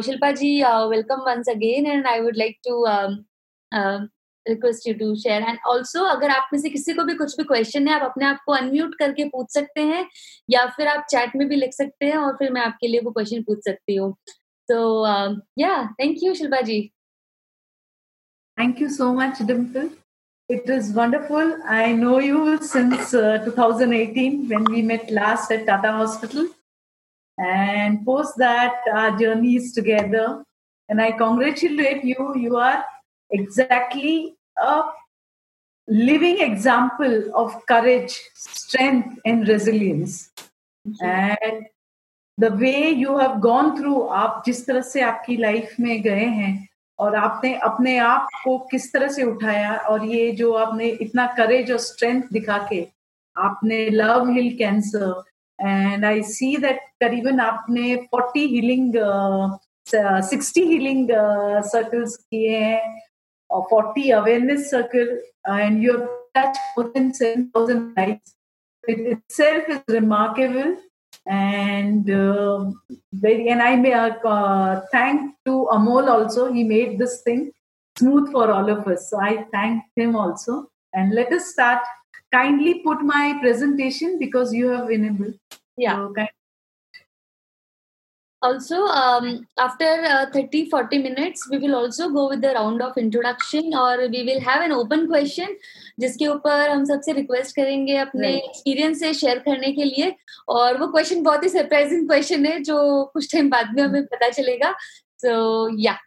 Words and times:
Shilpa 0.00 0.38
ji, 0.38 0.62
uh, 0.62 0.88
welcome 0.88 1.20
once 1.24 1.48
again, 1.48 1.86
and 1.86 2.06
I 2.06 2.20
would 2.20 2.36
like 2.36 2.58
to 2.66 2.74
um, 2.86 3.24
uh, 3.72 4.00
request 4.46 4.86
you 4.86 4.94
to 4.98 5.16
share. 5.16 5.42
And 5.42 5.58
also, 5.66 6.04
अगर 6.06 6.30
आप 6.30 6.48
में 6.52 6.60
से 6.60 6.70
किसी 6.70 6.94
को 6.94 7.04
भी 7.04 7.14
कुछ 7.14 7.36
भी 7.36 7.44
क्वेश्चन 7.44 7.88
है 7.88 7.94
आप 7.94 8.02
अपने 8.10 8.26
आप 8.26 8.40
को 8.46 8.52
अनम्यूट 8.52 8.94
करके 8.98 9.24
पूछ 9.28 9.52
सकते 9.54 9.80
हैं 9.92 10.06
या 10.50 10.66
फिर 10.76 10.88
आप 10.88 11.06
चैट 11.10 11.36
में 11.36 11.48
भी 11.48 11.56
लिख 11.56 11.72
सकते 11.74 12.06
हैं 12.06 12.16
और 12.16 12.32
फिर 12.38 12.52
मैं 12.52 12.62
आपके 12.62 12.88
लिए 12.88 13.00
वो 13.04 13.10
क्वेश्चन 13.10 13.42
पूछ 13.42 13.58
सकती 13.68 13.96
हूँ 13.96 14.14
तो 14.68 15.06
या 15.58 15.76
thank 16.00 16.22
you 16.22 16.34
Shilpa 16.34 16.60
ji 16.70 16.80
Thank 18.58 18.78
you 18.78 18.88
so 18.88 19.12
much, 19.12 19.38
Dimple. 19.46 19.90
It 20.48 20.68
is 20.70 20.90
wonderful. 20.92 21.56
I 21.66 21.92
know 21.92 22.18
you 22.20 22.58
since 22.62 23.12
uh, 23.12 23.38
2018 23.44 24.48
when 24.48 24.64
we 24.64 24.82
met 24.82 25.10
last 25.10 25.50
at 25.50 25.66
Tata 25.66 25.90
Hospital. 25.92 26.46
And 27.38 28.04
post 28.04 28.36
that, 28.38 28.82
our 28.92 29.18
journey 29.18 29.56
is 29.56 29.72
together. 29.72 30.44
And 30.88 31.00
I 31.00 31.12
congratulate 31.12 32.04
you. 32.04 32.34
You 32.36 32.56
are 32.56 32.84
exactly 33.30 34.36
a 34.56 34.82
living 35.88 36.40
example 36.40 37.30
of 37.34 37.66
courage, 37.66 38.18
strength, 38.34 39.18
and 39.24 39.48
resilience. 39.48 40.30
And 41.00 41.66
the 42.38 42.52
way 42.52 42.90
you 42.90 43.18
have 43.18 43.40
gone 43.40 43.76
through, 43.76 44.08
आप 44.08 44.42
जिस 44.46 44.64
तरह 44.66 44.80
से 44.82 45.00
आपकी 45.00 45.36
life 45.36 45.76
में 45.80 46.02
गए 46.02 46.24
हैं 46.38 46.68
और 46.98 47.14
आपने 47.16 47.54
अपने 47.64 47.96
आप 47.98 48.28
को 48.44 48.58
किस 48.70 48.92
तरह 48.92 49.08
से 49.12 49.22
उठाया 49.22 49.76
और 49.90 50.04
ये 50.04 50.30
जो 50.36 50.52
आपने 50.52 50.88
इतना 51.02 51.26
करेज 51.36 51.72
और 51.72 51.78
स्ट्रेंथ 51.78 52.22
दिखा 52.32 52.58
के 52.70 52.86
आपने 53.36 53.88
love 53.90 54.30
heal 54.30 54.56
cancer 54.58 55.22
and 55.63 56.05
I 56.05 56.21
see 56.31 56.55
that 56.65 56.79
करीबन 57.03 57.39
आपने 57.39 57.95
40 58.15 58.47
हीलिंग 58.55 58.93
सिक्सटी 60.29 60.63
हीलिंग 60.71 61.07
सर्कल्स 61.71 62.15
किए 62.15 62.57
हैं 62.57 62.97
और 63.49 63.67
40 63.73 64.11
awareness 64.21 64.69
circle 64.71 65.17
and 65.49 65.83
you 65.83 65.97
touch 66.37 66.57
more 66.77 66.91
than 66.97 67.11
7000 67.21 67.87
lifes 67.99 68.35
it 68.83 68.99
itself 69.13 69.63
is 69.67 69.81
remarkable 69.89 70.75
and 71.25 72.09
uh, 72.09 72.71
very 73.13 73.49
and 73.49 73.61
i 73.61 73.75
may 73.75 73.93
uh, 73.93 74.81
thank 74.91 75.35
to 75.45 75.67
amol 75.77 76.09
also 76.15 76.51
he 76.51 76.63
made 76.63 76.97
this 76.97 77.21
thing 77.21 77.51
smooth 77.95 78.31
for 78.31 78.49
all 78.51 78.69
of 78.69 78.87
us 78.87 79.09
so 79.09 79.19
i 79.19 79.33
thank 79.51 79.83
him 79.95 80.15
also 80.15 80.67
and 80.93 81.13
let 81.13 81.31
us 81.31 81.51
start 81.51 81.81
kindly 82.36 82.74
put 82.86 83.02
my 83.02 83.24
presentation 83.42 84.18
because 84.18 84.54
you 84.60 84.68
have 84.68 84.90
enabled 84.90 85.34
yeah 85.76 85.96
so, 85.96 86.26
also 88.42 88.78
um, 89.02 89.46
after 89.58 89.90
uh, 90.14 90.26
30 90.32 90.70
40 90.70 90.98
minutes 90.98 91.48
we 91.50 91.58
will 91.58 91.74
also 91.74 92.08
go 92.10 92.28
with 92.28 92.42
the 92.42 92.52
round 92.54 92.82
of 92.82 92.98
introduction 92.98 93.74
or 93.74 94.08
we 94.08 94.22
will 94.28 94.40
have 94.40 94.62
an 94.68 94.72
open 94.80 95.08
question 95.14 95.56
जिसके 96.00 96.26
ऊपर 96.26 96.70
हम 96.70 96.84
सबसे 96.84 97.12
request 97.12 97.54
करेंगे 97.56 97.96
अपने 97.96 98.28
experience 98.36 99.00
से 99.00 99.12
share 99.14 99.38
करने 99.38 99.70
के 99.72 99.84
लिए 99.84 100.14
और 100.54 100.78
वो 100.78 100.86
क्वेश्चन 100.92 101.22
बहुत 101.22 101.44
ही 101.44 101.48
सरप्राइजिंग 101.48 102.06
क्वेश्चन 102.08 102.46
है 102.46 102.58
जो 102.70 102.78
कुछ 103.12 103.32
टाइम 103.32 103.50
बाद 103.50 103.74
में 103.76 103.82
हमें 103.82 104.04
पता 104.06 104.28
चलेगा 104.28 104.74
सो 105.20 105.28
so, 105.28 105.76
या 105.84 105.92
yeah. 105.92 106.00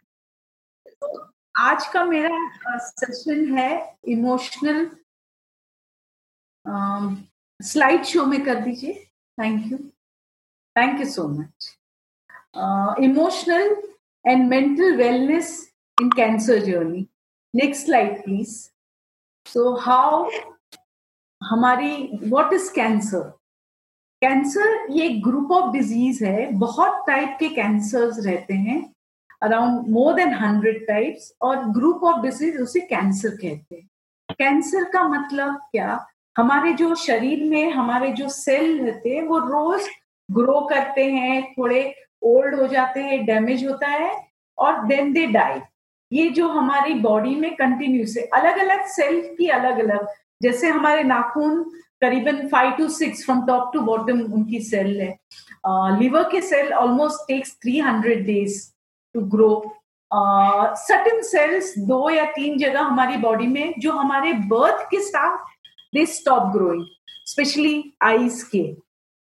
आज 1.60 1.86
का 1.92 2.04
मेरा 2.04 2.76
सेशन 2.78 3.58
है 3.58 3.70
इमोशनल 4.08 4.84
स्लाइड 6.66 8.04
शो 8.04 8.24
में 8.26 8.42
कर 8.44 8.60
दीजिए। 8.60 8.94
Thank 9.38 9.72
you 9.72 9.78
thank 10.76 11.00
you 11.00 11.06
so 11.06 11.26
much 11.28 11.74
emotional 13.04 13.76
and 14.24 14.48
mental 14.48 14.96
wellness 14.96 15.50
in 15.98 16.10
cancer 16.16 16.58
journey 16.64 17.06
next 17.54 17.84
slide 17.86 18.22
please 18.24 18.56
so 19.46 19.74
how 19.80 20.28
हमारी 21.40 21.96
व्हाट 22.22 22.52
इज़ 22.52 22.72
कैंसर 22.74 23.20
कैंसर 24.22 24.86
ये 24.92 25.08
ग्रुप 25.24 25.50
ऑफ़ 25.52 25.72
डिज़ीज़ 25.72 26.24
है। 26.24 26.50
बहुत 26.58 27.04
टाइप 27.06 27.36
के 27.40 27.48
कैंसर्स 27.48 28.18
रहते 28.26 28.54
हैं। 28.54 28.80
Around 29.42 29.88
more 29.94 30.14
than 30.14 30.32
hundred 30.34 30.86
types 30.86 31.32
और 31.42 31.64
group 31.72 32.04
of 32.04 32.20
disease 32.22 32.58
उसे 32.62 32.80
cancer 32.86 33.36
कहते 33.36 33.74
हैं। 33.74 34.34
कैंसर 34.38 34.84
का 34.92 35.02
मतलब 35.08 35.60
क्या? 35.72 36.06
हमारे 36.38 36.72
जो 36.72 36.94
शरीर 36.94 37.44
में, 37.44 37.70
हमारे 37.72 38.10
जो 38.12 38.28
सेल 38.28 38.78
रहते 38.80 39.10
हैं, 39.10 39.22
वो 39.22 39.38
रोज 39.38 39.88
ग्रो 40.28 40.60
करते 40.70 41.04
हैं, 41.04 41.52
थोड़े 41.52 41.94
ओल्ड 42.22 42.54
हो 42.54 42.66
जाते 42.66 43.00
हैं 43.00 43.24
डैमेज 43.26 43.66
होता 43.66 43.88
है 43.88 44.10
और 44.58 44.84
देन 44.86 45.12
दे 45.12 45.26
डाई 45.28 45.60
ये 46.12 46.28
जो 46.30 46.48
हमारी 46.48 46.94
बॉडी 47.00 47.34
में 47.36 47.54
कंटिन्यू 47.56 48.06
से 48.06 48.20
अलग 48.34 48.58
अलग 48.58 48.84
सेल 48.88 49.20
की 49.38 49.48
अलग 49.48 49.78
अलग 49.78 50.06
जैसे 50.40 50.68
हमारे 50.68 51.02
नाखून 51.04 51.62
करीबन 52.00 52.46
five 52.48 52.70
to 52.78 52.88
six 52.88 53.24
from 53.24 53.44
top 53.46 53.70
to 53.74 53.80
bottom 53.80 54.20
उनकी 54.22 54.60
सेल 54.60 55.00
है। 55.00 55.98
लिवर 56.00 56.28
के 56.32 56.40
cell 56.40 56.72
almost 56.72 57.26
takes 57.28 57.52
three 57.62 57.78
hundred 57.78 58.24
days 58.26 58.62
to 59.14 59.20
grow 59.34 59.50
certain 60.10 61.20
cells 61.22 61.72
दो 61.78 62.08
या 62.10 62.24
तीन 62.32 62.58
जगह 62.58 62.80
हमारी 62.80 63.16
बॉडी 63.16 63.46
में, 63.46 63.74
जो 63.78 63.92
हमारे 63.92 64.32
बर्थ 64.52 64.86
के 64.90 65.00
साथ 65.00 65.38
they 65.92 66.06
stop 66.08 66.52
growing 66.52 66.84
specially 67.26 67.92
eyes 68.02 68.42
के। 68.52 68.62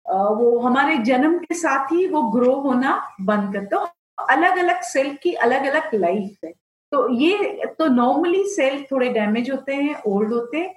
वो 0.06 0.58
हमारे 0.60 0.96
जन्म 1.06 1.38
के 1.40 1.56
साथ 1.56 1.92
ही 1.92 2.08
वो 2.08 2.22
ग्रो 2.32 2.54
होना 2.62 2.96
बंद 3.22 3.54
करते 3.54 3.66
तो 3.68 3.88
अलग 4.26 4.58
अलग 4.60 4.82
सेल 4.84 5.14
की 5.24 5.34
अलग 5.46 5.66
अलग 5.66 5.96
लाइफ 5.96 6.46
है। 6.46 6.52
तो 6.92 7.08
ये 7.16 7.66
तो 7.80 7.88
नॉर्मली 7.88 8.44
सेल 8.50 8.84
थोड़े 8.92 9.10
डैमेज 9.10 9.52
होते 9.52 9.76
हैं 9.76 10.02
ओल्ड 10.08 10.34
होते 10.34 10.58
हैं, 10.58 10.74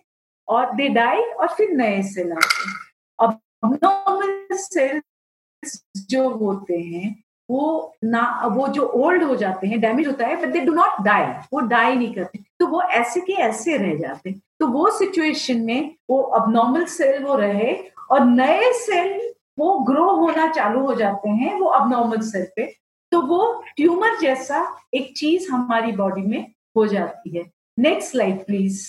और 0.49 0.75
दे 0.75 0.89
डाई 0.91 1.21
और 1.21 1.49
फिर 1.49 1.71
नए 1.73 2.03
सेल 2.05 2.33
आते 2.33 2.69
हैं। 2.69 2.75
अब 3.19 3.79
नॉर्मल 3.85 4.57
सेल्स 4.59 5.83
जो 6.11 6.29
होते 6.31 6.79
हैं, 6.79 7.15
वो 7.49 7.97
ना, 8.05 8.23
वो 8.47 8.69
जो 8.69 8.87
ओल्ड 8.97 9.23
हो 9.23 9.37
जाते 9.37 9.67
हैं 9.67 9.81
डैमेज 9.81 10.07
होता 10.07 10.27
है 10.27 10.37
but 10.43 10.53
they 10.53 10.61
do 10.61 10.73
not 10.75 11.01
die 11.05 11.25
वो 11.53 11.61
डाई 11.63 11.95
नहीं 11.97 12.15
करते। 12.15 12.39
तो 12.61 12.67
वो 12.67 12.83
ऐसे 12.83 13.21
के 13.21 13.33
ऐसे 13.43 13.77
रह 13.77 13.95
जाते 13.99 14.31
हैं। 14.31 14.41
तो 14.61 14.67
वो 14.69 14.91
सिचुएशन 14.99 15.61
में 15.61 15.95
वो 16.11 16.21
अब 16.39 16.51
नॉर्मल 16.53 16.85
सेल 16.89 17.23
वो 17.25 17.35
रहे 17.37 17.73
और 18.11 18.25
नए 18.25 18.73
सेल 18.77 19.21
वो 19.59 19.79
ग्रो 19.89 20.11
होना 20.17 20.47
चालू 20.53 20.81
हो 20.81 20.95
जाते 20.95 21.29
हैं 21.31 21.55
वो 21.61 21.67
अब 21.69 21.91
नॉर्मल 21.91 22.21
सेल 22.23 22.47
पे 22.57 22.67
तो 23.13 23.21
वो 23.23 23.43
ट्यूमर 23.77 24.19
जैसा 24.21 24.67
एक 24.95 25.13
चीज़ 25.17 25.51
हमारी 25.51 25.93
बॉडी 25.93 26.23
में 26.23 26.47
हो 26.77 26.87
जाती 26.87 27.37
है। 27.37 27.45
नेक्स्ट 27.79 28.11
स्लाइड 28.11 28.45
प्लीज़ 28.47 28.83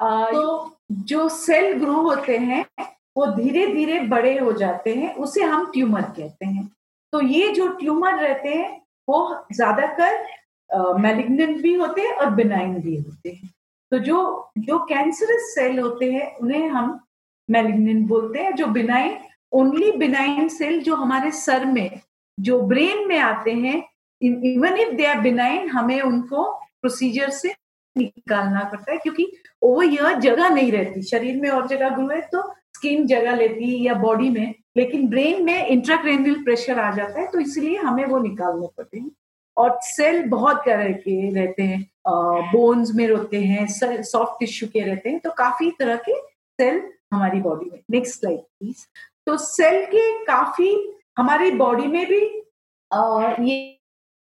तो 0.00 0.76
जो 1.04 1.28
सेल 1.28 1.72
ग्रो 1.78 1.94
होते 2.02 2.36
हैं 2.38 2.64
वो 3.16 3.26
धीरे 3.26 3.66
धीरे 3.66 3.98
बड़े 4.08 4.38
हो 4.38 4.52
जाते 4.54 4.94
हैं 4.94 5.14
उसे 5.16 5.42
हम 5.42 5.70
ट्यूमर 5.72 6.02
कहते 6.16 6.46
हैं। 6.46 6.70
तो 7.12 7.20
ये 7.22 7.48
जो 7.52 7.68
ट्यूमर 7.74 8.18
रहते 8.18 8.48
हैं 8.48 8.70
वो 9.08 9.18
ज़्यादातर 9.52 10.98
मेलिग्नेंट 11.00 11.60
भी 11.62 11.74
होते 11.74 12.00
हैं 12.00 12.14
और 12.14 12.30
बिनाइन 12.34 12.74
भी 12.82 12.96
होते 12.96 13.30
हैं। 13.30 13.50
तो 13.92 13.98
जो 14.00 14.50
जो 14.58 14.78
कैंसरस 14.86 15.54
सेल 15.54 15.78
होते 15.78 16.10
हैं, 16.12 16.34
उन्हें 16.36 16.68
हम 16.68 16.98
मेलिग्नेंट 17.48 18.06
बोलते 18.08 18.38
हैं, 18.38 18.54
जो 18.54 18.66
बिनाइन 18.68 19.18
ओनली 19.52 19.90
बिनाइन 19.98 20.48
सेल 20.48 20.80
जो 20.82 20.94
हमारे 20.96 21.30
सर 21.32 21.64
में, 21.66 22.00
जो 22.38 22.60
ब्रेन 22.62 23.06
में 23.08 23.18
आते 23.18 23.52
हैं 23.52 23.82
even 24.20 24.76
if 24.78 24.94
they 24.94 25.04
are 25.06 25.20
benign 25.20 25.68
हमें 25.70 26.00
उनको 26.00 26.44
प्रोसीजर 26.52 27.30
से 27.30 27.54
निकालना 27.96 28.62
पड़ता 28.64 28.92
है, 28.92 28.98
क्योंकि 28.98 29.30
वो 29.62 29.82
यह 29.82 30.12
जगह 30.20 30.48
नहीं 30.48 30.72
रहती। 30.72 31.02
शरीर 31.02 31.40
में 31.42 31.48
और 31.50 31.66
जगह 31.68 31.88
ग्रो 31.96 32.08
है 32.08 32.20
तो 32.32 32.42
स्किन 32.76 33.06
जगह 33.06 33.36
लेती 33.36 33.70
है 33.70 33.84
या 33.84 33.94
बॉडी 33.96 34.28
में, 34.30 34.54
लेकिन 34.76 35.08
ब्रेन 35.08 35.44
में 35.44 35.66
इंट्राक्रेनियल 35.66 36.42
प्रेशर 36.44 36.78
आ 36.80 36.90
जाता 36.94 37.20
है 37.20 37.26
तो 37.30 37.38
इसलिए 37.40 37.76
हमें 37.78 38.04
वो 38.04 38.18
निकालने 38.18 38.66
पड़ते 38.76 38.98
हैं। 38.98 39.10
और 39.56 39.78
सेल 39.82 40.22
बहुत 40.28 40.56
तरह 40.66 40.92
के 40.98 41.30
रहते 41.34 41.62
हैं 41.62 41.80
बोन्स 42.52 42.94
में 42.94 43.06
रहते 43.08 43.40
हैं 43.42 43.66
सॉफ्ट 44.02 44.38
टिश्यू 44.40 44.68
के 44.72 44.80
रहते 44.80 45.10
हैं 45.10 45.18
तो 45.20 45.30
काफ़ी 45.38 45.70
तरह 45.78 45.96
के 46.08 46.18
सेल 46.58 46.82
हमारी 47.12 47.40
बॉडी 47.40 47.70
में। 47.70 47.78
नेक्स्ट 47.90 48.20
स्लाइड 48.20 48.38
प्लीज़ 48.38 48.84
तो 49.26 49.36
सेल 49.38 49.84
के 49.86 50.10
काफ़ी 50.24 50.70
हमारी 51.18 51.50
बॉडी 51.52 51.86
में 51.86 52.06
भी 52.06 52.20
ये 53.42 53.56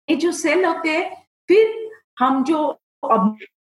ये 0.08 0.16
जो 0.16 0.32
सेल 0.32 0.66
होते 0.66 0.90
हैं, 0.90 1.10
फिर 1.50 1.90
हम 2.20 2.44
जो 2.44 2.80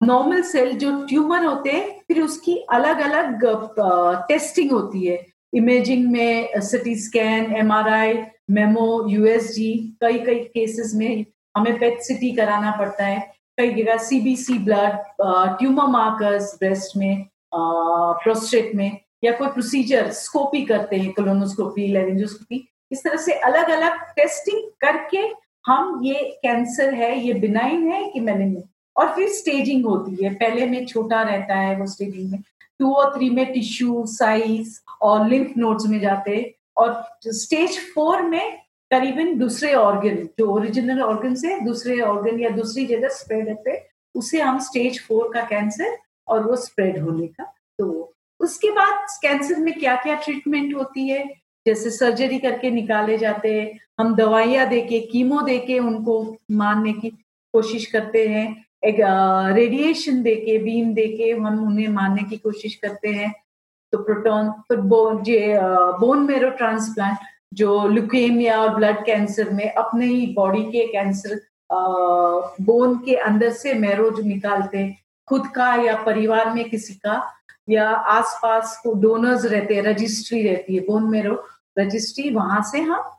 नॉर्मल 0.02 0.40
सेल 0.42 0.72
जो 0.78 0.90
ट्यूमर 1.06 1.44
होते 1.44 1.70
हैं, 1.70 2.00
फिर 2.08 2.20
उसकी 2.22 2.56
अलग 2.72 3.00
अलग 3.00 3.44
टेस्टिंग 4.28 4.70
होती 4.72 5.06
है। 5.06 5.18
इमेजिंग 5.52 6.10
में 6.12 6.60
CT 6.60 6.94
scan 6.96 7.54
MRI 7.56 8.14
mammo 8.50 9.06
USG 9.08 9.72
कई 10.00 10.18
कई 10.18 10.38
केसेस 10.46 10.92
में 10.94 11.24
हमें 11.54 11.78
पेट 11.78 12.00
सिटी 12.00 12.30
कराना 12.32 12.70
पड़ता 12.78 13.04
है। 13.04 13.20
कई 13.58 13.72
जगह 13.74 13.96
CBC 13.98 14.58
blood 14.58 14.98
tumor 15.58 15.86
markers 15.90 16.54
breast 16.60 16.96
में 16.96 17.26
प्रोस्टेट 17.54 18.74
में 18.74 18.98
या 19.24 19.32
कोई 19.38 19.48
प्रोसीजर 19.48 20.10
स्कोपी 20.12 20.62
करते 20.66 20.96
हैं 20.96 21.12
कोलोनोस्कोपी 21.12 21.86
लेरेंजोस्कोपी 21.92 22.66
इस 22.92 23.02
तरह 23.04 23.16
से 23.16 23.32
अलग 23.40 23.70
अलग 23.70 23.98
टेस्टिंग 24.16 24.62
करके 24.80 25.18
हम 25.64 26.00
ये 26.04 26.14
कैंसर 26.42 26.94
है, 26.94 27.18
ये 27.18 27.34
बिनाइन 27.34 27.86
है 27.92 28.08
कि 28.10 28.20
मैंने 28.20 28.62
और 28.96 29.14
फिर 29.14 29.28
स्टेजिंग 29.28 29.84
होती 29.86 30.24
है। 30.24 30.32
पहले 30.34 30.66
में 30.66 30.86
छोटा 30.86 31.22
रहता 31.22 31.54
है 31.56 31.76
वो 31.76 31.86
स्टेजिंग 31.86 32.30
में। 32.30 32.40
टू 32.78 32.92
और 32.92 33.14
थ्री 33.16 33.28
में 33.30 33.52
टिश्यू 33.52 34.04
साइज़ 34.08 34.78
और 35.02 35.28
लिम्फ 35.28 35.56
नोड्स 35.58 35.86
में 35.86 35.98
जाते 36.00 36.36
हैं। 36.36 36.50
और 36.76 37.32
स्टेज 37.34 37.78
फोर 37.94 38.22
में 38.22 38.58
करीबन 38.92 39.38
दूसरे 39.38 39.72
ऑर्गन 39.74 40.16
जो 40.38 40.46
ओरिजिनल 40.46 41.00
ऑर्गन 41.02 41.34
से 41.34 41.58
दूसरे 41.60 42.00
ऑर्गन 42.00 42.40
या 42.40 42.50
दूसरी 42.50 42.86
जगह 42.86 43.08
स्प्रेड 43.08 43.46
रहते 43.48 43.80
उसे 44.14 44.40
हम 44.40 44.58
स्टेज 44.58 45.00
फोर 45.06 45.30
का 45.34 45.42
कैंसर 45.42 45.96
और 46.28 46.42
वो 46.46 46.56
स्प्रेड 46.56 46.98
होने 46.98 47.26
का। 47.26 47.44
तो 47.78 48.14
उसके 48.40 48.70
बाद 48.70 49.06
कैंसर 49.22 49.56
में 49.56 49.72
क्या 49.78 49.94
क्या 49.96 50.14
ट्रीटमेंट 50.14 50.74
होती 50.74 51.08
है? 51.08 51.24
जैसे 51.66 51.90
सर्जरी 51.90 52.38
करके 52.38 52.70
निकाले 52.70 53.18
जाते 53.18 53.54
हैं, 53.60 53.78
हम 54.00 54.14
दवाइयाँ 54.16 54.68
देके 54.68 55.00
कीमो 55.00 55.40
देके 55.40 55.78
उनको 55.78 56.36
मारने 56.50 56.92
की 56.92 57.10
कोशिश 57.54 57.86
करते 57.86 58.26
हैं, 58.28 58.64
एक 58.84 58.96
रेडिएशन 59.56 60.22
देके 60.22 60.58
बीम 60.58 60.92
देके 60.94 61.30
हम 61.30 61.66
उन्हें 61.66 61.88
मारने 61.88 62.22
की 62.22 62.36
कोशिश 62.36 62.74
करते 62.74 63.08
हैं। 63.08 63.32
तो 63.92 63.98
प्रोटॉन 63.98 64.52
बोन 64.72 65.22
जे 65.22 65.58
बोन 66.00 66.18
मेरो 66.18 66.50
ट्रांसप्लांट 66.50 67.18
जो 67.52 67.86
लुकेमिया 67.88 68.60
और 68.60 68.74
ब्लड 68.74 69.04
कैंसर 69.06 69.50
में 69.50 69.70
अपने 69.70 70.06
ही 70.06 70.26
बॉडी 70.36 70.62
के 70.64 70.86
कैंसर 70.92 71.40
बोन 71.70 72.96
के 73.04 73.14
अंदर 73.16 73.52
से 73.52 73.74
मेरो 73.74 74.10
जो 74.10 74.22
निकालते 74.22 74.88
खुद 75.28 75.46
का 75.54 75.74
या 75.84 75.94
परिवार 76.02 76.52
में 76.54 76.68
किसी 76.70 76.94
का, 76.94 77.22
या 77.70 77.88
आसपास 77.88 78.80
को 78.84 78.92
डोनर्स 79.00 79.44
रहते 79.44 79.74
हैं 79.74 79.82
रजिस्ट्री 79.82 80.42
रहती 80.42 80.74
है 80.74 80.80
बोन 80.86 81.10
मेरो 81.10 81.42
रजिस्ट्री 81.78 82.30
वहाँ 82.30 82.62
से 82.62 82.80
हम 82.80 83.10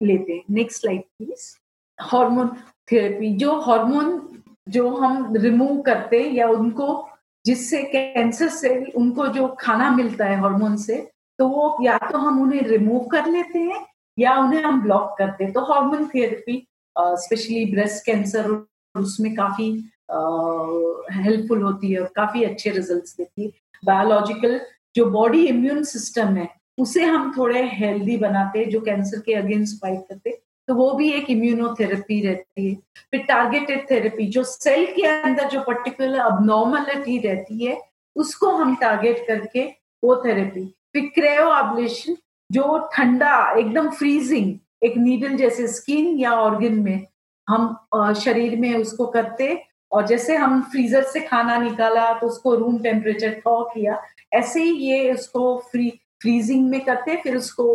लेते 0.00 0.32
हैं। 0.32 0.42
Next 0.50 0.80
slide 0.80 1.02
please 1.02 1.54
hormone 1.98 2.48
therapy 2.92 3.32
जो 3.36 3.58
हार्मोन 3.60 4.20
जो 4.68 4.88
हम 4.90 5.34
रिमूव 5.36 5.80
करते 5.82 6.20
या 6.30 6.48
उनको, 6.48 7.08
जिससे 7.44 7.82
कैंसर 7.84 8.48
से 8.48 8.78
उनको 8.96 9.26
जो 9.28 9.48
खाना 9.60 9.90
मिलता 9.90 10.24
है 10.24 10.40
हार्मोन 10.40 10.76
से 10.76 10.96
तो 11.38 11.76
या 11.84 11.98
तो 12.12 12.18
हम 12.18 12.42
उन्हें 12.42 12.62
रिमूव 12.62 13.06
कर 13.12 13.26
लेते 13.26 13.58
हैं 13.58 13.84
या 14.18 14.36
उन्हें 14.38 14.62
हम 14.62 14.82
ब्लॉक 14.82 15.14
करते 15.18 15.44
हैं 15.44 15.52
तो 15.52 15.60
hormone 15.64 16.06
therapy 16.06 16.66
specially 16.98 17.64
breast 17.72 18.04
cancer 18.06 18.50
उसमें 18.94 19.34
काफ़ी 19.34 19.70
हेल्पफुल 20.10 21.58
uh, 21.58 21.64
होती 21.64 21.92
है 21.92 22.00
और 22.00 22.10
काफ़ी 22.16 22.42
अच्छे 22.44 22.70
रिजल्ट्स 22.70 23.16
देती 23.16 23.44
है। 23.44 23.50
बायोलॉजिकल 23.84 24.60
जो 24.96 25.04
बॉडी 25.10 25.46
इम्यून 25.46 25.82
सिस्टम 25.84 26.36
है 26.36 26.48
उसे 26.78 27.04
हम 27.04 27.32
थोड़े 27.36 27.62
हेल्दी 27.72 28.16
बनाते 28.16 28.58
हैं 28.58 28.68
जो 28.70 28.80
कैंसर 28.80 29.20
के 29.20 29.34
अगेंस्ट 29.34 29.80
फाइट 29.82 30.00
करते 30.08 30.38
तो 30.68 30.74
वो 30.74 30.90
भी 30.92 31.10
एक 31.12 31.30
इम्यूनोथेरेपी 31.30 32.20
रहती 32.26 32.68
है। 32.68 32.74
फिर 33.10 33.22
टारगेटेड 33.28 33.90
थेरेपी 33.90 34.26
जो 34.26 34.42
सेल 34.44 34.86
के 34.96 35.06
अंदर 35.06 35.48
जो 35.48 35.60
पर्टिकुलर 35.60 36.18
अबनॉर्मलिटी 36.20 37.18
रहती 37.18 37.64
है 37.64 37.80
उसको 38.16 38.50
हम 38.50 38.74
टारगेट 38.76 39.26
करके 39.28 39.64
वो 40.02 40.16
थेरेपी 40.24 40.64
फिर 40.94 41.10
क्रेयो 41.14 41.48
एब्लेशन 41.58 42.16
जो 42.50 42.78
ठंडा, 42.94 43.50
एकदम 43.58 43.88
फ्रीजिंग 43.90 44.54
एक 44.84 44.96
नीडल 44.98 45.36
जैसे 45.36 45.66
स्किन 45.68 46.18
या 46.18 46.32
ऑर्गन 46.32 46.74
में 46.80 47.06
हम 47.48 48.14
शरीर 48.16 48.58
में 48.60 48.74
उसको 48.74 49.06
करते 49.06 49.56
और 49.92 50.06
जैसे 50.06 50.36
हम 50.36 50.60
फ्रीजर 50.72 51.02
से 51.04 51.20
खाना 51.20 51.56
निकाला 51.58 52.12
तो 52.18 52.26
उसको 52.26 52.54
रूम 52.54 52.78
टेम्परेचर 52.82 53.40
थॉ 53.46 53.62
किया, 53.64 54.00
ऐसे 54.32 54.62
ही 54.62 54.72
ये 54.86 55.12
उसको 55.12 55.56
फ्री 55.70 55.90
फ्रीजिंग 56.22 56.68
में 56.70 56.80
करते, 56.84 57.16
फिर 57.16 57.36
उसको 57.36 57.66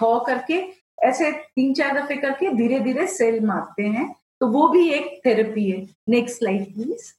थॉ 0.00 0.18
करके, 0.20 0.62
ऐसे 1.02 1.30
तीन 1.32 1.72
चार 1.74 1.98
दफे 1.98 2.16
करके 2.16 2.48
धीरे 2.54 2.78
धीरे 2.80 3.06
सेल 3.08 3.40
मारते 3.46 3.82
हैं। 3.84 4.14
तो 4.40 4.46
वो 4.48 4.68
भी 4.68 4.88
एक 4.90 5.20
थेरेपी 5.26 5.70
है। 5.70 5.86
नेक्स्ट 6.08 6.38
स्लाइड 6.38 6.64
प्लीज़ 6.74 7.12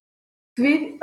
फिर 0.57 0.99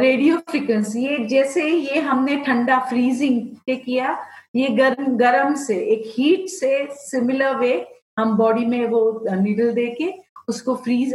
रेडियो 0.00 0.36
फ्रिक्वेंसी 0.50 1.06
ये 1.06 1.18
जैसे 1.28 1.66
ये 1.66 2.00
हमने 2.00 2.36
ठंडा 2.46 2.78
फ्रीजिंग 2.88 3.40
के 3.66 3.76
किया, 3.76 4.16
ये 4.54 4.68
गर्म 4.68 5.16
गर्म 5.16 5.54
से, 5.56 5.76
एक 5.76 6.02
हीट 6.16 6.48
से 6.48 6.86
सिमिलर 7.00 7.56
वे 7.58 7.86
हम 8.18 8.36
बॉडी 8.36 8.64
में 8.66 8.86
वो 8.88 9.00
नीडल 9.32 9.72
दे 9.74 9.86
के 10.00 10.12
उसको 10.48 10.74
फ्रीज 10.76 11.14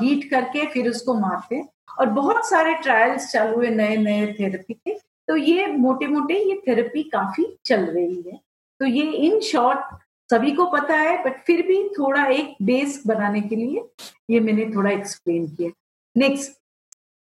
हीट 0.00 0.28
करके 0.30 0.66
फिर 0.72 0.88
उसको 0.90 1.14
मारते 1.20 1.62
और 1.98 2.06
बहुत 2.10 2.48
सारे 2.48 2.74
ट्रायल्स 2.82 3.30
चालू 3.32 3.60
है 3.62 3.74
नए 3.74 3.96
नए 3.96 4.32
थेरेपी 4.38 4.74
के। 4.74 4.94
तो 5.28 5.36
ये 5.36 5.66
मोटे 5.66 6.06
मोटे 6.06 6.38
ये 6.40 6.60
थेरेपी 6.66 7.02
काफ़ी 7.10 7.46
चल 7.66 7.84
रही 7.84 8.22
है। 8.26 8.40
तो 8.80 8.86
ये 8.86 9.02
इन 9.02 9.40
शॉर्ट 9.42 9.94
सभी 10.30 10.50
को 10.52 10.64
पता 10.70 10.96
है 10.96 11.22
बट 11.24 11.44
फिर 11.46 11.62
भी 11.66 11.82
थोड़ा 11.98 12.26
एक 12.26 12.54
बेस 12.62 13.02
बनाने 13.06 13.40
के 13.40 13.56
लिए 13.56 13.84
ये 14.30 14.40
मैंने 14.40 14.64
थोड़ा 14.74 14.90
एक्सप्लेन 14.90 15.46
किया। 15.48 15.70
Next 16.16 16.52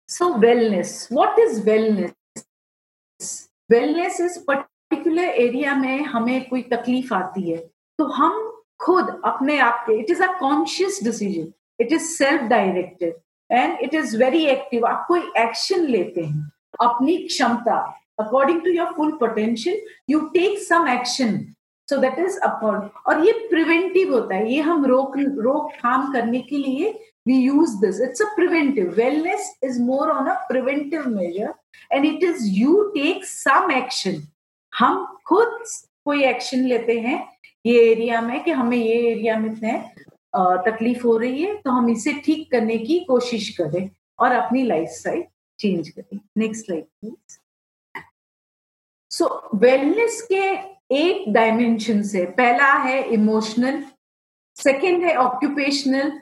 so 0.08 0.32
wellness 0.38 1.08
what 1.12 1.38
is 1.38 1.60
wellness 1.66 2.12
wellness 3.70 4.20
is 4.20 4.38
particular 4.46 5.24
area 5.24 5.74
में 5.76 6.04
हमें 6.04 6.48
कोई 6.48 6.62
तकलीफ़ 6.72 7.14
आती 7.14 7.50
है 7.50 7.58
तो 7.98 8.04
हम 8.12 8.50
खुद 8.80 9.20
अपने 9.24 9.58
आप 9.60 9.84
के 9.86 9.98
it 10.00 10.10
is 10.10 10.22
a 10.22 10.32
conscious 10.38 11.00
decision 11.04 11.52
it 11.80 11.92
is 11.92 12.04
self 12.06 12.42
directed 12.50 13.14
and 13.50 13.78
it 13.82 13.94
is 13.94 14.16
very 14.18 14.44
active 14.46 14.86
आप 14.86 15.04
कोई 15.08 15.20
एक्शन 15.38 15.84
लेते 15.86 16.20
हैं, 16.20 16.50
अपनी 16.82 17.16
क्षमता 17.26 17.76
according 18.20 18.60
to 18.62 18.70
your 18.70 18.92
full 18.96 19.10
potential 19.20 19.80
you 20.10 20.20
take 20.34 20.58
some 20.62 20.88
action 20.88 21.38
so 21.88 21.96
that 22.00 22.18
is 22.18 22.38
अपॉर्ड 22.44 22.88
और 23.06 23.24
ये 23.26 23.32
प्रिवेंटिव 23.50 24.12
होता 24.14 24.34
है, 24.34 24.52
ये 24.52 24.60
हम 24.60 24.84
रोक, 24.86 25.16
रोकथाम 25.18 26.12
करने 26.12 26.40
के 26.40 26.58
लिए 26.58 26.92
we 27.26 27.36
use 27.36 27.76
this 27.80 28.00
it's 28.00 28.22
a 28.22 28.34
preventive 28.36 28.90
wellness 28.96 29.54
is 29.64 29.80
more 29.82 30.10
on 30.10 30.26
a 30.26 30.34
preventive 30.48 31.08
measure 31.08 31.54
and 31.92 32.04
it 32.04 32.24
is 32.24 32.46
you 32.50 32.82
take 32.94 33.24
some 33.24 33.70
action 33.72 34.22
हम 34.72 35.04
खुद 35.26 35.62
कोई 36.04 36.24
एक्शन 36.24 36.64
लेते 36.64 36.98
हैं 37.00 37.18
ये 37.64 37.78
एरिया 37.90 38.20
में 38.20 38.42
कि 38.44 38.50
हमें 38.50 38.76
ये 38.76 38.96
एरिया 39.10 39.38
में 39.38 39.54
है 39.62 39.78
तकलीफ़ 40.36 41.02
हो 41.06 41.16
रही 41.18 41.42
है 41.42 41.54
तो 41.56 41.70
हम 41.70 41.88
इसे 41.90 42.12
ठीक 42.24 42.50
करने 42.50 42.76
की 42.78 42.98
कोशिश 43.08 43.48
करें 43.56 43.88
और 44.18 44.32
अपनी 44.32 44.62
लाइफ 44.62 44.88
स्टाइल 44.90 45.24
चेंज 45.58 45.88
करें। 45.88 46.18
Next 46.38 46.66
slide 46.66 46.84
please 46.84 47.38
so 49.10 49.26
wellness 49.54 50.20
के 50.32 50.42
एक 50.96 51.32
डायमेंशन 51.32 52.02
से 52.02 52.24
पहला 52.38 52.72
है 52.82 53.02
इमोशनल 53.14 53.82
सेकंड 54.56 55.04
है 55.04 55.14
ऑक्यूपेशनल 55.16 56.12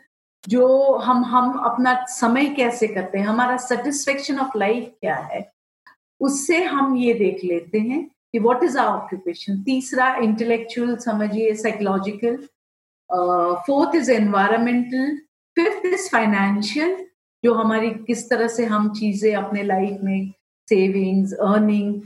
जो 0.44 0.94
हम 0.98 1.24
हम 1.24 1.52
अपना 1.64 1.94
समय 2.10 2.46
कैसे 2.54 2.86
करते 2.88 3.18
हैं, 3.18 3.26
हमारा 3.26 3.56
सेटिस्फेक्शन 3.58 4.38
ऑफ़ 4.40 4.58
लाइफ 4.58 4.90
क्या 5.00 5.16
है, 5.16 5.50
उससे 6.20 6.62
हम 6.64 6.96
ये 6.96 7.14
देख 7.14 7.44
लेते 7.44 7.78
हैं 7.80 8.04
कि 8.04 8.38
व्हाट 8.38 8.62
इज़ 8.64 8.78
आवर 8.78 8.98
ऑक्यूपेशन 8.98 9.62
तीसरा 9.62 10.14
इंटेलेक्चुअल 10.22 10.96
समझिए 10.98 11.54
psychological 11.54 12.36
fourth 13.66 13.96
is 13.96 14.10
environmental 14.12 15.16
fifth 15.56 15.86
is 15.86 16.08
financial 16.10 16.96
जो 17.44 17.54
हमारी 17.54 17.90
किस 18.06 18.28
तरह 18.30 18.48
से 18.48 18.64
हम 18.66 18.92
चीज़ें 18.94 19.34
अपने 19.34 19.62
लाइफ 19.62 19.98
में 20.04 20.30
सेविंग्स 20.68 21.32
अर्निंग 21.32 22.00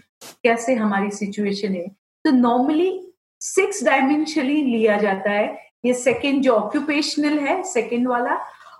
कैसे 0.45 0.75
हमारी 0.75 1.11
सिचुएशन 1.11 1.75
है। 1.75 1.87
तो 2.25 2.31
नॉर्मली 2.31 2.91
सिक्स 3.41 3.83
डायमेंशनली 3.85 4.63
लिया 4.63 4.97
जाता 4.99 5.31
है 5.31 5.47
ये 5.87 5.95
सेकेंड 5.95 6.43
जो 6.43 6.53
ऑक्यूपेशनल 6.53 7.39
है 7.39 7.63
सेकेंड 7.73 8.09
वाला, 8.09 8.39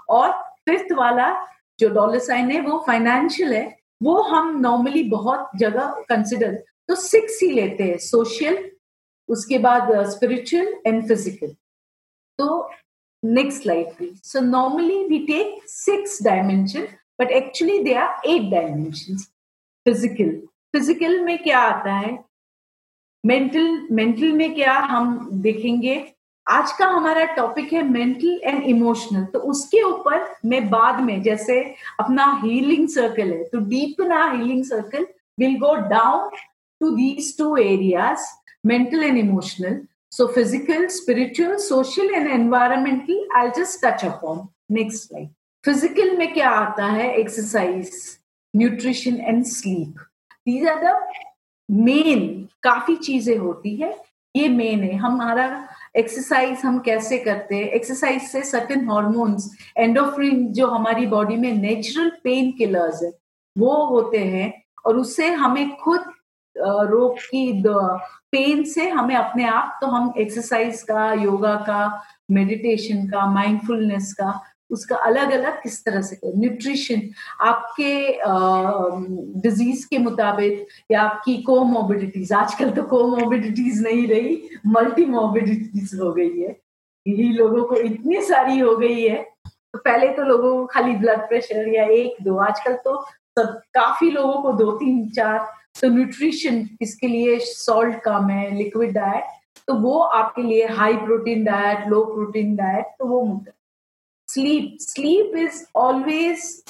और 0.09 0.33
फिफ्थ 0.67 0.93
वाला 0.97 1.35
जो 1.79 1.89
डॉलर 1.89 2.19
साइन 2.19 2.51
है, 2.51 2.61
वो 2.61 2.83
फाइनेंशियल 2.87 3.53
है, 3.55 3.77
वो 4.03 4.21
हम 4.23 4.59
नॉर्मली 4.61 5.03
बहुत 5.11 5.51
जगह 5.57 6.05
कंसिडर 6.09 6.55
तो 6.89 6.95
सिक्स 6.95 7.39
ही 7.43 7.51
लेते 7.51 7.85
हैं 7.85 7.97
सोशल 7.99 8.59
उसके 9.29 9.59
बाद 9.59 9.89
स्पिरिचुअल 10.09 10.75
एंड 10.87 11.07
फ़िज़िकल 11.09 11.55
तो 12.39 12.71
next 13.23 13.63
slide 13.63 13.87
please 13.97 14.19
so 14.25 14.41
normally 14.41 15.03
we 15.09 15.19
take 15.27 15.69
six 15.69 16.23
dimension 16.23 16.87
but 17.21 17.31
actually 17.33 17.79
they 17.85 17.95
are 17.95 18.29
eight 18.29 18.51
dimension 18.51 19.17
physical 19.87 20.31
physical 20.75 21.19
में 21.21 21.39
क्या 21.43 21.59
आता 21.61 21.93
है? 21.93 22.19
मेंटल 23.25 23.89
मेंटल 23.93 24.33
में 24.33 24.55
क्या 24.55 24.75
हम 24.91 25.29
देखेंगे? 25.43 25.95
आज 26.47 26.73
का 26.79 26.87
हमारा 26.87 27.25
टॉपिक 27.35 27.73
है 27.73 27.83
मेंटल 27.83 28.41
एंड 28.45 28.63
इमोशनल 28.65 29.25
तो 29.33 29.39
उसके 29.53 29.81
ऊपर 29.83 30.27
मैं 30.47 30.69
बाद 30.71 31.01
में, 31.01 31.23
जैसे 31.23 31.61
अपना 32.01 32.27
हीलिंग 32.43 32.89
सर्कल 32.89 33.33
है 33.33 33.43
तो 33.45 33.59
डीप 33.71 34.01
ना 34.01 34.31
healing 34.33 34.65
circle 34.65 35.07
will 35.39 35.57
go 35.61 35.75
down 35.89 36.31
to 36.81 36.91
these 36.97 37.37
two 37.39 37.57
areas 37.57 38.27
mental 38.67 39.03
and 39.05 39.19
emotional 39.19 39.81
so 40.13 40.27
physical 40.27 40.87
spiritual 40.89 41.57
social 41.67 42.15
and 42.15 42.31
environmental 42.31 43.27
I 43.37 43.51
just 43.59 43.85
touch 43.85 44.05
upon 44.05 44.47
next 44.75 45.09
slide 45.09 45.29
physical 45.65 46.17
में 46.17 46.33
क्या 46.35 46.51
आता 46.51 46.87
है? 46.87 47.13
Exercise 47.15 47.91
nutrition 48.55 49.21
and 49.21 49.45
sleep 49.47 50.01
these 50.49 50.69
are 50.69 50.85
the 50.85 50.99
main 51.69 52.47
काफ़ी 52.63 52.97
चीज़ें 52.97 53.37
होती 53.39 53.77
है। 53.77 53.97
ये 54.35 54.49
main 54.49 54.83
है। 54.83 54.97
हमारा 54.97 55.47
एक्सरसाइज 55.97 56.61
हम 56.65 56.79
कैसे 56.79 57.19
करते 57.19 57.57
हैं? 57.57 57.69
एक्सरसाइज 57.69 58.23
से 58.23 58.43
सर्टन 58.43 58.85
हॉर्मोन्स 58.89 59.51
एंडोफ्रिन 59.77 60.47
जो 60.53 60.67
हमारी 60.67 61.07
बॉडी 61.07 61.37
में 61.37 61.53
नेचुरल 61.53 62.11
पेन 62.25 62.51
किलर्स 62.59 63.03
है, 63.03 63.11
वो 63.57 63.75
होते 63.87 64.19
हैं 64.19 64.53
और 64.87 64.97
उससे 64.97 65.29
हमें 65.35 65.77
खुद 65.77 66.05
रोग 66.57 67.19
की 67.21 67.63
पेन 68.33 68.63
से 68.65 68.89
हमें 68.89 69.15
अपने 69.15 69.45
आप 69.45 69.79
तो 69.81 69.87
हम 69.87 70.13
एक्सरसाइज 70.19 70.83
का 70.83 71.13
योगा 71.13 71.55
का 71.67 71.81
मेडिटेशन 72.31 73.07
का 73.07 73.27
माइंडफुलनेस 73.27 74.13
का 74.13 74.31
उसका 74.71 74.97
अलग 75.07 75.31
अलग 75.33 75.63
किस 75.63 75.85
तरह 75.85 76.03
से 76.03 76.17
करें? 76.17 76.33
न्यूट्रिशन 76.41 77.03
आपके 77.41 77.93
डिज़ीज़ 79.41 79.87
के 79.91 79.99
मुताबिक 79.99 80.67
या 80.91 81.03
आपकी 81.03 81.37
कोमोबिडिटीज 81.43 82.33
आजकल 82.33 82.71
तो 82.71 82.83
कोमोबिडिटीज 82.95 83.83
नहीं 83.83 84.07
रही 84.09 84.41
मल्टी 84.67 85.05
मोबिडिटीज 85.07 85.99
हो 86.01 86.13
गई 86.13 86.41
है। 86.41 86.57
यही 87.07 87.29
लोगों 87.33 87.65
को 87.65 87.77
इतनी 87.77 88.21
सारी 88.23 88.59
हो 88.59 88.77
गई 88.77 89.03
है। 89.03 89.23
तो 89.47 89.79
पहले 89.79 90.09
तो 90.13 90.23
लोगों 90.25 90.57
को 90.57 90.67
खाली 90.67 90.95
ब्लड 90.97 91.29
प्रेशर 91.29 91.69
या 91.69 91.85
एक, 91.85 92.17
दो, 92.23 92.37
आजकल 92.37 92.75
तो 92.85 93.01
सब, 93.39 93.61
काफ़ी 93.75 94.11
लोगों 94.11 94.43
को 94.43 94.53
दो, 94.53 94.71
तीन, 94.73 95.09
चार 95.11 95.39
तो 95.81 95.89
न्यूट्रिशन 95.89 96.69
इसके 96.83 97.09
लिए 97.09 97.39
सॉल्ट 97.41 97.99
कम 98.03 98.29
है 98.31 98.55
लिक्विड 98.57 98.93
डाइट 98.93 99.25
तो 99.69 99.75
वो 99.75 99.99
आपके 99.99 100.43
लिए 100.43 100.67
high 100.69 100.97
protein 100.97 101.45
diet 101.45 101.87
low 101.89 102.05
protein 102.05 102.55
diet 102.57 102.95
तो 102.99 103.07
वो 103.07 103.23
मुद्दा 103.23 103.53
स्लीप 104.29 104.77
स्लीप 104.81 105.37
इज़ 105.39 105.65
ऑलवेज 105.77 106.63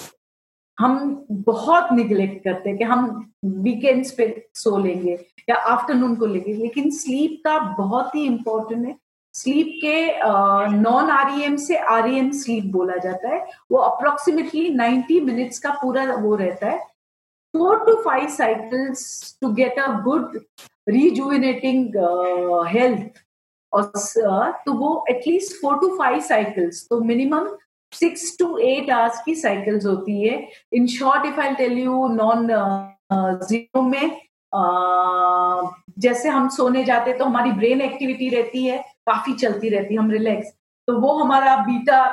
हम 0.79 1.27
बहुत 1.31 1.93
निग्लेक्ट 1.93 2.45
करते 2.45 2.69
हैं 2.69 2.79
कि 2.79 2.85
हम 2.85 3.33
वीकेंड्स 3.45 4.11
पे 4.11 4.27
सो 4.55 4.77
लेंगे 4.79 5.13
या 5.49 5.57
आफ्टरनून 5.73 6.15
को 6.17 6.27
लेंगे। 6.27 6.53
लेकिन 6.55 6.91
स्लीप 6.91 7.41
का 7.45 7.59
बहुत 7.79 8.15
ही 8.15 8.25
इंपॉर्टेंट 8.27 8.87
है। 8.87 8.95
स्लीप 9.35 9.73
के 9.85 9.97
नॉन 10.77 11.11
आरईएम 11.11 11.57
से 11.57 11.77
आरईएम 11.77 12.31
स्लीप 12.33 12.65
बोला 12.73 12.97
जाता 12.97 13.29
है। 13.29 13.41
वो 13.73 13.79
अप्रोक्सीमेटली 13.79 14.69
90 14.75 15.21
मिनट्स 15.21 15.59
का 15.59 15.71
पूरा 15.83 16.05
वो 16.15 16.35
रहता 16.37 16.71
है। 16.71 16.79
Four 17.55 17.85
to 17.87 17.95
five 18.03 18.29
cycles 18.29 19.39
to 19.41 19.53
get 19.55 19.79
a 19.79 19.87
good 20.05 20.39
rejuvenating 20.89 21.97
health 22.69 23.23
और 23.73 24.53
तो 24.67 24.73
वो 24.73 25.05
at least 25.11 25.61
four 25.63 25.79
to 25.79 25.89
five 25.99 26.21
cycles 26.21 26.87
तो 26.91 27.01
minimum 27.05 27.49
six 27.93 28.37
to 28.39 28.57
eight 28.59 28.91
hours 28.91 29.23
की 29.25 29.35
साइकिल्स 29.35 29.87
होती 29.87 30.23
है. 30.23 30.49
In 30.73 30.87
short 30.87 31.27
if 31.27 31.41
I 31.41 31.55
tell 31.55 31.79
you 31.79 32.07
non 32.13 32.47
zero 33.13 33.83
में 33.83 34.21
uh, 34.53 35.69
जैसे 35.99 36.29
हम 36.29 36.49
सोने 36.49 36.85
जाते 36.85 37.13
तो 37.13 37.25
हमारी 37.25 37.53
ब्रेन 37.53 37.81
एक्टिविटी 37.81 38.29
रहती 38.29 38.65
है 38.65 38.79
काफ़ी 39.07 39.33
चलती 39.35 39.69
रहती 39.69 39.95
है 39.95 40.01
हम 40.01 40.11
रिलैक्स 40.11 40.49
तो 40.89 40.99
वो 41.01 41.13
हमारा 41.19 41.57
बीटा 41.67 42.05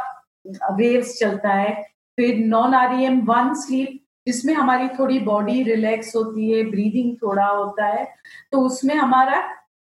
वेव्स 0.78 1.18
चलता 1.20 1.50
है. 1.50 1.74
फिर 2.18 2.38
non 2.38 2.74
R 2.76 2.94
E 3.02 3.06
M 3.06 3.20
one 3.26 3.54
sleep 3.56 4.00
जिसमें 4.28 4.54
हमारी 4.54 4.88
थोड़ी 4.90 5.20
बॉडी 5.20 5.62
रिलैक्स 5.64 6.16
होती 6.16 6.52
है 6.52 6.64
ब्रीदिंग 6.72 7.16
थोड़ा 7.24 7.46
होता 7.46 7.86
है. 7.86 8.06
तो 8.52 8.60
उसमें 8.66 8.96
हमारा 8.96 9.42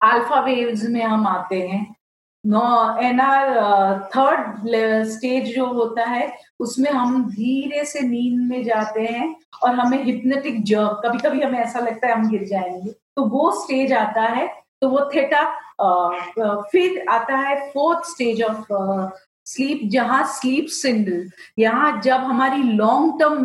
अल्फ़ा 0.02 0.40
वेव्स 0.40 0.84
में 0.88 1.02
हम 1.02 1.26
आते 1.26 1.60
हैं। 1.68 1.86
No 2.44 2.98
N 3.02 3.20
R 3.20 3.48
third 4.14 5.04
stage 5.06 5.54
जो 5.54 5.66
होता 5.66 6.04
है 6.04 6.32
उसमें 6.60 6.90
हम 6.90 7.24
धीरे 7.30 7.84
से 7.84 8.00
नींद 8.00 8.40
में 8.50 8.62
जाते 8.64 9.02
हैं 9.02 9.34
और 9.62 9.74
हमें 9.74 10.02
हिप्नेटिक 10.04 10.62
जर्क 10.64 11.00
कभी 11.04 11.18
कभी 11.18 11.40
हमें 11.40 11.58
ऐसा 11.58 11.80
लगता 11.80 12.06
है 12.06 12.14
हम 12.14 12.28
गिर 12.30 12.44
जाएँगे। 12.44 12.90
तो 12.90 13.24
वो 13.24 13.50
स्टेज 13.62 13.92
आता 13.92 14.22
है 14.22 14.46
तो 14.80 14.88
वो 14.88 15.10
थेटा 15.14 15.42
uh, 15.82 16.62
फिर 16.72 17.04
आता 17.08 17.36
है 17.36 17.70
फोर्थ 17.70 18.08
स्टेज 18.08 18.42
ऑफ़ 18.42 18.72
स्लीप 19.46 19.80
जहाँ 19.84 20.24
स्लीप 20.26 20.66
सिंडल 20.66 21.28
यहाँ 21.58 22.00
जब 22.00 22.20
हमारी 22.20 22.62
लॉन्ग 22.62 23.18
टर्म 23.20 23.44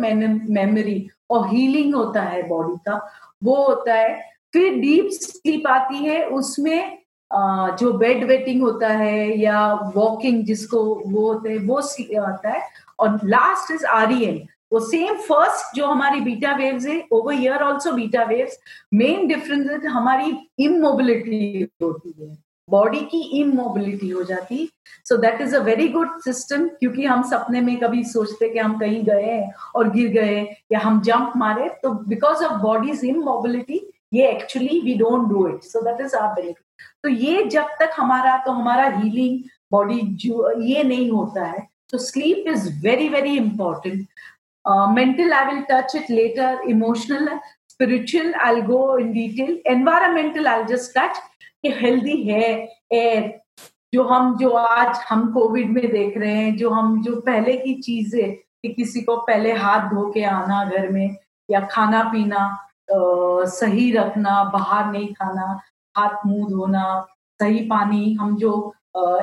मेमोरी 0.52 1.08
और 1.30 1.46
हीलिंग 1.48 1.94
होता 1.94 2.22
है 2.22 2.42
बॉडी 2.48 2.76
का 2.88 3.00
वो 3.44 3.54
होता 3.66 3.94
है 3.94 4.33
फिर 4.54 4.74
डीप 4.80 5.08
स्लीप 5.12 5.66
आती 5.68 6.04
है, 6.04 6.24
उसमें 6.26 6.98
जो 7.80 7.92
बेड 7.98 8.24
वेटिंग 8.24 8.62
होता 8.62 8.88
है 8.88 9.38
या 9.38 9.72
वॉकिंग 9.94 10.44
जिसको 10.46 10.82
वो 11.06 11.32
होते 11.32 11.50
हैं, 11.50 11.58
वो 11.58 12.22
आता 12.22 12.50
है। 12.50 12.62
और 13.00 13.18
लास्ट 13.24 13.72
इज़ 13.72 13.86
आरियन 13.86 14.42
वो 14.72 14.80
सेम 14.80 15.14
फ़र्स्ट 15.22 15.76
जो 15.76 15.86
हमारी 15.86 16.20
बीटा 16.20 16.54
वेव्स 16.56 16.86
है 16.86 17.02
over 17.12 17.34
year 17.34 17.62
also 17.62 17.92
beta 17.92 18.22
waves 18.24 18.58
main 18.94 19.26
difference 19.28 19.84
हमारी 19.86 20.32
इमोबिलिटी 20.60 21.68
होती 21.82 22.14
है। 22.20 22.36
बॉडी 22.68 23.00
की 23.10 23.20
इमोबिलिटी 23.40 24.08
हो 24.08 24.22
जाती। 24.24 24.68
So 25.04 25.16
that 25.16 25.40
is 25.40 25.56
a 25.56 25.60
very 25.62 25.88
good 25.88 26.20
system 26.24 26.66
क्योंकि 26.68 27.04
हम 27.04 27.22
सपने 27.30 27.60
में 27.60 27.76
कभी 27.80 28.04
सोचते 28.04 28.48
कि 28.48 28.58
हम 28.58 28.78
कहीं 28.78 29.02
गए 29.04 29.40
और 29.76 29.90
गिर 29.90 30.08
गए 30.12 30.40
या 30.72 30.80
हम 30.80 31.00
जंप 31.00 31.32
मारे 31.36 31.68
तो 31.82 31.90
बिकॉज़ 32.08 32.44
ऑफ़ 32.44 32.62
बॉडीज 32.62 33.04
इमोबिलिटी 33.04 33.80
ये 34.14 34.28
actually 34.28 34.80
we 34.80 34.94
don't 34.94 35.28
do 35.28 35.46
it 35.48 35.62
so 35.62 35.80
that 35.80 36.00
is 36.00 36.16
our 36.16 36.32
benefit 36.34 36.64
तो 37.02 37.08
ये 37.08 37.42
जब 37.42 37.68
तक 37.80 37.90
हमारा 37.96 38.36
तो 38.36 38.52
हमारा 38.52 38.88
हीलिंग 38.88 39.40
बॉडी 39.72 40.00
जो, 40.02 40.60
ये 40.60 40.82
नहीं 40.82 41.10
होता 41.10 41.44
है 41.44 41.68
तो 41.90 41.98
sleep 41.98 42.44
is 42.48 42.82
very 42.82 43.08
very 43.08 43.36
important 43.36 44.06
mental 44.94 45.32
I 45.32 45.44
will 45.44 45.62
touch 45.70 45.96
it 45.96 46.10
later 46.10 46.60
emotional 46.68 47.38
spiritual 47.68 48.34
I 48.34 48.60
go 48.62 48.98
in 48.98 49.12
detail 49.12 49.62
environmental 49.66 50.46
I 50.46 50.64
just 50.64 50.98
touch 50.98 51.18
कि 51.62 51.70
हेल्दी 51.70 52.22
है 52.22 52.68
एयर 52.92 53.40
जो 53.94 54.02
हम, 54.04 54.36
जो 54.38 54.50
आज 54.50 54.96
हम 55.10 55.32
कोविड 55.32 55.70
में 55.70 55.90
देख 55.92 56.18
रहे 56.18 56.34
हैं, 56.34 56.56
जो 56.56 56.70
हम, 56.70 57.02
जो 57.02 57.20
पहले 57.20 57.52
की 57.52 57.74
चीज़ें 57.74 58.32
कि 58.32 58.68
किसी 58.68 59.02
को 59.02 59.16
पहले 59.16 59.52
हाथ 59.52 59.88
धो 59.90 60.10
के 60.10 60.24
आना 60.24 60.64
घर 60.64 60.88
में 60.88 61.16
या 61.50 61.60
खाना 61.60 62.02
पीना 62.02 62.58
सही 62.88 63.90
रखना, 63.92 64.42
बाहर 64.52 64.90
नहीं 64.92 65.12
खाना, 65.14 65.60
हाथ 65.94 66.26
मुँह 66.26 66.48
धोना, 66.50 67.06
सही 67.40 67.60
पानी 67.68 68.12
हम 68.14 68.36
जो 68.36 68.52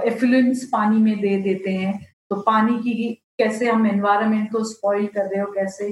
एफ्लुएंस 0.05 0.63
पानी 0.71 0.97
में 0.99 1.19
दे 1.19 1.35
देते 1.41 1.71
हैं 1.71 1.99
तो 2.31 2.35
पानी 2.41 2.77
की 2.79 3.11
कैसे 3.37 3.69
हम 3.69 3.85
एनवायरमेंट 3.87 4.51
को 4.51 4.63
स्पॉइल 4.63 5.05
कर 5.07 5.25
रहे 5.25 5.39
हो, 5.41 5.51
कैसे? 5.51 5.89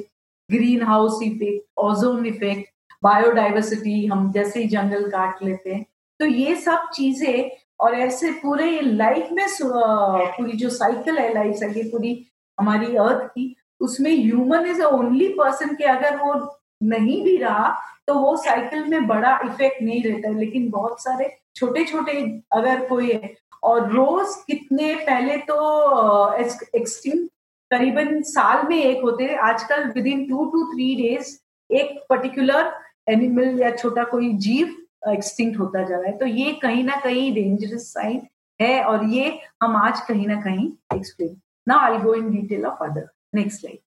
Green 0.50 0.84
house 0.84 1.20
effect 1.24 1.66
ozone 1.80 2.26
effect 2.26 2.70
biodiversity 3.04 4.06
हम 4.08 4.32
जैसे 4.32 4.60
ही 4.60 4.68
जंगल 4.70 5.10
काट 5.10 5.44
लेते 5.44 5.74
हैं। 5.74 5.86
तो 6.20 6.26
ये 6.26 6.56
सब 6.58 6.90
चीज़ें 6.94 7.50
और 7.80 7.94
ऐसे 7.96 8.32
पूरे 8.42 8.80
लाइफ 8.82 9.30
में 9.32 9.46
पूरी 9.62 10.58
जो 10.58 10.70
साइकिल 10.70 11.18
है 11.18 11.34
लाइफ 11.34 11.56
साइकिल 11.56 11.90
पूरी 11.92 12.14
हमारी 12.58 12.96
अर्थ 12.98 13.26
की, 13.26 13.56
उसमें 13.82 14.12
ह्यूमन 14.14 14.66
इज़ 14.68 14.82
ओनली 14.84 15.28
पर्सन 15.34 15.76
के 15.76 15.84
अगर 15.86 16.18
वो 16.18 16.34
नहीं 16.82 17.24
भी 17.24 17.36
रहा 17.38 17.76
तो 18.08 18.14
वो 18.16 18.36
साइकिल 18.38 18.84
में 18.90 19.08
बड़ा 19.08 19.38
इफ़ेक्ट 19.46 19.82
नहीं 19.82 20.04
रहता। 20.04 20.28
है 20.30 20.40
लेकिन 20.40 20.70
बहुत 20.70 21.02
सारे 21.04 21.30
छोटे 21.56 21.84
छोटे 21.86 22.22
अगर 22.54 22.86
कोई 22.88 23.12
है, 23.12 23.34
और 23.64 23.92
रोज 23.92 24.36
कितने, 24.48 24.94
पहले 24.98 25.38
तो 25.40 26.34
एक्सट्रीम 26.76 27.26
करीबन 27.72 28.22
साल 28.24 28.68
में 28.68 28.78
एक 28.78 29.02
होते 29.04 29.24
हैं। 29.24 29.38
आजकल 29.40 29.84
within 30.08 30.26
two 30.30 30.46
two 30.46 30.64
three 30.74 30.96
days 30.96 31.38
एक 31.70 32.00
पर्टिकुलर 32.10 32.74
एनिमल 33.10 33.62
या 33.62 33.72
छोटा 33.76 34.04
कोई 34.06 34.34
जीव 34.38 34.76
एक्सटिंक्ट 35.10 35.60
होता 35.60 35.84
जा 35.84 35.98
रहा 35.98 36.08
है। 36.08 36.18
तो 36.18 36.26
ये 36.26 36.52
कहीं 36.62 36.84
ना 36.84 36.96
कहीं 37.04 37.34
डेंजरस 37.34 37.94
साइन 37.94 38.22
है, 38.60 38.84
और 38.84 39.06
ये 39.06 39.40
हम 39.64 39.76
आज 39.78 40.00
कहीं 40.00 40.28
ना 40.28 40.42
कहीं 40.42 40.72
एक्सप्लेन 40.96 41.36
ना 41.68 41.78
I 41.80 41.98
go 41.98 42.14
in 42.16 42.32
detail 42.32 42.66
of 42.66 42.84
other 42.84 43.08
next 43.36 43.60
slide 43.60 43.80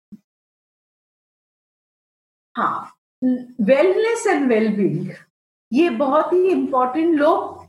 हाँ 2.56 2.92
वेलनेस 3.61 4.26
एंड 4.26 4.49
वेलबींग 4.49 5.11
ये 5.73 5.90
बहुत 5.90 6.32
ही 6.32 6.49
इंपॉर्टेंट 6.49 7.14
लोग 7.18 7.66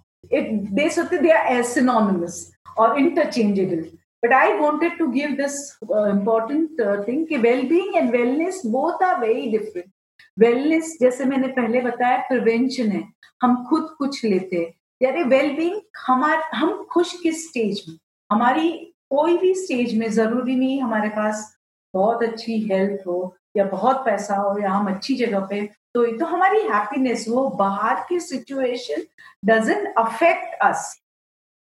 दे 0.75 0.89
सकते 0.89 1.17
दे 1.17 1.31
आर 1.31 1.51
एसिनोनिमस 1.55 2.51
और 2.77 2.99
interchangeable 2.99 3.81
but 4.23 4.33
I 4.33 4.53
wanted 4.53 4.97
to 4.97 5.07
give 5.07 5.29
this 5.29 5.57
important 5.83 6.81
thing 7.07 7.41
wellbeing 7.41 7.95
and 7.95 8.11
wellness 8.11 8.61
both 8.65 9.03
are 9.03 9.19
very 9.19 9.49
different 9.57 9.91
wellness 10.39 10.97
जैसे 11.01 11.25
मैंने 11.25 11.47
पहले 11.47 11.81
बताया 11.81 12.17
प्रिवेंशन 12.27 12.87
है। 12.91 13.03
हम 13.41 13.63
खुद 13.69 13.89
कुछ 13.97 14.23
लेते 14.25 14.55
हैं। 14.55 14.73
यानी 15.01 15.23
वेलबींग 15.23 15.79
हमारे, 16.07 16.41
हम 16.57 16.83
खुश 16.91 17.11
किस 17.21 17.47
स्टेज 17.47 17.83
में? 17.89 17.97
हमारी 18.31 18.69
कोई 19.09 19.37
भी 19.37 19.53
स्टेज 19.55 19.93
में 19.97 20.09
ज़रूरी 20.11 20.55
नहीं, 20.55 20.81
हमारे 20.81 21.09
पास 21.09 21.57
बहुत 21.93 22.23
अच्छी 22.23 22.59
हेल्थ 22.71 23.07
हो 23.07 23.35
या 23.57 23.63
बहुत 23.63 23.95
पैसा 23.95 24.36
हो 24.36 24.57
या 24.60 24.69
हम 24.69 24.93
अच्छी 24.95 25.15
जगह 25.15 25.39
पे 25.39 25.62
तो 25.93 26.05
तो 26.17 26.25
हमारी 26.25 26.60
हैप्पीनेस 26.60 27.25
वो 27.29 27.48
बाहर 27.50 28.05
की 28.10 28.19
सिचुएशन 28.19 29.01
डजेंट 29.45 29.93
अफेक्ट 29.98 30.53
अस 30.62 30.93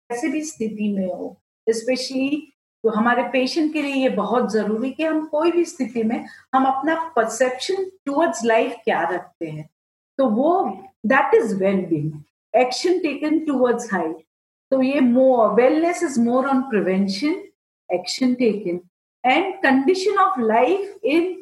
कैसे 0.10 0.27
भी 0.27 0.41
स्थिति 0.41 0.93
में 0.93 1.08
हो 1.08 1.36
स्पेशली 1.69 2.53
तो 2.84 2.89
हमारे 2.89 3.24
पेशेंट 3.24 3.74
के 3.74 3.81
लिए 3.81 3.96
ये 3.96 4.10
बहुत 4.10 4.51
ज़रूरी 4.51 4.91
कि 4.91 5.03
हम 5.03 5.25
कोई 5.25 5.51
भी 5.51 5.65
स्थिति 5.65 6.03
में 6.03 6.25
हम 6.55 6.65
अपना 6.65 7.13
परसेप्शन 7.15 7.84
टुवर्ड्स 8.05 8.43
लाइफ 8.46 8.75
क्या 8.84 9.01
रखते 9.01 9.48
हैं। 9.48 9.69
तो 10.17 10.25
वो 10.25 10.79
that 11.05 11.34
is 11.34 11.55
well 11.55 11.86
being 11.86 12.12
action 12.53 13.00
taken 13.00 13.39
towards 13.39 13.93
height 13.93 14.15
तो 14.72 14.81
ये 14.81 15.00
more 15.00 15.53
wellness 15.53 16.03
is 16.03 16.19
more 16.19 16.48
on 16.48 16.62
prevention 16.62 17.43
action 17.89 18.34
taken 18.34 18.79
and 19.24 19.53
condition 19.55 20.17
of 20.17 20.39
life 20.41 21.00
in 21.03 21.38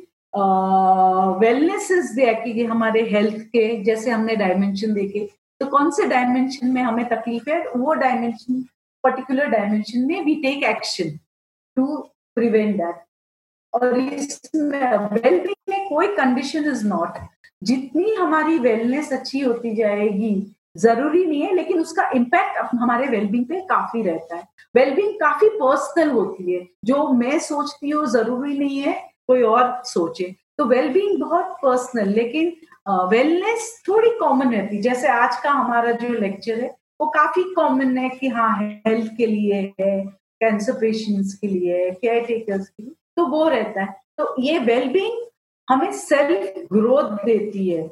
wellness 1.42 1.92
is 1.92 2.20
कि 2.44 2.64
हमारे 2.66 3.02
हेल्थ 3.10 3.42
के, 3.46 3.84
जैसे 3.84 4.12
हमने 4.12 4.36
डायमेंशन 4.36 4.94
देखे 4.94 5.28
तो 5.62 5.66
कौन 5.66 5.90
से 5.92 6.08
डायमेंशन 6.08 6.68
में 6.68 6.82
हमें 6.82 7.06
तकलीफ़ 7.10 7.50
है? 7.50 7.64
वो 7.68 7.94
डायमेंशन 7.94 8.62
पर्टिकुलर 9.04 9.46
डायमेंशन 9.46 10.00
में 10.00 10.24
we 10.26 10.36
take 10.36 10.64
action 10.64 11.18
to 11.78 11.98
prevent 12.38 12.76
that 12.78 12.96
और 13.74 13.98
इसमें 14.00 14.98
वेलबींग 15.14 15.70
में 15.70 15.88
कोई 15.90 16.08
कंडीशन 16.08 16.70
इज़ 16.72 16.86
नॉट 16.88 17.18
जितनी 17.64 18.14
हमारी 18.16 18.58
वेलनेस 18.60 19.12
अच्छी 19.14 19.40
होती 19.40 19.76
जाएगी, 19.76 20.54
ज़रूरी 20.78 21.26
नहीं 21.26 21.42
है, 21.42 21.54
लेकिन 21.56 21.80
उसका 21.80 22.10
इम्पैक्ट 22.16 22.76
हमारे 22.76 23.08
वेलबींग 23.08 23.46
पे 23.46 23.60
काफ़ी 23.62 24.02
रहता 24.04 24.36
है। 24.36 24.44
वेलबींग 24.76 25.14
काफ़ी 25.14 25.50
पर्सनल 25.50 26.10
होती 26.10 26.54
है। 26.54 26.68
जो 26.86 27.08
मैं 27.14 27.40
सोचती 27.40 27.90
हूँ, 27.90 28.06
ज़रूरी 28.06 28.58
नहीं 28.60 28.80
है 28.80 28.94
कोई 29.28 29.42
और 29.44 29.82
सोचे। 29.86 30.36
तो 30.58 30.66
वेलबींग 30.66 31.20
बहुत 31.20 31.58
पर्सनल 31.64 32.10
लेकिन 32.10 32.56
वेलनेस 33.10 33.84
थोड़ी 33.88 34.10
कॉमन 34.20 34.52
रहती 34.52 34.76
है। 34.76 34.82
जैसे 34.82 35.08
आज 35.08 35.36
का 35.44 35.52
हमारा 35.52 35.92
जो 35.92 36.10
लेक्चर 36.10 36.60
है, 36.60 36.76
वो 37.02 37.08
काफ़ी 37.08 37.44
कॉमन 37.54 37.98
है 37.98 38.10
कि 38.10 38.28
हाँ 38.28 38.58
हेल्थ 38.88 39.12
के 39.18 39.26
लिए 39.26 39.74
है 39.82 40.00
कैंसर 40.42 40.74
पेशेंट्स 40.74 41.34
के 41.34 41.48
लिए 41.48 41.78
है 41.78 41.92
केयर 41.92 42.26
टेकर्स 42.26 42.68
के 42.70 42.84
लिए 42.84 42.94
तो 43.18 43.26
वो 43.26 43.48
रहता 43.50 43.84
है। 43.84 43.96
तो 44.18 44.36
ये 44.40 44.60
वेलबींग 44.60 45.26
हमें 45.70 45.92
सेल्फ 45.92 46.54
ग्रोथ 46.74 47.26
देती 47.26 47.70
है। 47.70 47.90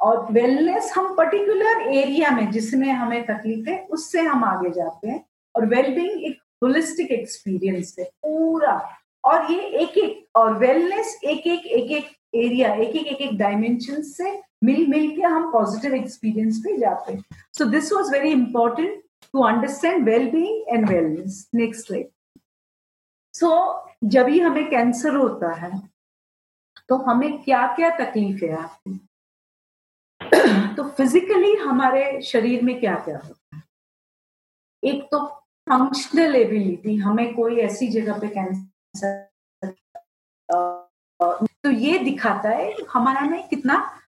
और 0.00 0.26
वेलनेस 0.32 0.92
हम 0.96 1.14
पर्टिकुलर 1.14 1.80
एरिया 1.94 2.30
में, 2.30 2.50
जिसमें 2.50 2.88
हमें 2.88 3.24
तकलीफ़ 3.26 3.68
है, 3.68 3.86
उससे 3.90 4.20
हम 4.20 4.44
आगे 4.44 4.70
जाते 4.70 5.08
हैं। 5.08 5.24
और 5.56 5.66
वेलबींग 5.66 6.24
एक 6.24 6.38
होलिस्टिक 6.62 7.10
एक्सपीरियंस 7.10 7.94
है, 7.98 8.04
पूरा। 8.04 8.76
और 9.24 9.52
ये 9.52 9.60
एक 9.60 9.98
एक, 9.98 10.26
और 10.36 10.58
वेलनेस 10.58 11.18
एक 11.24 11.46
एक 11.46 11.66
एक 11.66 11.90
एक 11.90 12.10
एरिया 12.34 12.72
एक 12.74 12.96
एक 12.96 13.06
एक 13.06 13.20
एक 13.20 13.36
डायमेंशन 13.38 14.02
से 14.02 14.32
मिल 14.64 14.86
मिल 14.86 15.08
के 15.16 15.22
हम 15.22 15.50
पॉजिटिव 15.52 15.94
एक्सपीरियंस 15.94 16.58
पे 16.58 16.76
जाते 16.76 17.12
हैं। 17.12 17.24
So 17.52 17.64
this 17.64 17.92
was 17.92 18.12
very 18.12 18.30
important 18.30 19.02
to 19.32 19.42
understand 19.42 20.04
well 20.04 20.30
being 20.30 20.64
and 20.68 20.88
wellness 20.88 21.48
next 21.54 21.90
like 21.90 22.10
so 23.34 23.50
जब 24.04 24.28
ही 24.28 24.40
हमें 24.40 24.68
कैंसर 24.70 25.14
होता 25.14 25.52
है 25.54 25.80
तो 26.88 26.96
हमें 26.96 27.42
क्या 27.42 27.66
क्या 27.76 27.90
तकलीफ़ 27.90 28.44
है 28.44 28.52
आपकी? 28.56 29.00
तो 30.76 30.88
फिजिकली 30.88 31.54
हमारे 31.54 32.20
शरीर 32.22 32.62
में 32.62 32.78
क्या 32.80 32.94
क्या 32.94 33.16
होता 33.16 33.56
है? 33.56 33.62
एक 34.84 35.02
तो 35.02 35.24
फंक्शनल 35.68 36.36
एबिलिटी 36.36 36.96
हमें 36.96 37.34
कोई 37.34 37.56
ऐसी 37.60 37.88
जगह 37.88 38.18
पे 38.18 38.28
कैंसर 38.28 38.68
तो 41.64 41.70
ये 41.70 41.98
दिखाता 41.98 42.48
है 42.48 42.74
हमारा 42.92 43.20
में 43.20 43.46
कितना 43.48 43.78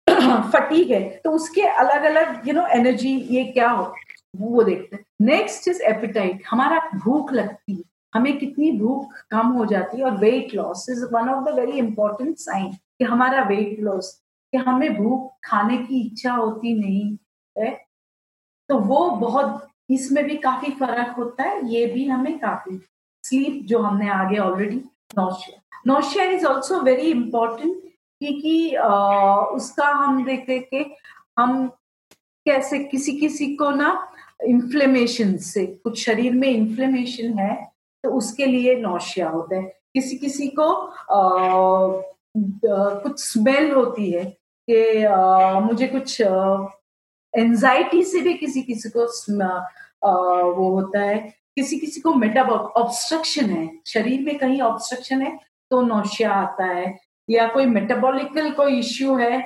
फटीक 0.53 0.91
है। 0.91 1.01
तो 1.25 1.31
उसके 1.31 1.63
अलग 1.63 2.05
अलग 2.05 2.49
यू 2.49 2.55
नो 2.55 2.67
एनर्जी 2.77 3.15
ये 3.31 3.45
क्या 3.53 3.71
हो, 3.71 3.85
वो 4.37 4.63
देखते 4.63 4.97
हैं। 4.97 5.05
नेक्स्ट 5.21 5.69
इज़ 5.69 5.83
एपिटाइट 5.83 6.43
हमारा 6.51 6.79
भूख 6.95 7.33
लगती 7.33 7.75
है। 7.75 7.83
हमें 8.15 8.39
कितनी 8.39 8.71
भूख 8.79 9.13
कम 9.31 9.47
हो 9.49 9.65
जाती 9.67 9.99
है 9.99 10.05
और 10.05 10.17
weight 10.19 10.55
loss 10.55 10.87
is 10.91 11.05
one 11.13 11.29
of 11.29 11.45
the 11.45 11.55
very 11.55 11.79
important 11.79 12.37
sign 12.39 12.73
कि 12.73 13.05
हमारा 13.05 13.43
वेट 13.43 13.81
लॉस 13.81 14.13
कि 14.53 14.59
हमें 14.59 14.95
भूख 14.97 15.31
खाने 15.45 15.77
की 15.79 16.01
इच्छा 16.07 16.33
होती 16.33 16.75
नहीं 16.81 17.17
है। 17.57 17.71
तो 18.69 18.79
वो 18.79 19.11
बहुत, 19.11 19.69
इसमें 19.91 20.25
भी 20.25 20.37
काफ़ी 20.37 20.71
फ़र्क 20.73 21.15
होता 21.17 21.43
है, 21.43 21.67
ये 21.69 21.87
भी 21.87 22.07
हमें 22.09 22.39
काफ़ी 22.39 22.77
स्लीप 23.25 23.63
जो 23.67 23.79
हमने 23.79 24.09
आगे 24.11 24.39
already 24.39 24.77
nausea 25.19 25.61
nausea 25.87 26.25
is 26.25 26.47
also 26.47 26.81
very 26.81 27.11
important 27.11 27.77
क्योंकि 28.21 28.77
उसका 29.57 29.89
हम 29.89 30.25
देखते 30.25 30.59
कि 30.59 30.85
हम 31.39 31.67
कैसे 32.47 32.79
किसी 32.85 33.13
किसी 33.21 33.55
को 33.57 33.71
ना 33.71 33.91
इन्फ्लेमेशन 34.47 35.37
से 35.37 35.67
कुछ 35.85 36.05
शरीर 36.05 36.33
में 36.33 36.49
इन्फ्लेमेशन 36.49 37.39
है 37.39 37.55
तो 38.05 38.11
उसके 38.11 38.47
लिए 38.47 38.75
नौशिया 38.81 39.29
होता 39.29 39.57
है। 39.57 39.63
किसी 39.95 40.17
किसी 40.19 40.49
को 40.59 40.65
आ, 40.65 42.03
कुछ 43.03 43.21
स्मेल 43.21 43.71
होती 43.73 44.11
है 44.11 44.25
कि 44.69 45.07
मुझे 45.67 45.87
कुछ 45.89 46.21
एंजाइटी 46.21 48.03
से 48.05 48.21
भी 48.21 48.35
किसी 48.35 48.63
किसी 48.63 48.89
को 48.97 49.07
आ, 50.07 50.13
वो 50.57 50.69
होता 50.71 51.01
है। 51.01 51.44
किसी 51.57 51.79
किसी 51.79 52.01
को 52.01 52.15
मेटाबॉल 52.15 52.59
ऑब्स्ट्रक्शन 52.83 53.51
है। 53.51 53.69
शरीर 53.87 54.21
में 54.21 54.39
कहीं 54.39 54.61
ऑब्स्ट्रक्शन 54.63 55.23
है 55.23 55.37
तो 55.71 55.81
नौशिया 55.83 56.33
आता 56.33 56.65
है 56.67 56.95
या 57.31 57.47
कोई 57.49 57.67
मेटाबॉलिकल 57.67 58.51
कोई 58.51 58.79
इश्यू 58.79 59.17
है 59.17 59.41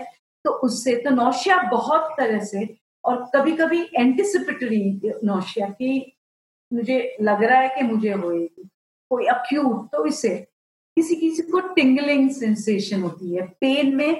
तो 0.44 0.50
उससे 0.50 0.94
तो 0.96 1.10
नौशिया 1.10 1.56
बहुत 1.70 2.14
तरह 2.18 2.38
से 2.44 2.66
और 3.04 3.24
कभी 3.34 3.52
कभी 3.52 3.82
एंटिसिपेटरी 3.96 5.00
नौशिया 5.24 5.68
की 5.68 6.16
मुझे 6.72 7.16
लग 7.22 7.42
रहा 7.44 7.58
है 7.58 7.68
कि 7.68 7.82
मुझे 7.82 8.12
होएगी 8.12 8.68
कोई 9.10 9.26
अक्यूट 9.26 9.88
तो 9.92 10.04
इससे 10.06 10.34
किसी 10.96 11.14
किसी 11.14 11.42
को 11.42 11.60
टिंगलिंग 11.74 12.30
सेंसेशन 12.30 13.02
होती 13.02 13.34
है। 13.34 13.46
पेन 13.60 13.94
में 13.96 14.10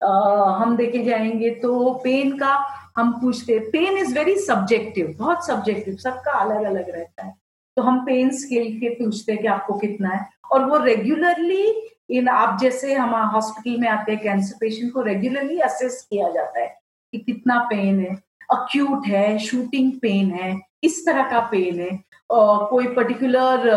आ, 0.00 0.08
हम 0.56 0.76
देखे 0.76 1.04
जाएँगे 1.04 1.50
तो 1.50 1.90
पेन 2.04 2.36
का 2.38 2.54
हम 2.96 3.12
पूछते 3.20 3.58
पेन 3.72 3.98
इज़ 3.98 4.14
वेरी 4.14 4.36
सब्जेक्टिव 4.40 5.14
बहुत 5.18 5.46
सब्जेक्टिव 5.46 5.96
सबका 5.96 6.32
अलग 6.40 6.64
अलग 6.64 6.90
रहता 6.90 7.24
है। 7.24 7.34
तो 7.76 7.82
हम 7.82 7.98
पेन 8.06 8.30
स्केल 8.32 8.78
के 8.80 8.88
पूछते 8.94 9.32
हैं 9.32 9.40
कि 9.40 9.48
आपको 9.48 9.74
कितना 9.78 10.08
है, 10.08 10.26
और 10.52 10.64
वो 10.64 10.76
रेगुलरली 10.84 11.66
इन 12.10 12.28
आप 12.28 12.58
जैसे 12.60 12.94
हम 12.94 13.14
हॉस्पिटल 13.32 13.80
में 13.80 13.88
आते 13.88 14.12
हैं 14.12 14.20
कैंसर 14.22 14.56
पेशेंट 14.60 14.92
को 14.92 15.02
रेगुलरली 15.02 15.58
असेस 15.60 16.06
किया 16.10 16.30
जाता 16.30 16.60
है 16.60 16.66
कि 17.12 17.18
कितना 17.18 17.58
पेन 17.70 18.00
है 18.00 18.14
अक्यूट 18.50 19.06
है 19.06 19.38
शूटिंग 19.38 19.92
पेन 20.02 20.30
है, 20.30 20.56
इस 20.84 21.04
तरह 21.06 21.30
का 21.30 21.40
पेन 21.50 21.80
है 21.80 21.98
कोई 22.32 22.86
पर्टिकुलर 22.94 23.68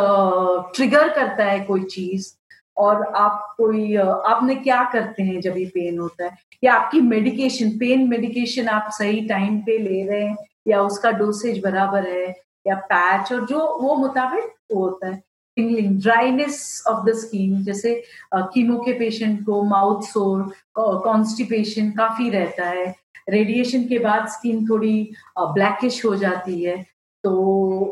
ट्रिगर 0.75 1.09
करता 1.13 1.45
है 1.45 1.59
कोई 1.65 1.83
चीज़ 1.85 2.31
और 2.79 3.03
आप 3.17 3.53
कोई 3.57 3.95
आपने 3.95 4.55
क्या 4.55 4.83
करते 4.93 5.23
हैं 5.23 5.39
जब 5.41 5.57
ये 5.57 5.65
पेन 5.73 5.99
होता 5.99 6.25
है? 6.25 6.37
या 6.63 6.73
आपकी 6.73 7.01
मेडिकेशन 7.01 7.69
पेन 7.79 8.07
मेडिकेशन 8.09 8.67
आप 8.69 8.89
सही 8.91 9.21
टाइम 9.27 9.59
पे 9.61 9.77
ले 9.77 10.03
रहे 10.07 10.23
हैं 10.23 10.37
या 10.67 10.81
उसका 10.81 11.11
डोसेज 11.13 11.61
बराबर 11.63 12.07
है 12.09 12.27
या 12.65 12.75
पैच 12.91 13.31
और 13.33 13.45
जो 13.45 13.59
वो 13.81 13.95
मुताबिक 13.97 14.53
वो 14.71 14.83
होता 14.83 15.07
है? 15.07 15.21
Tingling 15.57 15.99
dryness 16.01 16.83
of 16.89 17.05
the 17.05 17.13
skin 17.15 17.63
जैसे 17.63 17.95
कीमो 18.35 18.77
के 18.79 18.93
पेशेंट 18.99 19.45
को 19.45 19.61
माउथ 19.65 20.01
सोर 20.03 20.51
कॉन्स्टिपेशन 20.75 21.89
काफ़ी 21.91 22.29
रहता 22.29 22.65
है। 22.65 22.93
रेडिएशन 23.29 23.83
के 23.87 23.99
बाद 23.99 24.27
स्किन 24.27 24.65
थोड़ी 24.69 25.11
ब्लैकिश 25.39 26.03
हो 26.05 26.15
जाती 26.15 26.63
है 26.63 26.77
तो 27.23 27.31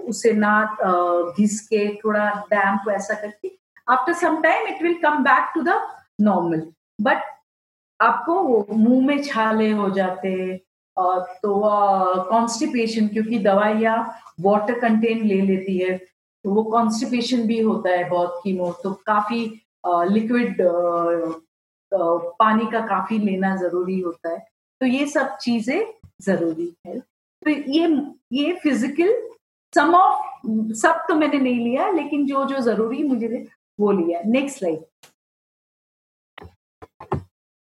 उसे 0.09 0.31
ना 0.33 0.77
घिस 1.37 1.59
के, 1.61 1.87
थोड़ा 1.95 2.29
डैम्प 2.51 2.89
ऐसा 2.91 3.13
करके 3.13 3.47
after 3.87 4.13
some 4.13 4.41
time 4.41 4.67
it 4.67 4.81
will 4.83 4.97
come 5.03 5.23
back 5.23 5.51
to 5.55 5.61
the 5.61 5.79
normal 6.21 6.61
but 7.01 7.21
आपको 7.99 8.65
मुँह 8.73 9.05
में 9.07 9.21
छाले 9.23 9.69
हो 9.71 9.89
जाते 9.89 10.33
और 10.97 11.19
तो 11.43 11.59
कॉन्स्टिपेशन 12.29 13.07
क्योंकि 13.07 13.39
दवाइयाँ 13.39 13.97
वाटर 14.41 14.79
कंटेन 14.79 15.25
ले 15.27 15.41
लेती 15.41 15.77
है 15.77 15.97
तो 15.97 16.51
वो 16.53 16.63
कॉन्स्टिपेशन 16.63 17.45
भी 17.47 17.59
होता 17.61 17.89
है 17.89 18.09
बहुत 18.09 18.39
कीमो 18.43 18.71
तो 18.83 18.91
काफ़ी 19.07 19.41
लिक्विड 20.11 20.57
पानी 21.91 22.65
का 22.71 22.79
काफ़ी 22.87 23.17
लेना 23.19 23.55
ज़रूरी 23.55 23.99
होता 23.99 24.29
है। 24.29 24.39
तो 24.81 24.85
ये 24.85 25.05
सब 25.07 25.37
चीज़ें 25.41 25.85
ज़रूरी 26.21 26.71
है। 26.87 26.99
तो 26.99 27.49
ये 27.49 27.87
ये 28.33 28.53
फ़िज़िकल 28.63 29.13
सम 29.73 29.95
ऑफ़ 29.95 30.73
सब 30.79 31.05
तो 31.07 31.15
मैंने 31.15 31.39
नहीं 31.39 31.63
लिया, 31.63 31.89
लेकिन 31.91 32.25
जो 32.27 32.43
जो 32.45 32.59
ज़रूरी 32.61 33.03
मुझे 33.03 33.27
वो 33.79 33.91
लिया 33.91 34.21
नेक्स्ट 34.25 34.63
लाइफ 34.63 34.85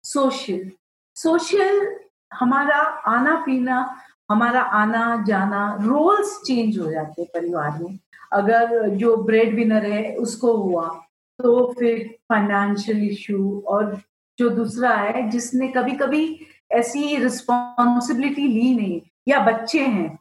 सोशल 0.04 0.70
सोशल 1.16 1.96
हमारा 2.32 2.76
आना 3.06 3.34
पीना, 3.46 3.78
हमारा 4.30 4.60
आना 4.62 5.24
जाना 5.26 5.62
रोल्स 5.82 6.40
चेंज 6.46 6.78
हो 6.78 6.90
जाते 6.90 7.22
हैं 7.22 7.30
परिवार 7.34 7.78
में। 7.82 7.98
अगर 8.32 8.88
जो 8.88 9.16
ब्रेड 9.16 9.54
विनर 9.54 9.86
है, 9.86 10.14
उसको 10.16 10.56
हुआ 10.56 10.88
तो 11.38 11.72
फिर 11.72 11.98
फाइनेंशियल 12.28 13.02
इशू 13.04 13.60
और 13.66 14.00
जो 14.38 14.48
दूसरा 14.50 14.94
है, 14.94 15.28
जिसने 15.30 15.68
कभी 15.68 15.92
कभी 15.92 16.46
ऐसी 16.72 17.16
रिस्पॉन्सिबिलिटी 17.16 18.46
ली 18.48 18.74
नहीं, 18.74 19.00
या 19.28 19.40
बच्चे 19.44 19.86
हैं, 19.86 20.16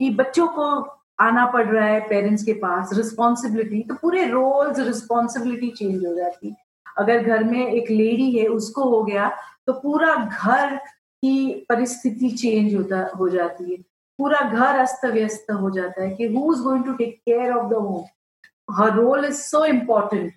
कि 0.00 0.10
बच्चों 0.10 0.46
को 0.48 0.97
आना 1.18 1.44
पड़ 1.46 1.66
रहा 1.66 1.86
है 1.86 2.00
पेरेंट्स 2.08 2.42
के 2.44 2.52
पास 2.54 2.90
रिस्पॉन्सिबिलिटी 2.94 3.82
तो 3.82 3.94
पूरे 3.94 4.24
रोल्स 4.26 4.78
रिस्पॉन्सिबिलिटी 4.78 5.70
चेंज 5.70 6.06
हो 6.06 6.14
जाती। 6.14 6.54
अगर 6.98 7.22
घर 7.22 7.44
में 7.44 7.66
एक 7.66 7.90
लेडी 7.90 8.30
है, 8.32 8.46
उसको 8.46 8.84
हो 8.90 9.02
गया 9.04 9.30
तो 9.66 9.72
पूरा 9.72 10.14
घर 10.14 10.76
की 10.76 11.66
परिस्थिति 11.68 12.30
चेंज 12.32 12.74
होता, 12.74 13.10
हो 13.18 13.28
जाती 13.28 13.70
है। 13.72 13.76
पूरा 14.18 14.40
घर 14.40 14.78
अस्त 14.78 15.04
व्यस्त 15.06 15.50
हो 15.52 15.70
जाता 15.70 16.02
है 16.02 16.10
कि 16.10 16.26
who 16.26 16.52
is 16.52 16.62
going 16.62 16.84
to 16.84 16.92
take 16.94 17.14
care 17.18 17.52
of 17.52 17.68
the 17.70 17.74
home 17.74 18.04
her 18.68 18.94
role 18.94 19.24
is 19.24 19.34
so 19.34 19.64
important 19.64 20.32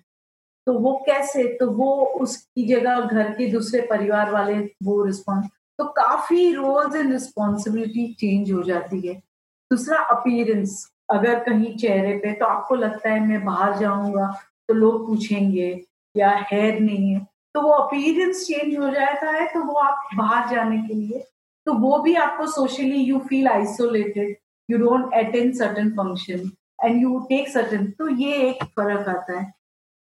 तो 0.66 0.72
वो 0.78 0.92
कैसे? 1.06 1.44
तो 1.44 1.70
वो 1.70 1.94
उसकी 2.20 2.66
जगह 2.66 3.00
घर 3.00 3.32
के 3.32 3.46
दूसरे 3.52 3.80
परिवार 3.90 4.30
वाले 4.32 4.58
वो 4.82 5.02
रिस्पॉन्स 5.04 5.46
तो 5.78 5.84
काफ़ी 5.96 6.52
रोल्स 6.52 6.94
एंड 6.96 7.12
रिस्पॉन्सिबिलिटी 7.12 8.06
चेंज 8.20 8.52
हो 8.52 8.62
जाती 8.62 9.00
है। 9.08 9.20
दूसरा 9.72 9.98
अपीयरेंस 10.12 10.78
अगर 11.10 11.38
कहीं 11.40 11.76
चेहरे 11.78 12.16
पे 12.18 12.32
तो 12.34 12.46
आपको 12.46 12.74
लगता 12.76 13.10
है 13.10 13.26
मैं 13.26 13.44
बाहर 13.44 13.78
जाऊँगा 13.78 14.26
तो 14.68 14.74
लोग 14.74 15.06
पूछेंगे, 15.06 15.68
या 16.14 16.30
हेयर 16.52 16.80
नहीं 16.80 17.12
है। 17.12 17.26
तो 17.54 17.60
वो 17.62 17.70
अपीयरेंस 17.72 18.46
चेंज 18.46 18.76
हो 18.78 18.90
जाता 18.90 19.30
है 19.30 19.46
तो 19.46 19.62
वो 19.64 19.74
आप 19.80 20.08
बाहर 20.16 20.48
जाने 20.50 20.78
के 20.78 20.94
लिए 20.94 21.24
तो 21.66 21.72
वो 21.74 21.98
भी 22.02 22.14
आपको 22.16 22.46
socially 22.48 22.98
you 22.98 23.18
feel 23.28 23.48
isolated 23.48 24.36
you 24.68 24.78
don't 24.78 25.14
attend 25.16 25.52
certain 25.54 25.90
function 25.96 26.50
and 26.84 27.02
you 27.02 27.18
take 27.28 27.48
certain 27.48 27.86
तो 27.98 28.08
ये 28.10 28.36
एक 28.48 28.64
फ़र्क 28.66 29.08
आता 29.08 29.38
है। 29.38 29.52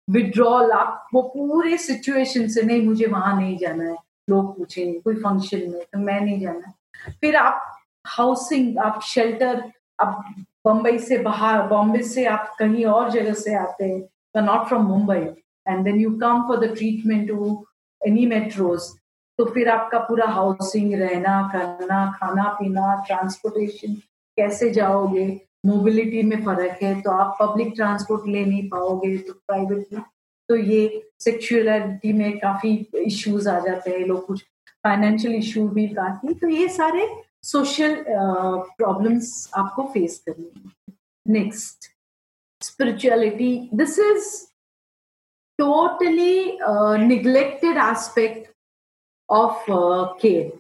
विड्रॉल 0.08 0.72
आप 0.72 1.08
वो 1.14 1.22
पूरे 1.24 1.78
सिचुएशन 1.78 2.48
से, 2.48 2.62
नहीं, 2.62 2.86
मुझे 2.86 3.06
वहाँ 3.08 3.36
नहीं 3.40 3.58
जाना 3.58 3.84
है, 3.84 3.96
लोग 4.30 4.58
पूछेंगे, 4.58 5.00
कोई 5.00 5.16
फ़ंक्शन 5.16 5.70
में 5.70 5.82
तो 5.84 6.00
मैं 6.00 6.20
नहीं 6.22 6.40
जाना। 6.42 6.74
फिर 7.22 7.36
आप 7.36 7.79
हाउसिंग, 8.06 8.78
आप 8.78 9.02
शेल्टर 9.06 9.64
आप 10.00 10.24
बम्बई 10.66 10.98
से 11.00 11.18
बाहर, 11.18 11.62
बॉम्बे 11.68 12.02
से 12.04 12.26
आप 12.28 12.56
कहीं 12.60 12.86
और 12.86 13.10
जगह 13.12 13.34
से 13.36 13.54
आते 13.56 13.86
हैं 13.86 14.44
not 14.44 14.68
from 14.68 14.86
Mumbai. 14.86 15.26
And 15.66 15.84
then 15.84 16.00
you 16.00 16.12
come 16.20 16.42
for 16.48 16.58
the 16.58 16.74
treatment 16.76 17.28
to 17.28 17.66
any 18.02 18.26
metros 18.26 18.88
तो 19.40 19.46
फिर 19.46 19.70
आपका 19.70 20.00
पूरा 20.00 20.26
हाउसिंग 20.28 20.94
रहना, 20.94 21.42
करना, 21.54 22.12
खाना 22.18 22.44
पीना 22.54 22.96
ट्रांसपोर्टेशन 23.08 23.94
कैसे 24.38 24.70
जाओगे? 24.70 25.28
मोबिलिटी 25.66 26.22
में 26.24 26.44
फ़र्क 26.46 26.82
है 26.84 27.00
तो 27.02 27.12
आप 27.12 27.38
पब्लिक 27.42 27.74
ट्रांसपोर्ट 27.76 28.28
ले 28.28 28.44
नहीं 28.46 28.68
पाओगे 28.70 29.18
तो 29.18 29.34
प्राइवेट 29.34 29.94
में। 29.94 30.02
तो 30.50 30.56
ये 30.56 31.10
सेक्सुअलिटी 31.20 32.14
में 32.14 32.38
काफ़ी 32.40 32.74
इश्यूज़ 32.96 33.50
आ 33.50 33.60
जाते 33.60 33.92
हैं, 33.92 34.00
लोग 34.00 34.26
कुछ 34.26 34.44
फाइनेंशियल 34.84 35.36
इशू 35.36 35.68
भी 35.70 35.88
काफ़ी। 35.90 36.34
तो 36.34 36.48
ये 36.50 36.68
सारे 36.70 37.08
सोशल 37.45 38.05
प्रॉब्लम्स 38.09 39.33
uh, 39.49 39.59
आपको 39.59 39.83
फेस 39.95 40.23
करनी 40.29 40.95
next 41.39 41.95
spirituality 42.65 43.69
this 43.73 43.99
is 43.99 44.47
totally 45.59 46.59
uh, 46.67 46.97
neglected 46.97 47.77
aspect 47.77 48.49
of 49.29 49.57
uh, 49.69 50.15
care 50.15 50.51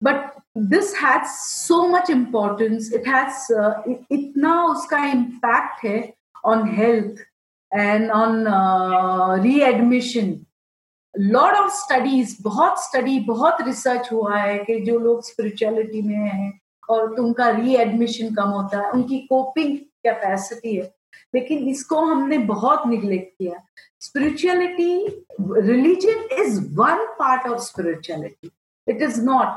but 0.00 0.34
this 0.54 0.94
has 0.94 1.38
so 1.44 1.88
much 1.88 2.10
importance 2.10 2.92
it 2.92 3.06
has 3.06 3.50
uh, 3.50 3.74
itna 4.16 4.54
uska 4.72 5.00
impact 5.12 5.86
hai 5.86 6.00
on 6.44 6.66
health 6.80 7.22
and 7.72 8.10
on 8.10 8.46
uh, 8.46 9.36
readmission 9.48 10.28
lot 11.19 11.57
of 11.57 11.71
studies 11.71 12.37
बहुत 12.41 12.83
study 12.83 13.19
बहुत 13.19 13.57
research 13.61 14.11
हुआ 14.11 14.37
है 14.37 14.57
कि 14.57 14.79
जो 14.79 14.99
लोग 14.99 15.23
spirituality 15.23 16.01
में 16.01 16.15
हैं 16.15 16.61
और 16.89 17.19
उनका 17.19 17.49
रीएडमिशन 17.49 18.35
कम 18.35 18.49
होता 18.49 18.77
है, 18.77 18.91
उनकी 18.91 19.19
कोपिंग 19.19 19.77
कैपेसिटी 19.77 20.75
है। 20.75 20.93
लेकिन 21.35 21.67
इसको 21.67 22.01
हमने 22.01 22.37
बहुत 22.37 22.87
निग्लेक्ट 22.87 23.33
किया। 23.39 23.63
Spirituality 23.99 25.25
religion 25.41 26.43
is 26.43 26.59
one 26.75 27.05
part 27.19 27.47
of 27.47 27.59
spirituality 27.59 28.51
it 28.87 29.01
is 29.01 29.21
not 29.21 29.47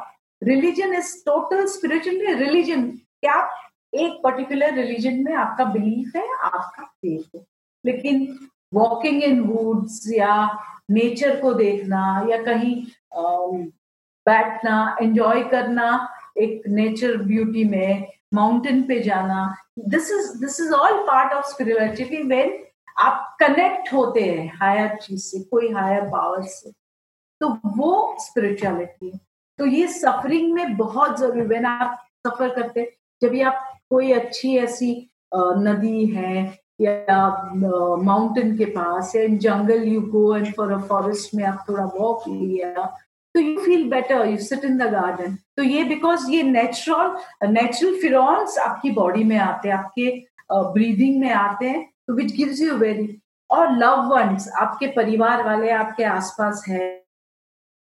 religion 0.43 0.95
is 0.95 1.17
total 1.27 1.67
spiritual 1.67 2.35
religion 2.35 2.91
क्या 2.91 3.51
एक 3.95 4.21
पर्टिकुलर 4.25 4.75
रिलीजन 4.75 5.25
में 5.25 5.35
आपका 5.35 5.65
बिलीफ 5.65 6.17
है, 6.17 6.29
आपका 6.43 6.85
फेथ 6.85 7.37
है। 7.37 7.45
लेकिन 7.87 8.39
वॉकिंग 8.75 9.23
इन 9.23 9.41
वुड्स 9.41 10.03
या 10.13 10.35
नेचर 10.91 11.41
को 11.41 11.53
देखना 11.55 12.03
या 12.31 12.43
कहीं 12.43 12.75
बैठना 14.27 14.97
एंजॉय 15.03 15.43
करना 15.51 15.87
एक 16.39 16.63
नेचर 16.69 17.17
ब्यूटी 17.23 17.65
में 17.65 18.07
माउंटेन 18.35 18.83
पे 18.83 19.01
जाना 19.01 19.55
this 19.79 20.11
is 20.11 20.31
this 20.41 20.61
is 20.61 20.73
all 20.75 20.99
part 21.07 21.33
of 21.33 21.47
spirituality 21.47 22.23
when 22.29 22.59
आप 23.01 23.37
कनेक्ट 23.41 23.93
होते 23.93 24.21
हैं 24.21 24.51
हायर 24.61 24.97
चीज़ 24.97 25.23
से, 25.23 25.39
कोई 25.43 25.71
हायर 25.73 26.03
पावर 26.11 26.43
से। 26.43 26.71
तो 27.41 27.49
वो 27.77 28.17
स्पिरिचुअलिटी 28.21 29.11
है। 29.11 29.19
तो 29.59 29.67
ये 29.67 29.87
सफरिंग 29.89 30.53
में 30.55 30.77
बहुत 30.77 31.19
ज़रूरी 31.21 31.47
वेन 31.47 31.67
आप 31.67 31.99
सफ़र 32.27 32.55
करते 32.55 32.91
जब 33.23 33.31
भी 33.31 33.41
आप 33.43 33.65
कोई 33.91 34.13
अच्छी 34.13 34.57
ऐसी 34.59 34.91
नदी 35.35 36.05
है 36.07 36.45
या 36.81 37.29
माउंटेन 37.97 38.57
के 38.59 38.65
पास 38.65 39.17
या 39.17 39.23
in 39.23 39.39
jungle 39.39 39.83
you 39.83 40.01
go 40.01 40.37
and 40.37 40.55
for 40.55 40.73
a 40.73 40.79
forest 40.79 41.35
में 41.35 41.45
आप 41.45 41.67
थोड़ा 41.69 41.85
वॉक 41.85 42.29
लिया 42.29 42.99
तो 43.35 43.41
you 43.41 43.61
feel 43.61 43.91
better 43.91 44.27
you 44.27 44.37
sit 44.37 44.65
in 44.65 44.79
the 44.79 44.83
garden 44.83 45.37
तो 45.57 45.63
ये 45.63 45.85
बिकॉज़ 45.85 46.31
ये 46.31 46.43
नेचुरल 46.43 47.51
नेचुरल 47.51 48.01
फिरॉन्स 48.01 48.59
आपकी 48.59 48.91
बॉडी 48.91 49.25
में 49.25 49.39
आते 49.39 49.69
हैं 49.69 49.77
आपके 49.77 50.27
ब्रीदिंग 50.53 51.15
uh, 51.15 51.21
में 51.21 51.31
आते 51.31 51.67
हैं 51.67 51.93
तो 52.07 52.15
विच 52.15 52.37
गिव्स 52.37 52.61
यू 52.61 52.75
वेरी 52.75 53.21
और 53.51 53.73
लव 53.73 53.97
वंस 53.97 54.49
आपके 54.49 54.87
परिवार 54.87 55.45
वाले 55.45 55.71
आपके 55.71 56.05
आसपास 56.05 56.65
है 56.69 57.05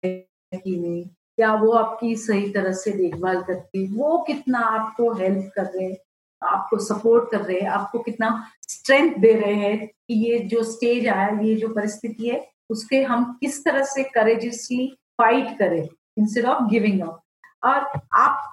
कि 0.05 0.77
नहीं 0.77 1.05
या 1.41 1.55
वो 1.55 1.73
आपकी 1.73 2.17
सही 2.17 2.51
तरह 2.51 2.73
से 2.73 2.91
देखभाल 2.91 3.43
करते 3.43 3.87
वो 3.89 4.19
कितना 4.27 4.59
आपको 4.59 5.13
हेल्प 5.13 5.51
कर 5.55 5.63
रहे 5.63 5.85
हैं। 5.85 5.97
आपको 6.47 6.79
सपोर्ट 6.79 7.31
कर 7.31 7.41
रहे 7.41 7.59
हैं, 7.61 7.69
आपको 7.69 7.99
कितना 7.99 8.31
स्ट्रेंथ 8.69 9.15
दे 9.19 9.33
रहे 9.33 9.55
हैं 9.55 9.87
कि 9.87 10.15
ये 10.25 10.39
जो 10.39 10.63
स्टेज 10.65 11.07
आया, 11.09 11.29
ये 11.41 11.55
जो 11.55 11.69
परिस्थिति 11.69 12.29
है, 12.29 12.47
उसके 12.71 13.03
हम 13.03 13.33
किस 13.41 13.65
तरह 13.65 13.85
से 13.85 14.05
करेजियसली 14.05 14.87
फाइट 15.19 15.59
करें 15.59 15.89
इंस्टेड 16.19 16.47
ऑफ़ 16.47 16.63
गिविंग 16.71 17.01
अप 17.01 17.21
और 17.65 18.01
आप 18.15 18.53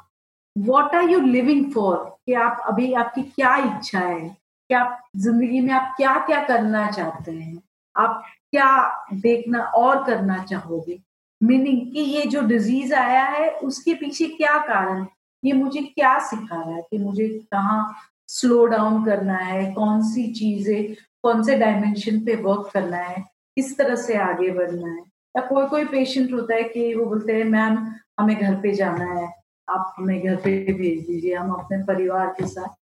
what 0.56 0.96
are 0.96 1.10
you 1.10 1.20
living 1.20 1.72
for 1.74 1.96
कि 2.26 2.34
आप 2.34 2.62
अभी 2.68 2.94
आपकी 2.94 3.22
क्या 3.22 3.56
इच्छा 3.58 4.00
है? 4.00 4.30
कि 4.30 4.74
आप 4.74 5.00
ज़िंदगी 5.18 5.60
में 5.60 5.72
आप 5.74 5.94
क्या 5.98 6.14
क्या 6.26 6.44
करना 6.44 6.90
चाहते 6.92 7.32
हैं? 7.32 7.62
आप 7.96 8.24
क्या 8.52 9.08
देखना 9.14 9.64
और 9.64 10.04
करना 10.04 10.38
चाहोगे? 10.44 11.00
मीनिंग 11.42 11.92
कि 11.94 12.00
ये 12.00 12.26
जो 12.26 12.42
डिज़ीज़ 12.42 12.94
आया 12.96 13.24
है, 13.26 13.50
उसके 13.50 13.94
पीछे 13.94 14.28
क्या 14.28 14.58
कारण 14.58 15.06
ये 15.46 15.54
मुझे 15.54 15.82
क्या 15.82 16.20
सिखा 16.20 16.62
रहा 16.62 16.76
है 16.76 16.82
कि 16.82 16.98
मुझे 16.98 17.28
कहाँ 17.28 17.96
स्लो 18.28 18.66
डाउन 18.66 19.06
करना 19.06 19.38
है, 19.38 19.72
कौन 19.74 20.02
सी 20.02 20.34
चीज़ें, 20.34 20.96
कौन 21.24 21.44
से 21.44 21.56
डायमेंशन 21.56 22.20
पे 22.26 22.36
वर्क 22.36 22.70
करना 22.74 22.98
है, 22.98 23.22
किस 23.56 23.78
तरह 23.78 23.96
से 23.96 24.16
आगे 24.16 24.52
बढ़ना 24.52 24.92
है? 24.92 25.00
या 25.38 25.42
कोई 25.42 25.66
कोई 25.66 25.86
पेशेंट 25.86 26.34
होता 26.34 26.56
है 26.56 26.64
कि 26.64 26.96
वो 26.96 27.06
बोलते 27.06 27.34
हैं, 27.34 27.44
मैम, 27.44 27.92
हमें 28.20 28.36
घर 28.42 28.56
पे 28.56 28.72
जाना 28.72 29.06
है, 29.06 29.34
आप 29.70 29.94
हमें 29.98 30.24
घर 30.24 30.36
पे 30.36 30.74
भेज 30.74 31.08
दीजिए, 31.08 31.36
हम 31.36 31.52
अपने 31.52 31.78
परिवार 31.78 32.28
के 32.28 32.48
साथ। 32.48 32.76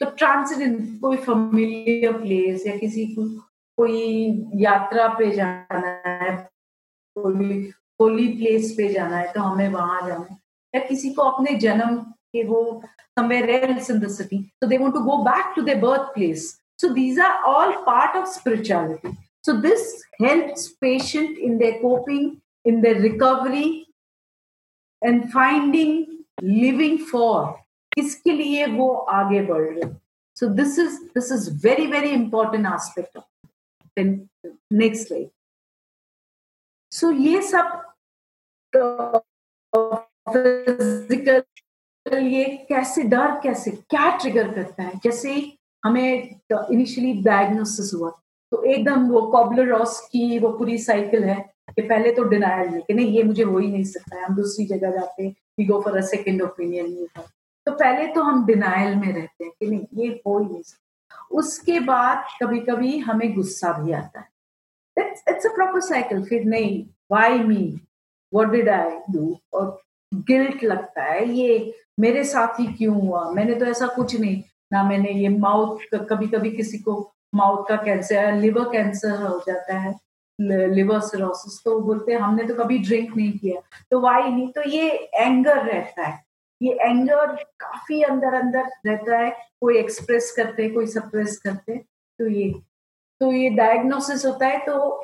तो 0.00 0.06
ट्रांसिडेंट 0.10 1.00
कोई 1.00 1.16
फेमिलियर 1.16 2.12
प्लेस 2.12 2.66
या 2.66 2.76
किसी 2.76 3.06
को, 3.06 3.28
कोई 3.76 4.28
यात्रा 4.54 5.08
पे 5.08 5.30
जाना 5.30 6.02
है, 6.06 6.36
कोई 7.16 7.70
होली 8.00 8.28
प्लेस 8.28 8.74
पे 8.76 8.88
जाना 8.88 9.16
है 9.16 9.32
तो 9.32 9.40
हमें 9.40 9.68
वहाँ 9.68 10.00
जाना 10.08 10.26
है। 10.30 10.47
या 10.74 10.80
किसी 10.88 11.10
को 11.14 11.22
अपने 11.22 11.54
जन्म 11.64 11.96
के 12.32 12.44
वो 12.44 12.82
somewhere 13.18 13.48
else 13.50 13.90
in 13.90 14.00
the 14.00 14.08
city 14.08 14.38
so 14.62 14.68
they 14.68 14.78
want 14.78 14.94
to 14.94 15.04
go 15.04 15.24
back 15.24 15.54
to 15.54 15.62
their 15.62 15.80
birthplace 15.84 16.60
so 16.76 16.92
these 16.94 17.18
are 17.18 17.36
all 17.44 17.72
part 17.84 18.16
of 18.16 18.28
spirituality 18.28 19.12
so 19.42 19.60
this 19.60 20.02
helps 20.20 20.68
patient 20.84 21.38
in 21.38 21.58
their 21.58 21.80
coping 21.80 22.40
in 22.64 22.80
their 22.82 23.00
recovery 23.00 23.86
and 25.02 25.32
finding 25.32 25.96
living 26.42 26.98
for 26.98 27.56
किसके 27.96 28.32
लिए 28.32 28.66
वो 28.76 28.88
आगे 29.18 29.40
बढ़ 29.46 29.62
रहे 29.68 29.90
this 30.54 30.78
is 30.78 30.98
this 31.14 31.30
is 31.30 31.48
very 31.48 31.86
very 31.86 32.12
important 32.14 32.66
aspect 32.66 33.16
of 33.16 33.24
then 33.96 34.28
next 34.70 35.08
slide 35.08 35.30
so 36.92 37.10
ये 37.10 37.42
सब 37.42 37.82
physical 40.28 41.42
ये 42.26 42.44
कैसे 42.68 43.02
डर, 43.04 43.40
कैसे, 43.42 43.70
क्या 43.70 44.16
ट्रिगर 44.16 44.52
करता 44.54 44.82
है? 44.82 44.92
जैसे 45.04 45.34
हमें 45.82 46.40
इनिशियली 46.52 47.12
डायग्नोसिस 47.22 47.92
हुआ 47.94 48.10
तो 48.52 48.62
एकदम 48.64 49.08
वो 49.08 49.20
कॉबलरॉस 49.32 49.98
की 50.12 50.38
वो 50.38 50.48
पूरी 50.58 50.78
साइकिल 50.78 51.24
है 51.24 51.34
कि 51.70 51.82
पहले 51.82 52.12
तो 52.12 52.22
डिनायल 52.24 52.68
में 52.70 52.80
कि 52.82 52.94
नहीं, 52.94 53.10
ये 53.16 53.22
मुझे 53.22 53.42
हो 53.42 53.58
ही 53.58 53.66
नहीं 53.68 53.84
सकता 53.84 54.16
है, 54.16 54.24
हम 54.24 54.36
दूसरी 54.36 54.64
जगह 54.66 54.90
जाते 54.90 55.28
we 55.28 55.64
go 55.66 55.80
for 55.82 55.96
a 55.96 56.00
second 56.06 56.42
opinion 56.42 57.06
तो 57.66 57.72
पहले 57.72 58.06
तो 58.12 58.22
हम 58.22 58.44
डिनायल 58.46 58.94
में 58.96 59.12
रहते 59.12 59.44
हैं 59.44 59.52
कि 59.60 59.66
नहीं, 59.66 59.80
ये 59.94 60.08
हो 60.26 60.38
ही 60.38 60.46
नहीं 60.46 60.62
सकता। 60.62 61.26
उसके 61.30 61.80
बाद 61.80 62.24
कभी 62.42 62.60
कभी 62.60 62.98
हमें 62.98 63.34
गुस्सा 63.34 63.72
भी 63.78 63.92
आता 63.92 64.20
है। 64.20 64.26
इट्स 64.96 65.46
अ 65.46 65.54
प्रॉपर 65.54 65.80
साइकिल 65.80 66.24
फिर 66.24 66.44
नहीं 66.44 66.84
why 67.12 67.38
me 67.40 67.64
what 68.32 68.48
did 68.50 68.68
I 68.68 68.90
do 69.10 69.36
और 69.52 69.80
गिल्ट 70.12 70.64
लगता 70.64 71.02
है, 71.02 71.28
ये 71.28 71.74
मेरे 72.00 72.24
साथ 72.24 72.60
ही 72.60 72.66
क्यों 72.68 72.94
हुआ? 72.96 73.28
मैंने 73.30 73.54
तो 73.54 73.66
ऐसा 73.66 73.86
कुछ 73.86 74.18
नहीं, 74.20 74.42
ना 74.72 74.82
मैंने 74.82 75.10
ये 75.12 75.28
माउथ 75.28 75.96
कभी 76.10 76.26
कभी 76.28 76.50
किसी 76.52 76.78
को 76.78 77.00
माउथ 77.34 77.64
का 77.68 77.76
कैंसर, 77.76 78.32
लिवर 78.34 78.64
कैंसर 78.72 79.22
हो 79.22 79.38
जाता 79.46 79.78
है 79.78 79.94
लिवर 80.38 81.00
सिरोसिस 81.00 81.60
तो 81.64 81.78
बोलते 81.80 82.12
हैं, 82.12 82.18
हमने 82.20 82.44
तो 82.44 82.54
कभी 82.54 82.78
ड्रिंक 82.78 83.16
नहीं 83.16 83.32
किया। 83.32 83.60
तो 83.90 84.00
वाई 84.00 84.22
नहीं? 84.22 84.48
तो 84.48 84.62
ये 84.62 84.90
एंगर 85.14 85.56
रहता 85.64 86.02
है। 86.02 86.22
ये 86.60 86.72
एंगर 86.74 87.34
काफ़ी 87.60 88.02
अंदर 88.02 88.34
अंदर 88.34 88.68
रहता 88.86 89.18
है, 89.18 89.30
कोई 89.60 89.78
एक्सप्रेस 89.78 90.30
करते, 90.36 90.68
कोई 90.70 90.86
सप्रेस 90.86 91.36
करते 91.38 91.76
तो 92.18 92.26
ये 92.28 92.50
तो 93.20 93.32
ये 93.32 93.50
डायग्नोसिस 93.50 94.24
होता 94.26 94.46
है 94.46 94.58
तो 94.66 95.02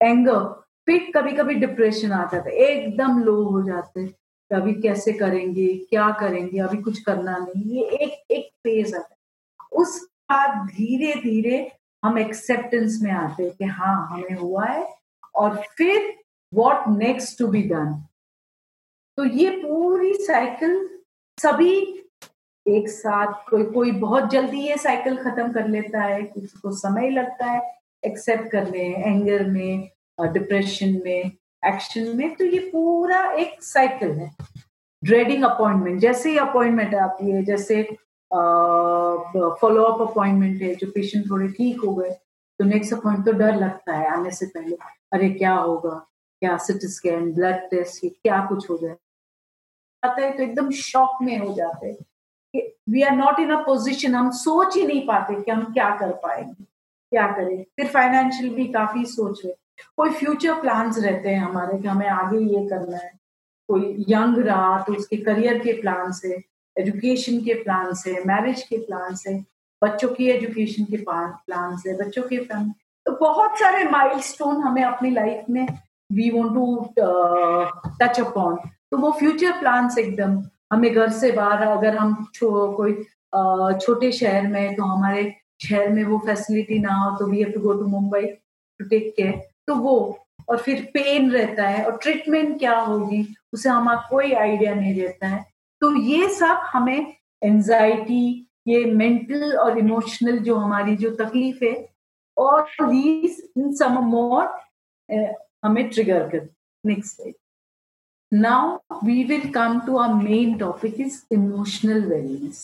एंगर 0.00 0.44
फिर 0.86 1.10
कभी 1.16 1.32
कभी 1.32 1.54
डिप्रेशन 1.56 2.12
आ 2.12 2.22
जाता 2.22 2.48
है, 2.48 2.54
एकदम 2.54 3.18
लो 3.18 3.34
हो 3.44 3.62
जाते 3.62 4.00
अभी 4.52 4.72
कैसे 4.82 5.12
करेंगे, 5.12 5.66
क्या 5.90 6.10
करेंगे, 6.20 6.58
अभी 6.60 6.78
कुछ 6.82 7.00
करना 7.02 7.36
नहीं, 7.38 7.62
ये 7.72 7.82
एक 7.96 8.32
एक 8.32 8.48
फ़ेज़ 8.64 8.94
है। 8.96 9.02
उस 9.72 10.00
बाद 10.30 10.66
धीरे 10.68 11.14
धीरे 11.22 11.70
हम 12.02 12.18
एक्सेप्टेंस 12.18 12.98
में 13.02 13.10
आते 13.12 13.42
हैं 13.42 13.52
कि 13.52 13.64
हाँ 13.66 14.08
हमें 14.10 14.36
हुआ 14.38 14.64
है 14.66 14.86
और 15.34 15.56
फिर 15.78 16.12
what 16.52 16.88
next 16.90 17.38
to 17.38 17.46
be 17.48 17.62
done 17.64 17.92
तो 19.18 19.24
ये 19.26 19.50
पूरी 19.56 20.12
साइकिल 20.16 20.88
सभी 21.38 21.74
एक 22.66 22.88
साथ, 22.88 23.32
कोई 23.50 23.64
कोई 23.64 23.90
बहुत 23.92 24.30
जल्दी 24.30 24.60
ये 24.60 24.76
साइकिल 24.78 25.16
खत्म 25.16 25.52
कर 25.52 25.68
लेता 25.68 26.02
है, 26.02 26.22
किसी 26.22 26.58
को 26.60 26.70
समय 26.76 27.10
लगता 27.10 27.46
है 27.46 27.60
एक्सेप्ट 28.02 28.50
करने 28.52 28.82
एंगर 28.96 29.44
में 29.46 29.90
डिप्रेशन 30.32 31.00
में 31.04 31.30
एक्शन 31.62 32.16
में 32.16 32.34
तो 32.34 32.44
ये 32.44 32.58
पूरा 32.72 33.24
एक 33.34 33.62
साइकिल 33.62 34.10
है। 34.12 34.30
ड्रेडिंग 35.02 35.44
अपॉइंटमेंट 35.44 36.00
जैसे 36.00 36.30
ही 36.30 36.36
अपॉइंटमेंट 36.38 36.94
है, 36.94 37.42
जैसे 37.44 37.82
फॉलो 38.30 39.82
अप 39.84 40.00
अपॉइंटमेंट 40.02 40.62
है, 40.62 40.74
जो 40.74 40.86
पेशेंट 40.94 41.30
थोड़े 41.30 41.48
ठीक 41.48 41.80
हो 41.80 41.94
गए 41.94 42.10
तो 42.60 42.64
नेक्स्ट 42.64 42.92
अपॉइंट 42.94 43.24
तो 43.26 43.32
डर 43.32 43.56
लगता 43.56 43.96
है, 43.96 44.06
आने 44.08 44.30
से 44.30 44.46
पहले, 44.46 44.76
अरे 45.12 45.30
क्या 45.30 45.52
होगा, 45.52 45.94
क्या 46.42 46.56
सिटी 46.58 46.88
स्कैन 46.88 47.32
ब्लड 47.34 47.68
टेस्ट 47.70 48.04
ये 48.04 48.10
क्या 48.12 48.44
कुछ 48.46 48.68
हो 48.70 48.76
जाए 48.78 48.96
आता 50.02 50.22
है 50.22 50.30
तो 50.36 50.42
एकदम 50.42 50.70
शॉक 50.72 51.22
में 51.22 51.36
हो 51.38 51.52
जाते 51.54 51.86
हैं 51.86 51.96
कि 52.54 52.60
we 52.90 53.02
are 53.02 53.16
not 53.16 53.40
in 53.40 53.50
a 53.50 53.56
position 53.64 54.14
हम 54.14 54.30
सोच 54.36 54.76
ही 54.76 54.86
नहीं 54.86 55.06
पाते 55.06 55.34
कि 55.42 55.50
हम 55.50 55.64
क्या 55.72 55.88
कर 55.96 56.12
पाएँगे, 56.22 56.64
क्या 57.12 57.26
करें। 57.32 57.62
फिर 57.76 57.86
फाइनेंशियल 57.88 58.54
भी 58.54 58.66
काफ़ी 58.72 59.04
सोच 59.06 59.44
रहे 59.44 59.52
कोई 59.96 60.10
फ्यूचर 60.10 60.60
प्लान्स 60.60 60.98
रहते 60.98 61.28
हैं 61.28 61.40
हमारे 61.40 61.78
कि 61.78 61.88
हमें 61.88 62.08
आगे 62.08 62.38
ये 62.38 62.68
करना 62.68 62.96
है। 62.96 63.20
कोई 63.68 64.04
यंग 64.08 64.38
रहा 64.38 64.82
तो 64.82 64.94
उसके 64.94 65.16
करियर 65.16 65.58
के 65.58 65.72
प्लान 65.80 66.12
से 66.12 66.44
एजुकेशन 66.78 67.40
के 67.40 67.54
प्लान 67.54 67.94
से 67.94 68.24
मैरिज 68.26 68.62
के 68.62 68.76
प्लान 68.76 69.14
से 69.14 69.44
बच्चों 69.84 70.08
की 70.08 70.30
एजुकेशन 70.30 70.84
के 70.84 70.96
प्लान 70.96 71.76
से 71.76 71.96
बच्चों 71.96 72.22
के 72.22 72.38
प्लान 72.38 72.74
तो 73.06 73.12
बहुत 73.12 73.58
सारे 73.58 73.84
माइलस्टोन 73.84 74.56
हमें 74.56 74.82
अपनी 74.82 75.10
लाइफ 75.10 75.44
में 75.50 75.66
we 76.12 76.30
want 76.30 76.54
to 76.54 76.94
touch 78.02 78.20
upon 78.20 78.56
तो 78.90 78.96
वो 78.96 79.10
फ्यूचर 79.10 79.52
प्लान्स 79.52 79.98
एकदम 79.98 80.42
हमें 80.72 80.94
घर 80.94 81.10
से 81.10 81.32
बाहर 81.32 81.62
अगर 81.62 81.96
हम 81.96 82.26
छो, 82.34 82.72
कोई 82.72 82.92
uh, 82.92 83.78
छोटे 83.80 84.12
शहर 84.12 84.46
में 84.46 84.76
तो 84.76 84.82
हमारे 84.82 85.36
शहर 85.68 85.88
में 85.88 86.04
वो 86.04 86.18
फैसिलिटी 86.18 86.78
ना 86.78 86.94
हो 86.94 87.16
तो 87.16 87.26
we 87.26 87.42
have 87.42 87.50
to 87.50 87.60
go 87.60 87.72
to 87.72 87.86
Mumbai 87.86 88.26
to 88.78 88.84
take 88.84 89.14
care 89.16 89.49
तो 89.70 89.74
वो, 89.76 89.96
और 90.48 90.58
फिर 90.58 90.82
पेन 90.94 91.30
रहता 91.30 91.66
है, 91.68 91.84
और 91.84 91.96
ट्रीटमेंट 92.02 92.58
क्या 92.58 92.78
होगी, 92.78 93.26
उसे 93.52 93.68
हमारा 93.68 94.08
कोई 94.10 94.32
आइडिया 94.34 94.74
नहीं 94.74 94.94
रहता 95.02 95.26
है। 95.28 95.44
तो 95.82 95.94
ये 95.96 96.28
सब 96.34 96.60
हमें 96.72 97.14
एंजाइटी 97.42 98.46
ये 98.68 98.84
मेंटल 98.94 99.52
और 99.58 99.78
इमोशनल 99.78 100.38
जो 100.38 100.56
हमारी 100.56 100.96
जो 100.96 101.10
तकलीफ़ 101.16 101.64
है, 101.64 101.74
और 102.36 102.68
इन 102.80 103.72
सम 103.76 103.98
मोर 104.04 104.48
हमें 105.64 105.88
ट्रिगर 105.90 106.28
कर 106.28 106.48
next 106.84 107.16
slide 107.16 107.34
now 108.32 108.98
we 109.04 109.22
will 109.24 109.48
come 109.52 109.80
to 109.86 109.96
our 109.98 110.14
main 110.14 110.56
topic 110.58 111.00
is 111.00 111.20
emotional 111.34 112.04
wellness 112.06 112.60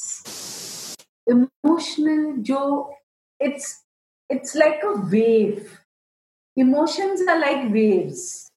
emotional 1.27 2.33
जो 2.51 2.61
it's 3.41 3.75
it's 4.31 4.57
like 4.57 4.85
a 4.85 4.93
wave 5.11 5.67
emotions 6.57 7.29
are 7.29 7.39
like 7.39 7.65
waves 7.71 8.51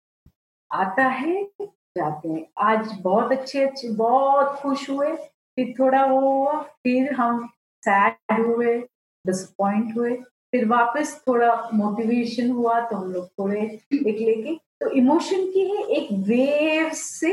आता 0.71 1.03
है, 1.03 1.43
जाते 1.61 2.29
हैं। 2.29 2.45
आज 2.57 2.91
बहुत 3.01 3.31
अच्छे 3.31 3.61
अच्छे, 3.61 3.89
बहुत 3.89 4.55
खुश 4.59 4.89
हुए। 4.89 5.15
फिर 5.15 5.73
थोड़ा 5.79 6.05
वो 6.05 6.19
हुआ, 6.19 6.61
फिर 6.61 7.13
हम 7.13 7.47
सैड 7.83 8.45
हुए 8.45 8.77
डिसपॉइंट 9.25 9.95
हुए। 9.97 10.15
फिर 10.51 10.65
वापस 10.67 11.21
थोड़ा 11.27 11.69
मोटिवेशन 11.73 12.49
हुआ 12.51 12.79
तो 12.81 12.95
हम 12.95 13.11
लोग 13.13 13.27
थोड़े 13.29 13.61
एक 13.61 14.19
लेके। 14.19 14.55
तो 14.55 14.89
इमोशन 14.91 15.45
की 15.51 15.65
है 15.71 15.83
एक 15.97 16.11
वेव 16.27 16.89
से 16.93 17.31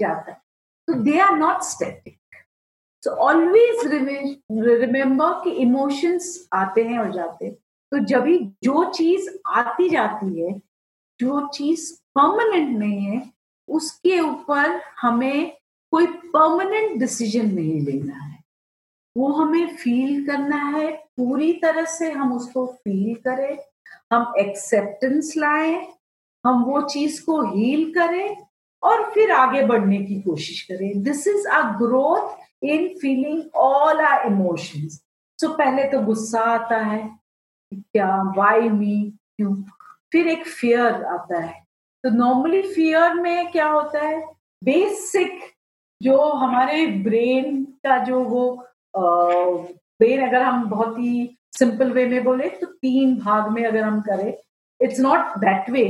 जाता 0.00 0.30
है। 0.32 0.40
तो 0.88 0.94
they 1.02 1.18
are 1.20 1.36
not 1.36 1.62
static 1.62 2.18
so 3.02 3.10
always 3.10 3.86
remember 4.80 5.40
कि 5.44 5.50
इमोशंस 5.62 6.48
आते 6.52 6.84
हैं 6.84 6.98
और 6.98 7.12
जाते 7.12 7.46
हैं। 7.46 7.56
तो 7.92 7.98
जब 7.98 8.20
भी 8.20 8.38
जो 8.64 8.90
चीज़ 8.90 9.28
आती 9.46 9.88
जाती 9.88 10.40
है, 10.40 10.60
जो 11.20 11.48
चीज़ 11.48 11.92
परमानेंट 12.14 12.78
नहीं 12.78 13.00
है, 13.00 13.32
उसके 13.68 14.20
ऊपर 14.20 14.80
हमें 15.00 15.52
कोई 15.92 16.06
परमानेंट 16.06 16.98
डिसीज़न 17.00 17.54
नहीं 17.54 17.80
लेना 17.80 18.14
है। 18.14 18.38
वो 19.16 19.32
हमें 19.32 19.76
फील 19.76 20.26
करना 20.26 20.56
है, 20.56 20.90
पूरी 20.92 21.52
तरह 21.52 21.84
से 21.84 22.10
हम 22.12 22.32
उसको 22.32 22.66
फील 22.66 23.14
करें, 23.14 23.58
हम 24.12 24.32
एक्सेप्टेंस 24.38 25.34
लाए, 25.36 25.88
हम 26.44 26.64
वो 26.64 26.82
चीज़ 26.82 27.24
को 27.24 27.42
हील 27.42 27.92
करें 27.94 28.36
और 28.82 29.10
फिर 29.10 29.30
आगे 29.30 29.62
बढ़ने 29.62 29.98
की 29.98 30.20
कोशिश 30.20 30.62
करें। 30.62 31.02
This 31.02 31.26
is 31.28 31.46
a 31.48 31.78
growth 31.78 32.64
in 32.64 32.88
feeling 32.88 33.42
all 33.54 34.00
our 34.00 34.26
emotions 34.26 35.02
so 35.40 35.48
पहले 35.48 35.84
तो 35.84 36.00
गुस्सा 36.00 36.40
आता 36.40 36.78
है 36.78 37.15
क्या 37.72 38.10
वाई 38.36 38.68
मी 38.68 39.12
क्यों? 39.36 39.54
फिर 40.12 40.28
एक 40.28 40.46
फियर 40.48 41.04
आता 41.04 41.40
है। 41.40 41.62
तो 42.04 42.10
नॉर्मली 42.10 42.62
फियर 42.62 43.14
में 43.14 43.50
क्या 43.52 43.68
होता 43.68 44.00
है? 44.00 44.20
बेसिक 44.62 45.40
जो 46.00 46.18
हमारे 46.32 46.86
ब्रेन 47.04 47.64
का 47.86 47.98
जो 48.04 48.22
वो 48.24 48.66
ब्रेन 48.96 50.26
अगर 50.28 50.42
हम 50.42 50.68
बहुत 50.70 50.98
ही 50.98 51.38
सिंपल 51.58 51.90
वे 51.92 52.06
में 52.06 52.22
बोले 52.24 52.48
तो 52.50 52.66
तीन 52.66 53.16
भाग 53.18 53.48
में 53.52 53.64
अगर 53.66 53.82
हम 53.82 54.00
करें 54.00 54.32
इट्स 54.80 55.00
नॉट 55.00 55.38
दैट 55.38 55.70
वे 55.70 55.84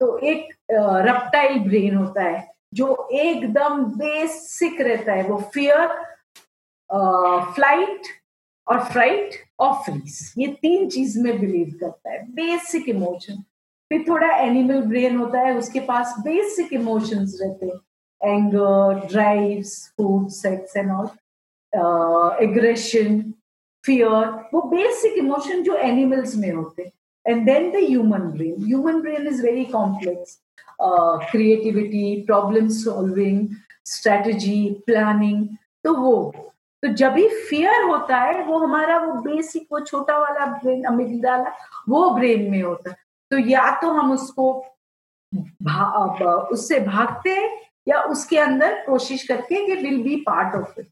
तो 0.00 0.16
एक 0.18 0.54
रप्टाइल 0.70 1.58
ब्रेन 1.60 1.94
होता 1.94 2.22
है, 2.22 2.48
जो 2.74 3.08
एकदम 3.12 3.84
बेसिक 3.92 4.80
रहता 4.80 5.12
है, 5.12 5.22
वो 5.22 5.38
फियर 5.54 5.86
फ़्लाइट 7.54 8.06
और 8.66 8.84
फ्राइट 8.84 9.34
और 9.60 9.72
फ्रीज 9.84 10.32
ये 10.38 10.46
तीन 10.62 10.88
चीज़ 10.90 11.18
में 11.20 11.40
बिलीव 11.40 11.76
करता 11.80 12.10
है. 12.10 12.18
बेसिक 12.34 12.88
इमोशन 12.88 13.42
फिर 13.90 14.04
थोड़ा 14.08 14.28
एनिमल 14.36 14.82
ब्रेन 14.82 15.16
होता 15.16 15.40
है, 15.40 15.56
उसके 15.58 15.80
पास 15.80 16.14
बेसिक 16.24 16.72
इमोशंस 16.72 17.38
रहते 17.42 17.66
हैं. 17.66 17.80
Anger 18.20 19.06
drive 19.08 19.62
food 19.62 20.28
sex 20.30 20.76
and 20.76 20.90
all 20.90 21.08
aggression 22.44 23.20
fear 23.84 24.26
वो 24.54 24.60
बेसिक 24.70 25.18
इमोशन 25.18 25.62
जो 25.62 25.76
एनिमल्स 25.76 26.36
में 26.36 26.50
होते 26.52 26.82
हैं. 26.82 26.92
And 27.26 27.44
then 27.46 27.70
the 27.70 27.84
human 27.86 28.30
brain 28.32 28.64
human 28.64 29.00
brain 29.02 29.26
is 29.28 29.42
very 29.42 29.64
complex 29.72 30.38
creativity 31.30 32.22
problem 32.26 32.68
solving 32.76 33.48
strategy 33.86 34.70
planning 34.86 35.46
तो 35.84 35.94
वो 35.94 36.14
तो 36.82 36.88
जब 36.88 37.12
भी 37.12 37.28
फियर 37.28 37.82
होता 37.84 38.16
है 38.16 38.42
वो 38.44 38.58
हमारा 38.58 38.98
वो 38.98 39.12
बेसिक 39.22 39.66
वो 39.72 39.80
छोटा 39.80 40.18
वाला 40.18 40.46
ब्रेन 40.54 40.84
अमिगडाला 40.84 41.52
वो 41.88 42.08
ब्रेन 42.10 42.50
में 42.50 42.62
होता 42.62 42.90
है। 42.90 42.96
तो 43.30 43.38
या 43.38 43.70
तो 43.80 43.90
हम 43.90 44.12
उसको 44.12 44.52
भा, 45.62 46.44
उससे 46.52 46.80
भागते 46.80 47.30
हैं 47.30 47.50
या 47.88 48.02
उसके 48.02 48.38
अंदर 48.38 48.84
कोशिश 48.86 49.26
करके 49.28 49.66
कि 49.66 49.82
will 49.82 50.02
be 50.02 50.16
part 50.16 50.54
of 50.54 50.80
it 50.80 50.86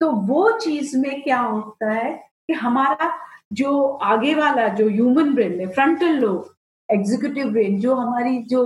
तो 0.00 0.10
वो 0.10 0.50
चीज़ 0.58 0.96
में 0.98 1.22
क्या 1.22 1.40
होता 1.40 1.90
है 1.90 2.12
कि 2.46 2.52
हमारा 2.52 3.12
जो 3.52 3.86
आगे 4.04 4.34
वाला 4.34 4.66
जो 4.68 4.88
ह्यूमन 4.88 5.34
ब्रेन 5.34 5.58
है 5.60 5.66
फ्रंटल 5.66 6.14
लोब 6.16 6.54
एग्जीक्यूटिव 6.88 7.50
ब्रेन 7.50 7.80
जो 7.80 7.94
हमारी 7.94 8.38
जो 8.42 8.64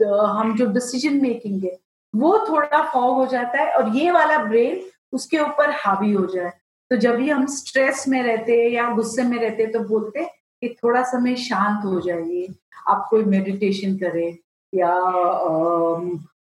हम 0.00 0.56
जो 0.56 0.66
डिसीज़न 0.66 1.20
मेकिंग 1.22 1.62
है 1.64 1.78
वो 2.14 2.38
थोड़ा 2.48 2.82
फॉग 2.82 3.14
हो 3.16 3.26
जाता 3.26 3.58
है 3.58 3.72
और 3.72 3.96
ये 3.96 4.10
वाला 4.10 4.38
ब्रेन 4.44 4.80
उसके 5.12 5.38
ऊपर 5.38 5.70
हावी 5.70 6.12
हो 6.12 6.26
जाए। 6.26 6.52
तो 6.90 6.96
जब 6.96 7.16
भी 7.16 7.30
हम 7.30 7.46
स्ट्रेस 7.46 8.08
में 8.08 8.22
रहते 8.22 8.52
हैं 8.52 8.70
या 8.70 8.90
गुस्से 8.90 9.22
में 9.22 9.38
रहते 9.38 9.62
हैं 9.62 9.72
तो 9.72 9.80
बोलते 9.80 10.24
कि 10.24 10.76
थोड़ा 10.84 11.02
समय 11.02 11.36
शांत 11.36 11.84
हो 11.84 12.00
जाइए 12.00 12.48
आप 12.88 13.06
कोई 13.10 13.24
मेडिटेशन 13.24 13.96
करें 13.96 14.36
या 14.74 14.94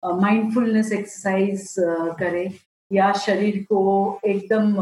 माइंडफुलनेस 0.06 0.92
एक्सरसाइज 0.92 1.76
करें 2.20 2.52
या 2.94 3.12
शरीर 3.14 3.64
को 3.64 4.20
एकदम 4.26 4.76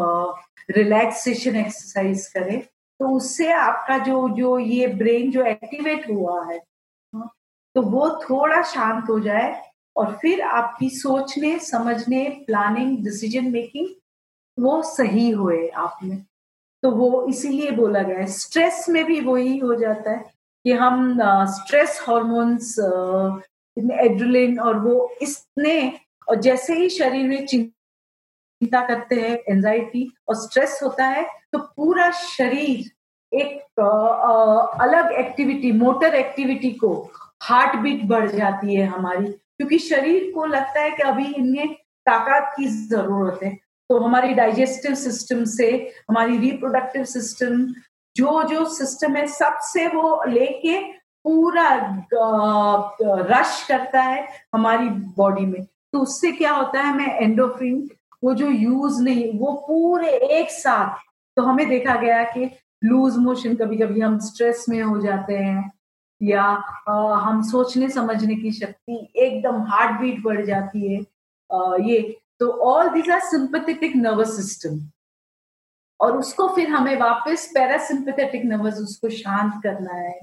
रिलैक्सेशन 0.69 1.55
एक्सरसाइज 1.55 2.27
करें 2.27 2.61
तो 2.99 3.09
उससे 3.09 3.51
आपका 3.51 3.97
जो 3.97 4.29
जो 4.29 4.59
ये 4.59 4.87
ब्रेन 4.87 5.31
जो 5.31 5.43
एक्टिवेट 5.43 6.09
हुआ 6.09 6.45
है 6.45 6.57
हाँ, 7.15 7.29
तो 7.75 7.81
वो 7.81 8.09
थोड़ा 8.09 8.61
शांत 8.61 9.09
हो 9.09 9.19
जाए 9.19 9.71
और 9.95 10.17
फिर 10.21 10.41
आपकी 10.41 10.89
सोचने, 10.89 11.57
समझने 11.59 12.23
प्लानिंग 12.47 12.97
डिसीज़न 13.03 13.51
मेकिंग 13.51 13.87
वो 14.57 14.81
सही 14.85 15.29
हुए 15.31 15.67
आप 15.67 15.99
में। 16.03 16.17
तो 16.83 16.91
वो 16.91 17.25
इसीलिए 17.29 17.71
बोला 17.71 18.01
गया 18.01 18.17
है। 18.17 18.27
स्ट्रेस 18.27 18.85
में 18.89 19.03
भी 19.05 19.19
वही 19.21 19.57
हो 19.57 19.75
जाता 19.75 20.11
है 20.11 20.23
कि 20.65 20.71
हम 20.73 21.17
स्ट्रेस 21.49 21.99
हॉर्मोन्स 22.07 22.77
एड्रिलिन 23.77 24.59
और 24.59 24.79
वो 24.79 25.09
इसने, 25.21 25.91
और 26.27 26.35
जैसे 26.37 26.73
ही 26.73 26.89
शरीर 26.89 27.27
में 27.27 27.45
चिंता 27.45 28.81
करते 28.87 29.15
हैं 29.15 29.37
एंजाइटी 29.49 30.07
और 30.29 30.35
स्ट्रेस 30.35 30.79
होता 30.83 31.05
है 31.07 31.27
तो 31.53 31.59
पूरा 31.59 32.09
शरीर 32.11 32.89
एक 33.31 33.79
अलग 34.81 35.11
एक्टिविटी 35.19 35.71
मोटर 35.73 36.15
एक्टिविटी 36.15 36.71
को 36.73 36.91
हार्ट 37.43 37.75
बीट 37.79 38.03
बढ़ 38.05 38.29
जाती 38.31 38.75
है 38.75 38.85
हमारी। 38.87 39.33
क्योंकि 39.59 39.77
शरीर 39.79 40.31
को 40.35 40.45
लगता 40.45 40.81
है 40.81 40.91
कि 40.91 41.03
अभी 41.03 41.25
इनमें 41.25 41.73
ताकत 42.07 42.53
की 42.57 42.65
ज़रूरत 42.65 43.39
है। 43.43 43.57
तो 43.89 43.97
हमारी 43.99 44.33
डाइजेस्टिव 44.33 44.95
सिस्टम 44.95 45.43
से, 45.45 45.67
हमारी 46.09 46.37
रिप्रोडक्टिव 46.39 47.03
सिस्टम 47.05 47.65
जो 48.15 48.43
जो 48.43 48.65
सिस्टम 48.65 49.15
है, 49.15 49.25
सबसे 49.27 49.87
वो 49.87 50.23
लेके 50.27 50.79
पूरा 51.25 51.69
रश 53.31 53.65
करता 53.67 54.01
है 54.01 54.27
हमारी 54.53 54.89
बॉडी 55.17 55.45
में। 55.45 55.63
तो 55.63 55.99
उससे 55.99 56.31
क्या 56.31 56.51
होता 56.51 56.81
है, 56.81 56.95
मैं 56.97 57.19
एंडोफ्रीन 57.19 57.89
वो 58.23 58.33
जो 58.33 58.47
यूज़ 58.47 59.01
नहीं, 59.03 59.39
वो 59.39 59.51
पूरे 59.67 60.09
एक 60.39 60.51
साथ 60.51 60.97
तो 61.37 61.43
हमें 61.43 61.67
देखा 61.69 61.95
गया 61.95 62.23
कि 62.23 62.49
लूज 62.83 63.17
मोशन 63.17 63.55
कभी 63.55 63.77
कभी 63.77 64.01
हम 64.01 64.17
स्ट्रेस 64.19 64.65
में 64.69 64.81
हो 64.81 64.99
जाते 65.01 65.33
हैं। 65.33 65.71
या 66.21 66.43
आ, 66.89 67.15
हम 67.15 67.41
सोचने 67.41 67.89
समझने 67.89 68.35
की 68.35 68.51
शक्ति 68.51 69.11
एकदम 69.15 69.61
हार्ट 69.61 70.01
बीट 70.01 70.23
बढ़ 70.23 70.45
जाती 70.45 70.95
है 70.95 71.01
आ, 71.53 71.75
ये। 71.79 72.21
तो 72.39 72.51
all 72.51 72.89
these 72.89 73.09
are 73.09 73.19
sympathetic 73.19 73.95
nervous 73.95 74.35
system 74.35 74.79
और 75.99 76.17
उसको 76.17 76.47
फिर 76.47 76.69
हमें 76.69 76.99
वापस 76.99 77.51
पैरासिम्पथेटिक 77.55 78.45
नर्वस 78.45 78.77
उसको 78.77 79.09
शांत 79.09 79.53
करना 79.63 79.93
है 79.93 80.19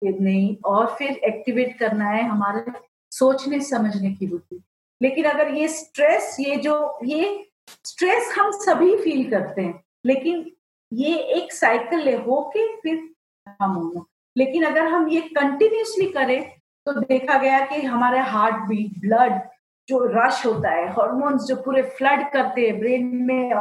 फिर 0.00 0.18
नहीं 0.20 0.56
और 0.64 0.86
फिर 0.86 1.10
एक्टिवेट 1.10 1.78
करना 1.78 2.04
है 2.04 2.28
हमारे 2.28 2.72
सोचने 3.10 3.60
समझने 3.60 4.12
की 4.14 4.26
बुद्धि। 4.26 4.62
लेकिन 5.02 5.24
अगर 5.24 5.54
ये 5.54 5.68
स्ट्रेस 5.68 6.36
ये 6.40 6.56
जो 6.56 6.98
ये 7.04 7.48
स्ट्रेस 7.84 8.34
हम 8.38 8.50
सभी 8.50 8.96
फील 8.96 9.30
करते 9.30 9.62
हैं 9.62 9.84
लेकिन 10.06 10.50
ये 10.92 11.16
एक 11.16 11.52
साइकिल 11.52 12.08
है 12.08 12.24
होके 12.24 12.76
फिर 12.80 13.14
हम 13.62 14.06
लेकिन 14.36 14.64
अगर 14.64 14.86
हम 14.86 15.08
ये 15.08 15.20
कंटिन्यूसली 15.36 16.06
करें 16.12 16.42
तो 16.86 16.92
देखा 17.00 17.38
गया 17.38 17.64
कि 17.66 17.80
हमारे 17.82 18.18
हार्ट 18.30 18.56
बीट 18.68 18.98
ब्लड 19.00 19.40
जो 19.88 19.98
रश 20.14 20.44
होता 20.46 20.70
है 20.70 20.92
हॉर्मोन्स 20.92 21.44
जो 21.44 21.56
पूरे 21.56 21.82
फ्लड 21.98 22.30
करते 22.32 22.66
हैं 22.66 22.78
ब्रेन 22.78 23.06
में 23.26 23.52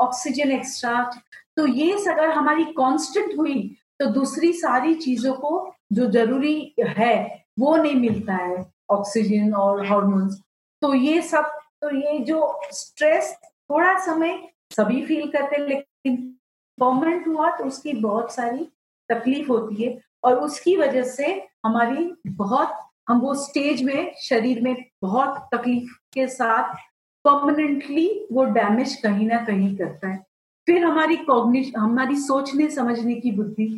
ऑक्सीजन 0.00 0.50
एक्स्ट्रा 0.52 1.02
तो 1.56 1.66
ये 1.66 1.92
अगर 2.08 2.30
हमारी 2.30 2.64
कांस्टेंट 2.78 3.38
हुई 3.38 3.62
तो 4.00 4.06
दूसरी 4.06 4.52
सारी 4.52 4.94
चीज़ों 4.94 5.32
को 5.34 5.50
जो 5.92 6.06
ज़रूरी 6.10 6.74
है, 6.78 7.44
वो 7.58 7.76
नहीं 7.76 7.94
मिलता 7.94 8.34
है 8.34 8.64
ऑक्सीजन 8.90 9.52
और 9.54 9.86
हॉर्मोन्स 9.86 10.40
तो 10.82 10.94
ये 10.94 11.20
सब 11.22 11.50
तो 11.82 11.94
ये 11.96 12.18
जो 12.18 12.60
स्ट्रेस 12.72 13.36
थोड़ा 13.42 13.98
समय 14.06 14.38
सभी 14.70 15.04
फील 15.06 15.30
करते 15.30 15.56
हैं, 15.56 15.66
लेकिन 15.68 16.16
परमानेंट 16.78 17.28
हुआ 17.28 17.50
तो 17.56 17.64
उसकी 17.64 17.92
बहुत 17.92 18.34
सारी 18.34 18.66
तकलीफ़ 19.10 19.48
होती 19.48 19.82
है। 19.82 19.98
और 20.24 20.38
उसकी 20.40 20.76
वजह 20.76 21.02
से 21.02 21.26
हमारी 21.64 22.12
बहुत, 22.28 22.76
हम 23.08 23.20
वो 23.20 23.34
स्टेज 23.34 23.82
में, 23.82 24.12
शरीर 24.22 24.60
में 24.62 24.76
बहुत 25.02 25.48
तकलीफ़ 25.54 25.92
के 26.14 26.26
साथ 26.28 26.74
परमानेंटली 27.24 28.08
वो 28.32 28.44
डैमेज 28.44 28.94
कहीं 28.96 29.26
ना 29.26 29.44
कहीं 29.44 29.76
करता 29.76 30.08
है। 30.08 30.18
फिर 30.66 30.84
हमारी 30.84 31.16
कॉग्निश 31.16 31.72
हमारी 31.76 32.16
सोचने 32.16 32.68
समझने 32.70 33.14
की 33.14 33.30
बुद्धि 33.30 33.68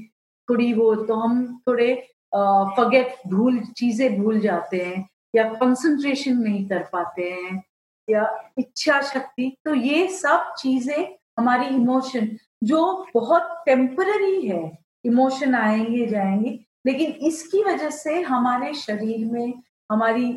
थोड़ी 0.49 0.73
वो 0.75 0.95
तो 0.95 1.15
हम 1.15 1.63
थोड़े 1.69 1.95
फगेट 2.33 3.15
भूल, 3.29 3.61
चीज़ें 3.77 4.23
भूल 4.23 4.41
जाते 4.41 4.81
हैं 4.85 5.09
या 5.35 5.45
कंसंट्रेशन 5.55 6.39
नहीं 6.39 6.65
कर 6.69 6.83
पाते 6.93 7.31
हैं 7.31 7.63
या 8.09 8.29
इच्छा 8.59 9.01
शक्ति 9.03 9.57
तो 9.65 9.75
ये 9.75 10.07
सब 10.09 10.53
चीज़ें 10.59 11.07
हमारी 11.39 11.67
इमोशन 11.67 12.29
जो 12.65 13.07
बहुत 13.15 13.63
टेम्पररी 13.67 14.47
है 14.49 14.86
इमोशन 15.07 15.55
आएँगे, 15.55 16.07
जाएँगे। 16.07 16.59
लेकिन 16.87 17.11
इसकी 17.29 17.62
वजह 17.64 17.90
से 17.90 18.21
हमारे 18.23 18.73
शरीर 18.75 19.25
में, 19.33 19.55
हमारी 19.90 20.29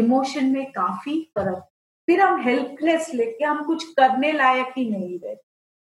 इमोशन 0.00 0.46
में 0.46 0.64
काफ़ी 0.72 1.20
फ़र्क। 1.36 1.64
फिर 2.08 2.20
हम 2.20 2.40
हेल्पलेस 2.42 3.10
लेके 3.14 3.44
हम 3.44 3.62
कुछ 3.64 3.84
करने 3.94 4.32
लायक 4.32 4.72
ही 4.78 4.88
नहीं 4.90 5.18
रहे 5.18 5.36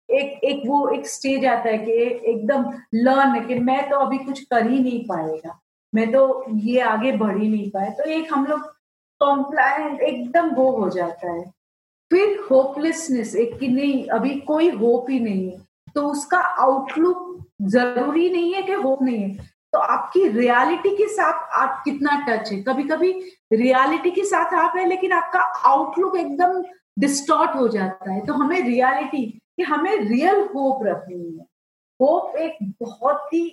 एक 0.10 0.44
एक 0.44 0.62
वो 0.68 0.88
एक 0.90 1.08
स्टेज 1.08 1.46
आता 1.46 1.70
है 1.70 1.78
कि 1.78 1.92
एकदम 2.32 2.66
लर्न 2.96 3.30
है 3.32 3.40
कि 3.46 3.56
मैं 3.60 3.90
तो 3.90 3.98
अभी 3.98 4.18
कुछ 4.18 4.40
कर 4.44 4.70
ही 4.70 4.80
नहीं 4.80 5.04
पाएगा। 5.06 5.60
मैं 5.94 6.12
तो 6.12 6.46
ये 6.52 6.80
आगे 6.82 7.12
बढ़ 7.12 7.38
ही 7.38 7.48
नहीं 7.48 7.70
पाए 7.72 7.90
तो 7.90 8.04
एक 8.10 8.34
हम 8.34 8.46
लोग 8.46 8.66
कॉम्प्लायंट 9.22 10.02
एकदम 10.02 10.50
वो 10.50 10.70
हो 10.72 10.90
जाता 10.90 11.32
है। 11.32 11.44
फिर 12.12 12.38
होपलेसनेस 12.52 13.36
एक 13.36 13.58
कि 13.60 13.68
नहीं, 13.68 14.06
अभी 14.08 14.36
कोई 14.42 14.70
होप 14.70 15.10
ही 15.10 15.20
नहीं 15.20 15.50
है। 15.52 15.58
तो 15.96 16.08
उसका 16.08 16.38
आउटलुक 16.38 17.46
ज़रूरी 17.64 18.30
नहीं 18.30 18.54
है 18.54 18.62
कि 18.62 18.74
होप 18.74 19.02
नहीं 19.04 19.18
है। 19.18 19.52
तो 19.74 19.80
आपकी 19.80 20.28
रियलिटी 20.30 20.96
के 20.98 21.08
साथ 21.08 21.50
आप 21.58 21.82
कितना 21.86 22.20
टच 22.28 22.52
है? 22.52 22.62
कभी 22.64 22.84
कभी 22.84 23.12
रियलिटी 23.54 24.12
के 24.12 24.24
साथ 24.26 24.54
आप 24.56 24.78
है, 24.78 24.88
लेकिन 24.90 25.12
आपका 25.12 25.40
आउटलुक 25.70 26.16
एकदम 26.18 26.62
डिस्टॉर्ट 27.00 27.56
हो 27.56 27.68
जाता 27.68 28.12
है। 28.12 28.26
तो 28.26 28.34
हमें 28.34 28.60
रियलिटी 28.62 29.26
कि 29.58 29.64
हमें 29.64 29.96
रियल 30.00 30.42
होप 30.56 30.86
रखनी 30.86 31.38
है। 31.38 31.46
होप 32.00 32.36
एक 32.38 32.58
बहुत 32.82 33.28
ही 33.34 33.46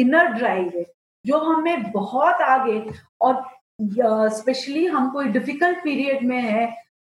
इनर 0.00 0.28
ड्राइव 0.28 0.72
है, 0.76 0.84
जो 1.24 1.38
हमें 1.40 1.90
बहुत 1.92 2.40
आगे, 2.42 2.78
और 3.20 3.44
स्पेशली 4.32 4.86
हम 4.86 5.10
कोई 5.10 5.26
डिफ़िकल्ट 5.28 5.78
पीरियड 5.78 6.22
में 6.26 6.40
है 6.40 6.66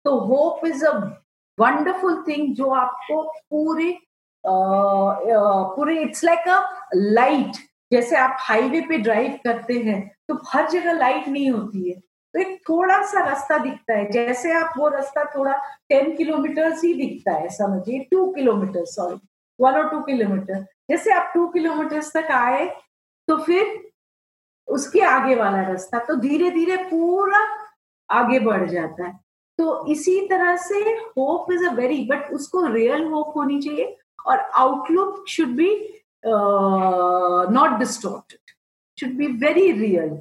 तो 0.04 0.18
hope 0.20 0.66
is 0.66 0.84
a 0.84 0.92
wonderful 1.58 2.22
thing 2.28 2.54
जो 2.54 2.70
आपको 2.72 3.22
पूरे 3.50 3.90
पूरे 4.46 6.00
इट्स 6.02 6.24
लाइक 6.24 6.48
अ 6.48 6.90
लाइट 6.94 7.56
जैसे 7.92 8.16
आप 8.16 8.36
हाईवे 8.40 8.80
पे 8.88 8.98
ड्राइव 8.98 9.38
करते 9.44 9.74
हैं 9.80 10.00
तो 10.28 10.38
हर 10.48 10.68
जगह 10.70 10.92
लाइट 10.92 11.28
नहीं 11.28 11.50
होती 11.50 11.90
है। 11.90 11.98
तो 12.34 12.40
एक 12.40 12.60
थोड़ा 12.68 13.00
सा 13.06 13.24
रास्ता 13.24 13.58
दिखता 13.58 13.94
है। 13.94 14.10
जैसे 14.10 14.52
आप 14.52 14.72
वो 14.78 14.88
रास्ता 14.88 15.24
थोड़ा 15.34 15.52
टेन 15.88 16.14
किलोमीटर 16.16 16.72
ही 16.74 16.92
दिखता 16.94 17.32
है, 17.32 17.48
समझिए 17.50 17.98
टू 18.10 18.26
किलोमीटर 18.32 18.84
सॉरी 18.86 19.16
वन 19.60 19.72
और 19.72 19.88
टू 19.90 20.00
किलोमीटर 20.02 20.64
जैसे 20.90 21.12
आप 21.12 21.30
टू 21.34 21.46
किलोमीटर 21.48 22.02
तक 22.14 22.30
आए 22.32 22.66
तो 23.28 23.36
फिर 23.38 23.78
उसके 24.68 25.00
आगे 25.00 25.34
वाला 25.34 25.60
रास्ता 25.62 25.98
तो 26.04 26.14
धीरे 26.16 26.50
धीरे 26.50 26.76
पूरा 26.84 27.46
आगे 28.08 28.38
बढ़ 28.40 28.68
जाता 28.70 29.06
है। 29.06 29.12
तो 29.58 29.86
इसी 29.92 30.20
तरह 30.28 30.56
से 30.56 30.80
hope 31.18 31.52
is 31.52 31.64
a 31.66 31.72
very 31.74 32.04
but 32.04 32.32
उसको 32.32 32.66
रियल 32.66 33.04
होप 33.04 33.32
होनी 33.36 33.60
चाहिए। 33.62 33.96
और 34.26 34.38
outlook 34.38 35.24
should 35.28 35.54
be 35.56 35.70
not 37.54 37.78
distorted 37.78 38.52
should 38.98 39.16
be 39.18 39.26
very 39.38 39.70
real 39.72 40.18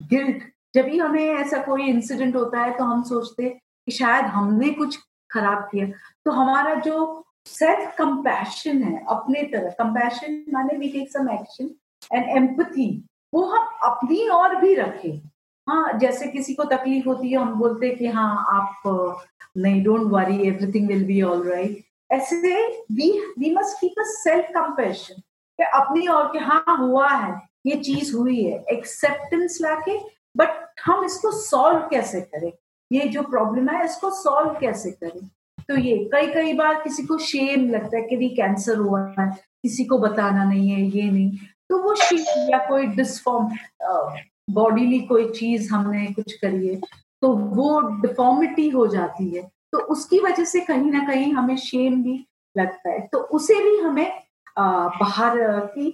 guilt 0.00 0.42
जब 0.74 0.84
भी 0.84 0.98
हमें 0.98 1.24
ऐसा 1.24 1.58
कोई 1.62 1.86
इंसिडेंट 1.88 2.36
होता 2.36 2.60
है 2.60 2.76
तो 2.78 2.84
हम 2.84 3.02
सोचते 3.04 3.48
कि 3.48 3.92
शायद 3.92 4.24
हमने 4.26 4.70
कुछ 4.70 4.98
खराब 5.30 5.62
किया। 5.70 5.86
तो 6.24 6.30
हमारा 6.30 6.74
जो 6.80 7.24
सेल्फ 7.46 7.94
कंपैशन 7.98 8.82
है, 8.82 9.04
अपने 9.10 9.42
तरह 9.52 9.70
कंपैशन 9.78 10.44
माने 10.52 10.76
we 10.78 10.88
take 10.88 11.10
some 11.10 11.28
action 11.30 11.70
and 12.12 12.28
empathy 12.36 12.88
वो 13.34 13.44
हम 13.46 13.68
अपनी 13.84 14.28
और 14.28 14.54
भी 14.56 14.74
रखें। 14.74 15.20
हाँ 15.66 15.98
जैसे 15.98 16.26
किसी 16.28 16.54
को 16.54 16.64
तकलीफ़ 16.66 17.08
होती 17.08 17.30
है, 17.30 17.38
हम 17.38 17.54
बोलते 17.58 17.86
हैं 17.86 17.96
कि 17.98 18.06
हाँ 18.06 18.44
आप, 18.50 18.82
नहीं 19.56 19.82
don't 19.84 20.10
worry 20.12 20.46
everything 20.48 20.88
will 20.88 21.04
be 21.06 21.20
all 21.22 21.48
right 21.48 21.84
ऐसे 22.10 22.36
we 22.92 23.10
we 23.38 23.54
must 23.54 23.80
keep 23.80 23.98
a 23.98 24.04
self 24.08 24.50
compassion 24.54 25.22
अपनी 25.58 26.06
और 26.08 26.26
के 26.28 26.38
हाँ 26.40 26.76
हुआ 26.78 27.08
है, 27.08 27.40
ये 27.66 27.76
चीज़ 27.78 28.14
हुई 28.16 28.42
है 28.42 28.64
एक्सेप्टेंस 28.72 29.58
लाके 29.62 29.98
बट 30.36 30.48
हम 30.84 31.04
इसको 31.04 31.30
सॉल्व 31.32 31.78
कैसे 31.90 32.20
करें? 32.20 32.52
ये 32.90 33.08
जो 33.08 33.22
प्रॉब्लम 33.22 33.68
है, 33.68 33.84
इसको 33.84 34.10
सॉल्व 34.12 34.58
कैसे 34.60 34.90
करें? 34.92 35.28
तो 35.68 35.76
ये 35.76 35.96
कई 36.12 36.26
कई 36.34 36.52
बार 36.52 36.82
किसी 36.82 37.02
को 37.06 37.18
शेम 37.20 37.68
लगता 37.70 37.96
है 37.96 38.02
कि 38.02 38.16
नहीं 38.16 38.34
कैंसर 38.36 38.76
हुआ 38.78 39.00
है, 39.18 39.30
किसी 39.62 39.84
को 39.84 39.98
बताना 39.98 40.44
नहीं 40.44 40.68
है, 40.70 40.82
ये 40.82 41.10
नहीं। 41.10 41.30
तो 41.70 41.78
वो 41.82 41.94
शेम 41.96 42.50
या 42.50 42.58
कोई 42.68 42.86
डिस्फॉर्म 42.96 43.48
बॉडीली 44.54 45.00
कोई 45.06 45.28
चीज़ 45.30 45.72
हमने 45.72 46.06
कुछ 46.14 46.32
करी 46.34 46.68
है 46.68 46.80
तो 47.22 47.32
वो 47.32 47.80
डिफॉर्मिटी 48.00 48.68
हो 48.70 48.86
जाती 48.86 49.28
है। 49.30 49.42
तो 49.74 49.78
उसकी 49.92 50.18
वजह 50.20 50.44
से 50.44 50.60
कहीं 50.60 50.90
ना 50.90 51.00
कहीं 51.06 51.32
हमें 51.34 51.56
शेम 51.58 52.02
भी 52.02 52.14
लगता 52.56 52.90
है। 52.90 53.00
तो 53.06 53.18
उसे 53.36 53.54
भी 53.62 53.76
हमें 53.78 54.20
बाहर, 54.58 55.38
की 55.68 55.86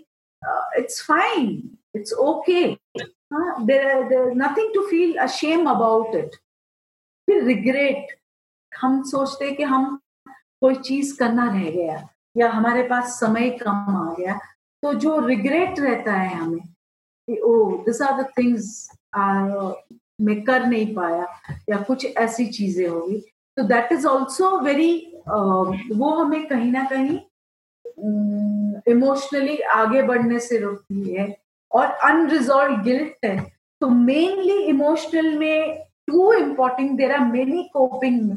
it's 0.79 1.03
fine 1.03 1.79
it's 1.97 2.13
okay 2.21 2.65
nothing 3.33 4.75
to 4.75 4.87
feel 4.89 5.17
ashamed 5.23 5.71
about 5.71 6.15
it 6.17 6.35
फिर 7.29 7.43
रिग्रेट 7.45 8.17
हम 8.73 9.03
सोचते 9.05 9.51
कि 9.53 9.63
हम 9.63 9.99
कोई 10.63 10.75
चीज़ 10.77 11.17
करना 11.19 11.49
रह 11.51 11.71
गया, 11.71 12.09
या 12.37 12.51
हमारे 12.51 12.83
पास 12.89 13.19
समय 13.21 13.51
कम 13.63 13.97
आ 13.97 14.15
गया 14.15 14.39
तो 14.83 14.93
जो 14.95 15.19
रिग्रेट 15.27 15.81
रहता 15.81 16.13
है 16.13 16.35
हमें, 16.35 16.61
कि 16.61 17.39
oh 17.39 17.83
this 17.85 18.03
are 18.03 18.23
the 18.23 18.27
things 18.39 18.91
मैं 19.17 20.43
कर 20.45 20.67
नहीं 20.67 20.95
पाया, 20.95 21.27
या 21.71 21.77
कुछ 21.83 22.07
ऐसी 22.07 22.47
चीज़ें 22.49 22.87
होगी। 22.89 23.23
तो 23.61 23.65
दैट 23.69 23.93
इज़ 23.93 24.07
ऑल्सो 24.07 24.59
वेरी 24.61 24.93
वो 25.29 26.11
हमें 26.15 26.47
कहीं 26.49 26.71
ना 26.73 26.85
कहीं 26.93 27.19
इमोशनली 28.89 29.57
um, 29.57 29.65
आगे 29.71 30.03
बढ़ने 30.03 30.39
से 30.41 30.59
रोकती 30.59 31.15
है 31.15 31.27
और 31.71 31.87
अनरिजॉल्व 32.05 32.77
गिल्ट 32.83 33.25
है। 33.25 33.39
तो 33.81 33.89
मेनली 33.89 34.57
इमोशनल 34.69 35.37
में 35.39 35.85
two 36.07 36.33
important 36.33 36.97
there 36.99 37.13
are 37.13 37.21
many 37.27 37.63
coping 37.73 38.31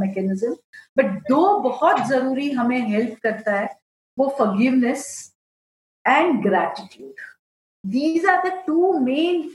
mechanism 0.00 0.54
but 0.98 1.12
दो 1.28 1.42
बहुत 1.60 2.00
ज़रूरी 2.08 2.50
हमें 2.52 2.80
हेल्प 2.88 3.18
करता 3.22 3.58
है 3.58 3.68
वो 4.18 4.28
forgiveness 4.38 5.06
and 6.04 6.42
gratitude 6.42 7.20
these 7.84 8.26
are 8.26 8.48
the 8.48 8.52
two 8.66 8.92
main 9.00 9.48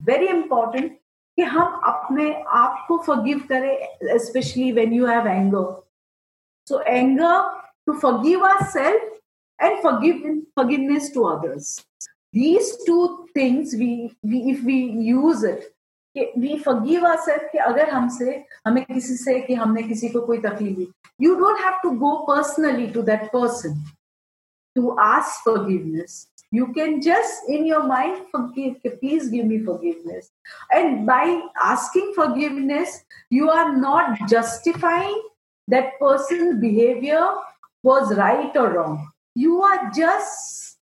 very 0.00 0.26
important 0.28 0.97
कि 1.38 1.44
हम 1.44 1.80
अपने 1.86 2.32
आप 2.60 2.84
को 2.88 2.98
फॉरगिव 3.06 3.38
करें 3.48 4.18
specially 4.24 4.70
when 4.72 4.92
you 4.92 5.06
have 5.06 5.26
anger 5.28 5.70
so 6.68 6.80
anger 6.80 7.62
to 7.86 7.92
forgive 7.98 8.44
ourself 8.70 9.14
and 9.58 9.80
forgive 9.80 10.18
forgiveness 10.54 11.10
to 11.10 11.24
others. 11.24 11.84
These 12.32 12.84
two 12.84 13.26
things 13.34 13.74
we, 13.74 14.16
we 14.22 14.50
if 14.52 14.62
we 14.64 14.78
use 15.10 15.44
it 15.44 15.74
we 16.16 16.58
forgive 16.58 17.04
ourself 17.06 17.42
कि 17.52 17.58
अगर 17.58 17.90
हमसे 17.90 18.32
हमें 18.66 18.84
किसी 18.84 19.16
से 19.16 19.38
कि 19.40 19.54
हमने 19.54 19.82
किसी 19.82 20.08
को 20.08 20.20
कोई 20.26 20.38
तकलीफ़ 20.38 20.76
दी। 20.76 20.86
You 21.20 21.34
don't 21.34 21.58
have 21.60 21.78
to 21.82 21.90
go 21.98 22.10
personally 22.28 22.86
to 22.92 23.02
that 23.02 23.22
person 23.32 23.76
to 24.76 24.90
ask 25.00 25.44
forgiveness 25.44 26.37
you 26.50 26.72
can 26.72 27.00
just 27.02 27.48
in 27.48 27.66
your 27.66 27.82
mind 27.86 28.22
forgive 28.30 28.76
please 29.00 29.28
give 29.28 29.46
me 29.46 29.58
forgiveness 29.64 30.30
and 30.72 31.06
by 31.06 31.42
asking 31.62 32.12
forgiveness 32.14 33.04
you 33.30 33.50
are 33.50 33.76
not 33.76 34.18
justifying 34.28 35.20
that 35.68 35.98
person's 36.00 36.60
behavior 36.60 37.26
was 37.82 38.16
right 38.16 38.56
or 38.56 38.70
wrong 38.72 39.10
you 39.34 39.60
are 39.62 39.90
just 39.90 40.78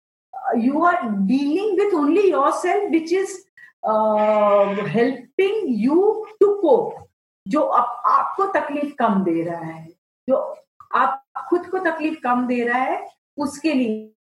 you 0.56 0.84
are 0.84 1.10
dealing 1.26 1.76
with 1.76 1.94
only 1.94 2.28
yourself 2.30 2.90
which 2.90 3.12
is 3.12 3.40
helping 3.84 5.64
you 5.82 6.24
to 6.40 6.54
cope 6.54 7.06
जो 7.48 7.60
आप, 7.60 8.02
आपको 8.06 8.46
तकलीफ़ 8.58 8.94
कम 8.98 9.22
दे 9.24 9.42
रहा 9.42 9.60
है 9.60 9.88
जो 10.28 10.36
आप 10.96 11.22
खुद 11.48 11.66
को 11.70 11.78
तकलीफ़ 11.78 12.20
कम 12.24 12.46
दे 12.46 12.62
रहा 12.64 12.78
है 12.78 13.08
उसके 13.38 13.72
लिए 13.72 14.11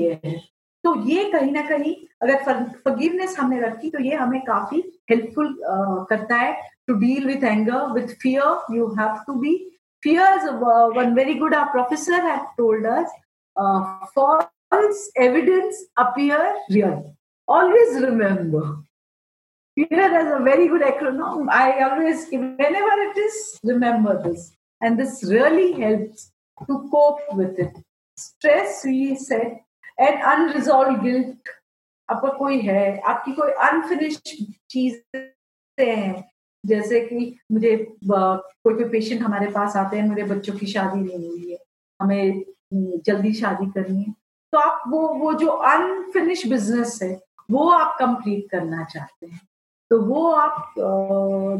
है 0.00 0.36
तो 0.84 0.94
ये 1.08 1.24
कहीं 1.32 1.52
ना 1.52 1.62
कहीं 1.68 1.94
अगर 2.22 2.42
फॉरगिवनेस 2.44 3.38
हमने 3.38 3.60
रखी 3.60 3.90
तो 3.90 4.02
ये 4.02 4.14
हमें 4.16 4.40
काफ़ी 4.44 4.82
हेल्पफुल 5.10 5.48
uh, 5.48 6.06
करता 6.10 6.36
है 6.36 6.52
to 6.86 6.94
deal 7.04 7.26
with 7.26 7.44
anger 7.44 7.92
with 7.92 8.14
fear 8.22 8.74
you 8.76 8.86
have 8.98 9.22
to 9.26 9.34
be 9.40 9.54
uh, 10.04 11.38
good 11.38 11.54
our 11.54 11.70
professor 11.70 12.20
had 12.20 12.46
told 12.58 12.84
us 12.84 13.08
uh, 13.56 14.06
false 14.14 15.10
evidence 15.16 15.84
appear 15.96 16.38
always 17.48 18.00
remember. 18.02 18.78
Fear 19.76 20.08
has 20.10 20.40
a 20.40 20.42
very 20.42 20.68
good 20.68 20.82
acronym. 20.82 21.48
I 21.50 21.82
always, 21.82 22.28
whenever 22.30 22.94
it 23.08 23.16
is, 23.16 23.58
remember 23.64 24.22
this. 24.22 24.52
And 24.80 24.98
this 24.98 25.24
really 25.24 25.80
helps 25.80 26.30
to 26.66 26.88
cope 26.90 27.20
with 27.32 27.58
it. 27.58 27.74
Stress, 28.16 28.82
we 28.84 29.16
said, 29.16 29.60
and 29.98 30.22
unresolved 30.32 31.02
guilt. 31.02 31.52
आपका 32.08 32.28
कोई 32.38 32.58
है, 32.60 32.98
आपकी 33.00 33.32
कोई 33.32 33.50
unfinished 33.66 34.28
चीज़ 34.70 34.96
हैं, 35.78 36.24
जैसे 36.64 37.00
कि 37.00 37.36
मुझे 37.52 37.76
कोई 38.04 38.74
कोई 38.74 38.84
पेशेंट 38.90 39.22
हमारे 39.22 39.46
पास 39.52 39.76
आते 39.76 39.96
हैं, 39.96 40.08
मेरे 40.08 40.22
बच्चों 40.24 40.54
की 40.58 40.66
शादी 40.66 41.00
नहीं 41.00 41.28
हुई 41.28 41.50
है, 41.50 41.58
हमें 42.00 42.42
जल्दी 43.06 43.32
शादी 43.34 43.66
करनी 43.70 44.02
है 44.02 44.12
तो 44.52 44.58
आप 44.58 44.82
वो 44.88 45.06
वो 45.18 45.32
जो 45.34 45.48
अनफिनिश 45.48 46.46
बिज़नेस 46.46 46.98
है, 47.02 47.12
वो 47.50 47.68
आप 47.70 47.96
कंप्लीट 47.98 48.50
करना 48.50 48.84
चाहते 48.84 49.26
हैं। 49.26 49.40
तो 49.90 50.00
वो 50.02 50.30
आप 50.32 50.74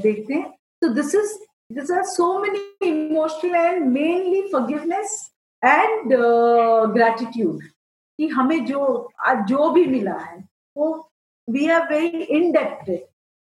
देखते 0.03 0.35
हैं। 0.35 0.51
तो 0.83 0.89
this 0.89 1.15
is 1.15 1.33
this 1.73 1.91
are 1.91 2.03
so 2.07 2.39
many 2.39 2.89
emotional 2.89 3.55
and 3.55 3.87
mainly 3.87 4.43
forgiveness 4.53 5.15
and 5.63 6.13
gratitude 6.95 7.63
कि 8.23 8.29
हमें 8.29 8.65
जो 8.65 9.11
जो 9.29 9.71
भी 9.71 9.87
मिला 9.87 10.15
है 10.15 10.49
वो 10.77 11.11
वी 11.51 11.69
आर 11.69 11.89
वेरी 11.93 12.23
इनडेप्टेड 12.23 13.01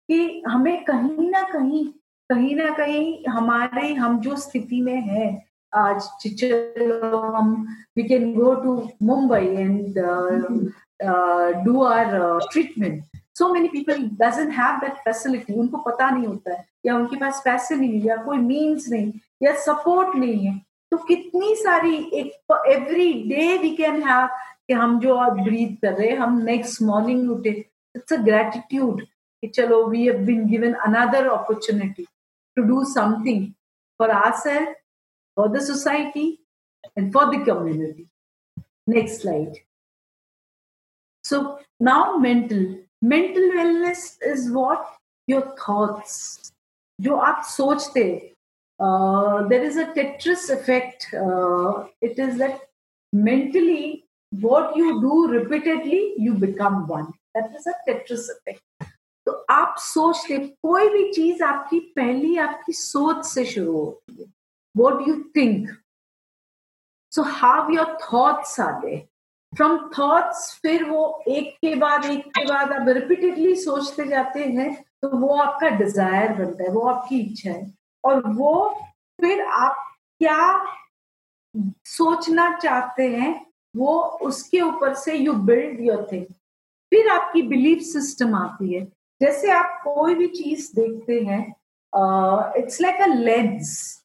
कि 0.10 0.44
हमें 0.48 0.84
कहीं 0.84 1.30
ना 1.30 1.42
कहीं 1.42 1.86
कहीं 2.30 2.56
ना 2.56 2.70
कहीं 2.74 3.32
हमारे 3.32 3.94
हम 3.94 4.20
जो 4.20 4.36
स्थिति 4.36 4.82
में 4.82 5.02
है 5.02 5.46
आज 5.74 6.10
हम 7.34 7.68
we 7.98 8.04
can 8.04 8.34
go 8.34 8.54
to 8.56 8.90
Mumbai 9.04 9.46
and 9.46 10.00
our 11.04 12.40
uh, 12.40 12.40
treatment. 12.52 13.04
So 13.34 13.54
many 13.54 13.70
people 13.70 13.98
doesn't 13.98 14.52
have 14.52 14.82
that 14.82 14.98
facility 15.08 15.54
उनको 15.54 15.78
पता 15.78 16.10
नहीं 16.10 16.28
होता 16.28 16.54
है 16.54 16.66
या 16.86 16.96
उनके 16.96 17.16
पास 17.16 17.42
पैसे 17.46 17.76
नहीं 17.76 18.02
या 18.02 18.16
कोई 18.16 18.38
मीन्स 18.38 18.90
नहीं 18.90 19.14
या 19.44 19.56
सपोर्ट 19.56 20.16
नहीं 20.16 20.46
है। 20.46 20.62
तो 20.92 20.98
कितनी 20.98 21.56
सारी 21.56 21.96
एक 22.14 22.54
every 22.68 23.14
day 23.14 23.58
we 23.58 23.70
can 23.70 24.04
have 24.04 24.30
कि 24.70 24.74
हम 24.74 25.00
जो 25.00 25.16
आप 25.16 25.40
ब्रीथ 25.44 25.76
कर 25.82 25.94
रहे 25.94 26.10
हैं, 26.10 26.18
हम 26.18 26.42
नेक्स्ट 26.42 26.82
मॉर्निंग 26.82 27.32
उठे 27.32 27.50
इट्स 27.96 28.14
अ 28.14 28.22
ग्रेटिट्यूड 28.24 29.02
कि 29.04 29.48
चलो 29.48 29.86
we 29.90 30.06
have 30.08 30.26
been 30.26 30.46
given 30.48 30.74
another 30.88 31.28
opportunity 31.30 32.06
to 32.58 32.64
do 32.64 32.84
something 32.94 33.48
for 34.00 34.12
ourself 34.42 34.76
for 35.38 35.50
the 35.58 35.62
society 35.68 36.28
and 36.98 37.12
for 37.14 37.36
the 37.36 37.46
community 37.46 38.10
next 38.90 39.22
slide 39.22 39.58
So, 41.26 41.60
now 41.80 42.18
mental. 42.18 42.78
Mental 43.02 43.44
wellness 43.52 44.18
is 44.22 44.52
what 44.52 44.86
your 45.28 45.42
thoughts. 45.58 46.14
जो 47.00 47.16
आप 47.16 47.44
सोचते 47.48 48.04
there 49.50 49.64
is 49.64 49.80
a 49.80 49.84
a 49.84 50.06
effect 50.52 51.06
it 52.04 52.20
is 52.20 52.38
that 52.38 52.58
mentally 53.14 53.86
what 54.32 54.76
you 54.76 55.02
do 55.02 55.28
repeatedly, 55.28 56.14
you 56.18 56.34
become 56.34 56.88
one. 56.88 57.14
That 57.36 57.52
is 57.56 57.68
a 57.68 57.74
Tetris 57.88 58.30
effect. 58.30 58.62
तो 59.28 59.32
आप 59.50 59.76
सोचते, 59.80 60.38
कोई 60.66 60.90
भी 60.90 61.12
चीज़ 61.14 61.44
आपकी 61.44 61.80
पहली 61.96 62.38
आपकी 62.38 62.74
सोच 62.74 63.26
से 63.26 63.46
शुरू 63.46 63.74
होती 63.74 64.22
है 64.22 64.26
what 64.76 65.08
you 65.08 65.16
think 65.36 65.70
so 67.12 67.24
how 67.24 67.72
your 67.74 67.98
thoughts 68.04 68.60
are 68.60 68.74
they 68.86 68.98
from 69.54 69.78
thoughts 69.98 70.54
फिर 70.62 70.84
वो 70.90 71.24
एक 71.28 71.54
के 71.62 71.76
बाद, 71.76 72.06
एक 72.06 72.26
के 72.38 72.46
बाद 72.46 72.72
आप 72.72 72.88
रिपीटेडली 72.88 73.56
सोचते 73.56 74.06
जाते 74.08 74.44
हैं 74.44 74.74
तो 75.02 75.10
वो 75.18 75.36
आपका 75.38 75.70
डिज़ायर 75.78 76.34
बनता 76.34 76.64
है, 76.64 76.70
वो 76.70 76.88
आपकी 76.90 77.20
इच्छा 77.20 77.52
है 77.52 77.72
और 78.04 78.28
वो 78.28 78.54
फिर 79.22 79.42
आप 79.42 79.76
क्या 80.22 80.66
सोचना 81.88 82.56
चाहते 82.58 83.08
हैं 83.16 83.34
वो 83.76 84.00
उसके 84.28 84.62
ऊपर 84.62 84.94
से 84.94 85.16
यू 85.16 85.34
बिल्ड 85.34 85.80
योर 85.82 86.08
थिंग 86.12 86.26
फिर 86.92 87.08
आपकी 87.10 87.42
बिलीफ 87.42 87.82
सिस्टम 87.84 88.36
आती 88.36 88.74
है। 88.74 88.86
जैसे 89.22 89.52
आप 89.52 89.80
कोई 89.84 90.16
भी 90.16 90.28
चीज़ 90.28 90.70
देखते 90.76 91.20
हैं 91.22 91.42
it's 92.58 92.82
like 92.82 93.02
a 93.02 93.06
lens 93.06 93.96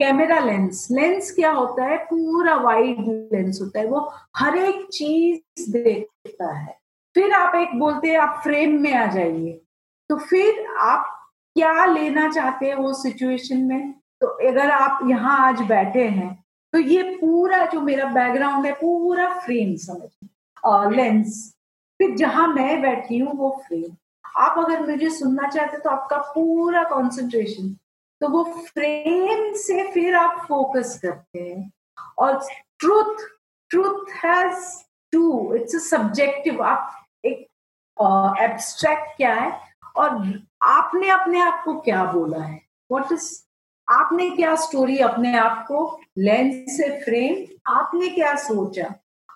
camera 0.00 0.38
lens 0.40 0.88
lens 0.90 1.30
क्या 1.30 1.50
होता 1.52 1.84
है? 1.84 1.96
पूरा 2.04 2.54
वाइड 2.56 2.98
लेंस 3.32 3.58
होता 3.62 3.80
है। 3.80 3.86
वो 3.86 4.12
हर 4.36 4.56
एक 4.58 4.86
चीज़ 4.92 5.70
देखता 5.72 6.52
है। 6.58 6.78
फिर 7.14 7.32
आप 7.32 7.54
एक 7.54 7.78
बोलते 7.78 8.08
हैं, 8.08 8.18
आप 8.18 8.40
फ्रेम 8.42 8.80
में 8.80 8.94
आ 8.94 9.06
जाइए। 9.06 9.60
तो 10.10 10.16
फिर 10.18 10.66
आप 10.78 11.16
क्या 11.56 11.84
लेना 11.84 12.30
चाहते 12.32 12.66
हैं 12.66 12.74
वो 12.74 12.92
सिचुएशन 12.94 13.62
में? 13.62 13.92
तो 14.20 14.26
अगर 14.48 14.70
आप 14.70 15.00
यहाँ 15.10 15.38
आज 15.48 15.60
बैठे 15.62 16.04
हैं 16.08 16.39
तो 16.72 16.78
ये 16.78 17.02
पूरा 17.16 17.64
जो 17.66 17.80
मेरा 17.80 18.04
बैकग्राउंड 18.12 18.66
है, 18.66 18.72
पूरा 18.72 19.28
फ्रेम 19.40 19.74
समझ। 19.76 20.94
लेंस 20.94 21.54
फिर 22.00 22.14
जहाँ 22.16 22.46
मैं 22.48 22.80
बैठी 22.82 23.18
हूँ, 23.18 23.32
वो 23.32 23.50
फ्रेम 23.66 23.96
आप 24.24 24.58
अगर 24.58 24.86
मुझे 24.86 25.10
सुनना 25.10 25.48
चाहते 25.48 25.78
तो 25.78 25.90
आपका 25.90 26.18
पूरा 26.34 26.82
कंसंट्रेशन 26.84 27.76
तो 28.20 28.28
वो 28.28 28.42
फ्रेम 28.66 29.52
से 29.56 29.90
फिर 29.92 30.14
आप 30.16 30.44
फोकस 30.48 30.98
करते 31.02 31.38
हैं। 31.40 31.70
और 32.18 32.38
truth 32.80 33.26
truth 33.70 34.10
has 34.24 34.64
to 35.12 35.54
it's 35.54 35.74
a 35.74 35.78
subjective 35.80 36.62
आप 36.62 37.04
एक 37.24 37.46
एब्स्ट्रैक्ट 38.42 39.16
क्या 39.16 39.34
है? 39.34 39.52
और 39.96 40.10
आपने 40.62 41.08
अपने 41.10 41.40
आप 41.40 41.62
को 41.64 41.74
क्या 41.80 42.04
बोला 42.12 42.42
है? 42.42 42.60
व्हाट 42.90 43.12
इज़ 43.12 43.30
आपने 43.90 44.28
क्या 44.30 44.54
स्टोरी 44.56 44.98
अपने 44.98 45.36
आप 45.38 45.64
को 45.68 46.00
लेंस 46.18 46.76
से 46.76 46.88
फ्रेम 47.04 47.46
आपने 47.66 48.08
क्या 48.08 48.34
सोचा? 48.38 48.94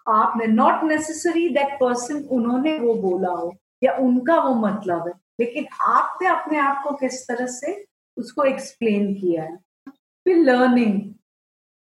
आपने 0.08 0.46
नॉट 0.46 0.82
नेसेसरी 0.84 1.48
दैट 1.48 1.74
पर्सन 1.74 2.22
उन्होंने 2.30 2.78
वो 2.78 2.94
बोला 2.94 3.30
हो, 3.30 3.52
या 3.82 3.92
उनका 3.96 4.36
वो 4.40 4.54
मतलब 4.56 5.06
है? 5.08 5.12
लेकिन 5.40 5.66
आपने 5.82 6.28
अपने 6.28 6.58
आप 6.58 6.82
को 6.84 6.94
किस 6.96 7.22
तरह 7.28 7.46
से 7.46 7.84
उसको 8.16 8.44
एक्सप्लेन 8.44 9.14
किया 9.14 9.42
है? 9.42 9.56
फिर 9.86 10.36
लर्निंग 10.36 11.00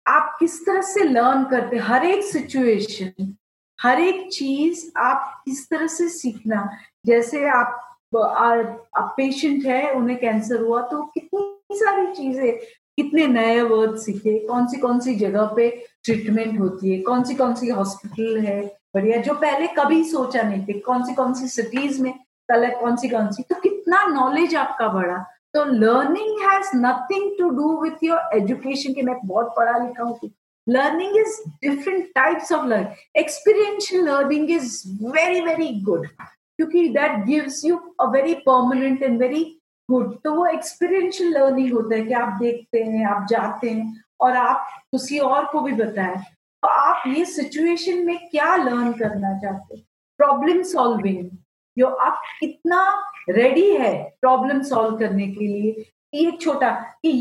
आप 0.05 0.35
किस 0.39 0.61
तरह 0.65 0.81
से 0.81 1.03
लर्न 1.03 1.43
करते 1.43 1.77
हर 1.79 2.05
एक 2.05 2.23
सिचुएशन 2.23 3.35
हर 3.79 3.99
एक 3.99 4.29
चीज़ 4.33 4.91
आप 4.97 5.41
किस 5.45 5.69
तरह 5.69 5.87
से 5.87 6.09
सीखना? 6.09 6.69
जैसे 7.05 7.47
आप 7.49 7.87
पेशेंट 8.15 9.65
है, 9.65 9.91
उन्हें 9.91 10.19
कैंसर 10.19 10.61
हुआ 10.61 10.81
तो 10.81 11.01
कितनी 11.03 11.39
सारी 11.75 12.05
चीज़ें, 12.13 12.51
कितने 12.97 13.27
नए 13.27 13.61
वर्ड 13.61 13.95
सीखे 13.97 14.37
कौन 14.47 14.67
सी 14.67 14.77
कौन 14.79 14.99
सी 14.99 15.15
जगह 15.15 15.53
पे 15.55 15.69
ट्रीटमेंट 16.05 16.59
होती 16.59 16.91
है 16.91 16.99
कौन 17.01 17.23
सी 17.23 17.35
कौन 17.35 17.53
सी 17.55 17.69
हॉस्पिटल 17.69 18.39
है, 18.45 18.61
बढ़िया, 18.95 19.17
जो 19.17 19.33
पहले 19.35 19.67
कभी 19.77 20.03
सोचा 20.05 20.41
नहीं 20.41 20.63
थे 20.65 20.79
कौन 20.79 21.03
सी 21.05 21.13
कौन 21.15 21.33
सी 21.33 21.47
सिटीज़ 21.49 22.01
में 22.03 22.13
कल 22.49 22.69
कौन 22.79 22.95
सी 22.97 23.09
कौन 23.09 23.31
सी 23.31 23.43
तो 23.49 23.55
कितना 23.61 24.03
नॉलेज 24.07 24.55
आपका 24.55 24.87
बढ़ा। 24.93 25.17
तो 25.53 25.63
learning 25.65 26.41
has 26.41 26.69
nothing 26.75 27.29
to 27.37 27.49
do 27.51 27.69
with 27.81 28.03
your 28.03 28.37
education 28.37 28.93
की 28.93 29.01
मैं 29.01 29.15
बहुत 29.25 29.53
पढ़ा 29.57 29.77
लिखा 29.77 30.03
हूँ। 30.03 30.29
Learning 30.67 31.17
is 31.17 31.39
different 31.61 32.05
types 32.15 32.51
of 32.51 32.65
learning 32.67 33.19
experiential 33.19 34.05
learning 34.05 34.51
is 34.51 34.83
very 35.15 35.41
very 35.41 35.69
good 35.83 36.07
क्योंकि 36.07 36.87
that 36.89 37.25
gives 37.25 37.63
you 37.65 37.77
a 38.01 38.05
very 38.11 38.33
permanent 38.47 39.03
and 39.03 39.19
very 39.19 39.43
good. 39.89 40.13
तो 40.23 40.33
वो 40.35 40.45
एक्सपीरियंशियल 40.47 41.31
लर्निंग 41.33 41.71
होता 41.73 41.95
है 41.95 42.01
कि 42.01 42.13
आप 42.13 42.37
देखते 42.41 42.83
हैं, 42.83 43.05
आप 43.05 43.25
जाते 43.29 43.69
हैं 43.69 44.03
और 44.21 44.35
आप 44.37 44.67
किसी 44.91 45.19
और 45.19 45.45
को 45.45 45.61
भी 45.61 45.71
बताएँ। 45.73 46.17
तो 46.63 46.67
आप 46.67 47.03
ये 47.07 47.25
सिचुएशन 47.25 48.05
में 48.05 48.17
क्या 48.29 48.55
लर्न 48.55 48.91
करना 48.93 49.37
चाहते 49.39 49.77
प्रॉब्लम 50.19 50.61
सॉल्विंग 50.63 51.29
जो 51.77 51.87
आप 51.87 52.21
कितना 52.39 52.81
रेडी 53.29 53.69
है 53.71 53.93
प्रॉब्लम 54.21 54.61
सॉल्व 54.63 54.97
करने 54.97 55.27
के 55.27 55.47
लिए। 55.47 55.85
ये 56.13 56.31
छोटा 56.31 56.69
कि 57.03 57.11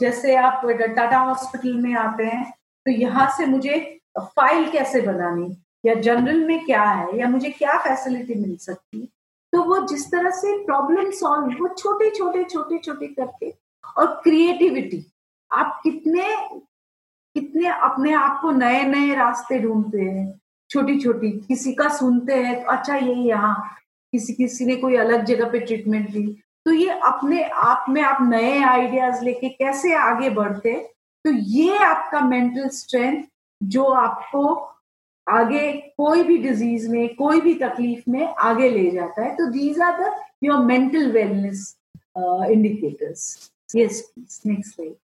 जैसे 0.00 0.34
आप 0.36 0.62
टाटा 0.66 1.18
हॉस्पिटल 1.18 1.74
में 1.82 1.94
आते 1.96 2.24
हैं 2.24 2.44
तो 2.86 2.90
यहाँ 2.92 3.30
से 3.36 3.46
मुझे 3.46 3.78
फ़ाइल 4.18 4.70
कैसे 4.70 5.00
बनानी? 5.00 5.56
या 5.86 5.94
जनरल 5.96 6.44
में 6.46 6.64
क्या 6.64 6.82
है? 6.82 7.18
या 7.18 7.28
मुझे 7.28 7.50
क्या 7.50 7.78
फैसिलिटी 7.78 8.34
मिल 8.34 8.56
सकती 8.56 9.08
तो 9.54 9.62
वो 9.62 9.86
जिस 9.86 10.10
तरह 10.12 10.30
से 10.30 10.64
प्रॉब्लम 10.64 11.10
सॉल्व 11.10 11.46
वो 11.46 11.68
छोटे 11.68 12.10
छोटे 12.10 12.44
छोटे 12.44 12.78
छोटे 12.78 13.06
करके 13.06 13.54
और 13.96 14.06
क्रिएटिविटी 14.06 15.06
आप 15.52 15.80
कितने 15.82 16.36
कितने 17.34 17.68
अपने 17.68 18.12
आप 18.12 18.38
को 18.42 18.50
नए 18.50 18.82
नए 18.82 19.14
रास्ते 19.14 19.58
ढूंढते 19.58 20.00
हैं। 20.00 20.40
छोटी 20.70 21.00
छोटी, 21.00 21.30
किसी 21.30 21.72
का 21.72 21.88
सुनते 21.88 22.34
हैं 22.34 22.64
तो 22.64 22.70
अच्छा 22.70 22.96
ये 22.96 23.14
यहाँ, 23.14 23.76
किसी 24.12 24.32
किसी 24.32 24.66
ने 24.66 24.76
कोई 24.76 24.96
अलग 24.96 25.24
जगह 25.24 25.50
पे 25.50 25.60
ट्रीटमेंट 25.60 26.10
ली 26.10 26.42
तो 26.64 26.72
ये 26.72 26.88
अपने 26.88 27.44
आप 27.44 27.86
में 27.88 28.02
आप 28.02 28.18
नए 28.22 28.62
आइडियाज़ 28.62 29.24
लेके 29.24 29.48
कैसे 29.48 29.94
आगे 29.94 30.30
बढ़ते 30.30 30.94
तो 31.24 31.30
ये 31.30 31.78
आपका 31.78 32.20
मेंटल 32.20 32.68
स्ट्रेंथ 32.68 33.22
जो 33.62 33.84
आपको 33.84 34.73
आगे 35.26 35.72
कोई 35.72 36.22
भी 36.22 36.36
डिज़ीज़ 36.38 36.88
में, 36.90 37.14
कोई 37.14 37.40
भी 37.40 37.54
तकलीफ़ 37.54 38.10
में 38.10 38.26
आगे 38.26 38.68
ले 38.70 38.90
जाता 38.90 39.22
है। 39.22 39.34
तो 39.36 39.46
these 39.50 39.80
are 39.80 40.00
the 40.00 40.14
your 40.44 40.64
mental 40.64 41.10
wellness 41.12 41.76
indicators 42.18 43.50
yes 43.76 44.00
please 44.14 44.40
next 44.48 44.74
slide 44.74 44.94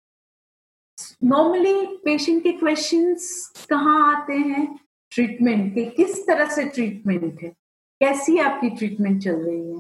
normally 1.25 1.75
patient 2.05 2.43
के 2.43 2.53
क्वेश्चंस 2.53 3.67
कहाँ 3.71 4.15
आते 4.15 4.35
हैं? 4.35 4.79
ट्रीटमेंट 5.13 5.75
के, 5.75 5.85
किस 5.87 6.27
तरह 6.27 6.49
से 6.55 6.65
ट्रीटमेंट 6.65 7.43
है? 7.43 7.49
कैसी 8.01 8.39
आपकी 8.39 8.71
ट्रीटमेंट 8.71 9.23
चल 9.23 9.37
रही 9.37 9.71
है? 9.71 9.79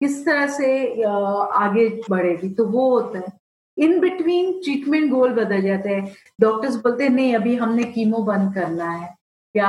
किस 0.00 0.24
तरह 0.26 0.46
से 0.48 1.02
आगे 1.02 1.88
बढ़ेगी? 2.10 2.48
तो 2.50 2.64
वो 2.66 2.88
होता 2.90 3.18
है। 3.18 3.32
इन 3.76 3.98
बिटवीन 4.00 4.52
ट्रीटमेंट 4.64 5.10
गोल 5.10 5.32
बदल 5.34 5.62
जाते 5.62 5.88
हैं। 5.88 6.14
डॉक्टर्स 6.40 6.76
बोलते 6.76 7.04
हैं, 7.04 7.10
नहीं, 7.10 7.34
अभी 7.34 7.54
हमने 7.56 7.84
कीमो 7.84 8.18
बंद 8.24 8.54
करना 8.54 8.90
है। 8.90 9.16
या 9.58 9.68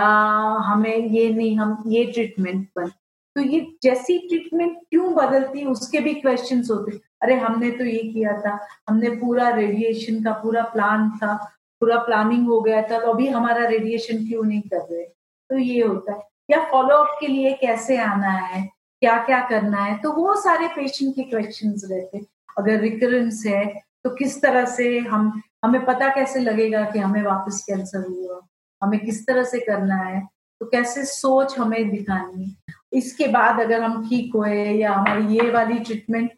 हमें 0.66 0.96
ये 0.98 1.30
नहीं, 1.34 1.58
हम 1.58 1.84
ये 1.88 2.04
ट्रीटमेंट 2.06 2.68
पर। 2.76 2.88
तो 3.36 3.42
ये 3.42 3.60
जैसी 3.84 4.18
ट्रीटमेंट 4.20 4.78
क्यों 4.90 5.14
बदलती, 5.16 5.66
उसके 5.66 6.00
भी 6.00 6.14
क्वेश्चन 6.16 6.64
होते। 6.72 7.00
अरे, 7.22 7.36
हमने 7.36 7.70
तो 7.72 7.86
ये 7.86 8.04
किया 8.04 8.40
था, 8.42 8.58
हमने 8.90 9.10
पूरा 9.16 9.50
रेडिएशन 9.50 10.24
का 10.24 10.32
पूरा 10.34 10.64
प्लान 10.66 11.10
था, 11.18 11.36
पूरा 11.82 11.98
प्लानिंग 11.98 12.48
हो 12.48 12.60
गया 12.62 12.82
था 12.82 13.00
तो 13.00 13.12
अभी 13.14 13.28
हमारा 13.28 13.66
रेडिएशन 13.68 14.26
क्यों 14.28 14.44
नहीं 14.44 14.62
कर 14.62 14.88
रहे? 14.92 15.04
तो 15.50 15.58
ये 15.58 15.84
होता 15.84 16.14
है। 16.14 16.24
या 16.50 16.60
फॉलो 16.72 16.96
अप 16.96 17.18
के 17.20 17.28
लिए 17.28 17.54
कैसे 17.54 17.98
आना 17.98 18.32
है 18.32 18.62
क्या 19.02 19.18
क्या 19.26 19.40
करना 19.50 19.84
है 19.84 19.98
तो 19.98 20.12
वो 20.12 20.36
सारे 20.36 20.68
पेशेंट 20.68 21.16
के 21.16 21.24
क्वेश्चन 21.24 21.74
रहते। 21.86 22.20
अगर 22.58 22.80
रिकरेंस 22.80 23.44
है 23.48 23.66
तो 24.04 24.10
किस 24.10 24.42
तरह 24.42 24.66
से 24.66 24.98
हम, 25.00 25.42
हमें 25.66 25.86
पता 25.86 26.10
कैसे 26.16 26.40
लगेगा 26.40 26.84
कि 26.86 27.00
हमें 27.00 27.22
वापस 27.24 27.64
कैंसर 27.70 28.06
हुआ? 28.08 28.40
हमें 28.82 28.99
किस 28.99 29.25
तरह 29.27 29.43
से 29.43 29.59
करना 29.59 29.95
है 29.95 30.21
तो 30.61 30.65
कैसे 30.65 31.03
सोच 31.05 31.57
हमें 31.59 31.89
दिखानी 31.89 32.43
है। 32.43 32.77
इसके 32.93 33.27
बाद 33.30 33.59
अगर 33.61 33.82
हम 33.82 34.07
ठीक 34.09 34.36
हुए 34.36 34.63
या 34.73 34.93
हमारी 34.93 35.36
ये 35.36 35.49
वाली 35.51 35.80
ट्रीटमेंट 35.80 36.32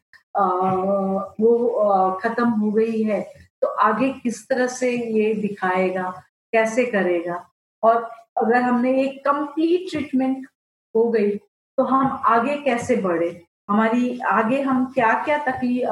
वो 1.39 2.17
खत्म 2.23 2.49
हो 2.49 2.71
गई 2.71 3.01
है 3.03 3.21
तो 3.61 3.67
आगे 3.83 4.09
किस 4.13 4.47
तरह 4.49 4.67
से 4.69 4.91
ये 4.91 5.33
दिखाएगा, 5.35 6.09
कैसे 6.53 6.85
करेगा। 6.85 7.43
और 7.83 8.09
अगर 8.37 8.61
हमने 8.61 8.91
एक 9.03 9.19
कंप्लीट 9.25 9.89
ट्रीटमेंट 9.91 10.47
हो 10.95 11.09
गई 11.11 11.29
तो 11.77 11.83
हम 11.83 12.21
आगे 12.27 12.55
कैसे 12.63 12.95
बढ़े, 12.97 13.29
हमारी, 13.69 14.19
आगे 14.21 14.61
हम 14.61 14.85
क्या 14.93 15.13
क्या 15.23 15.37
तकलीफ़ 15.43 15.87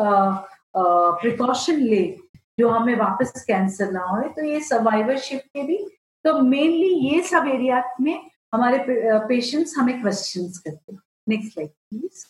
प्रिकॉशन 1.21 1.79
ले, 1.79 2.03
जो 2.59 2.69
हमें 2.69 2.95
वापस 2.95 3.43
कैंसर 3.47 3.91
ना 3.91 4.03
हो 4.03 4.21
तो 4.29 4.43
ये 4.45 4.59
सर्वाइवरशिप 4.61 5.41
के 5.53 5.63
भी 5.63 5.77
तो 6.23 6.41
मेनली 6.41 6.93
ये 7.09 7.21
सब 7.23 7.47
एरिया 7.47 7.83
में 8.01 8.29
हमारे 8.53 8.85
पेशेंट्स 9.27 9.77
हमें 9.77 10.01
क्वेश्चंस 10.01 10.57
करते 10.57 10.97
next 11.29 11.53
slide 11.53 11.69
please 11.69 12.25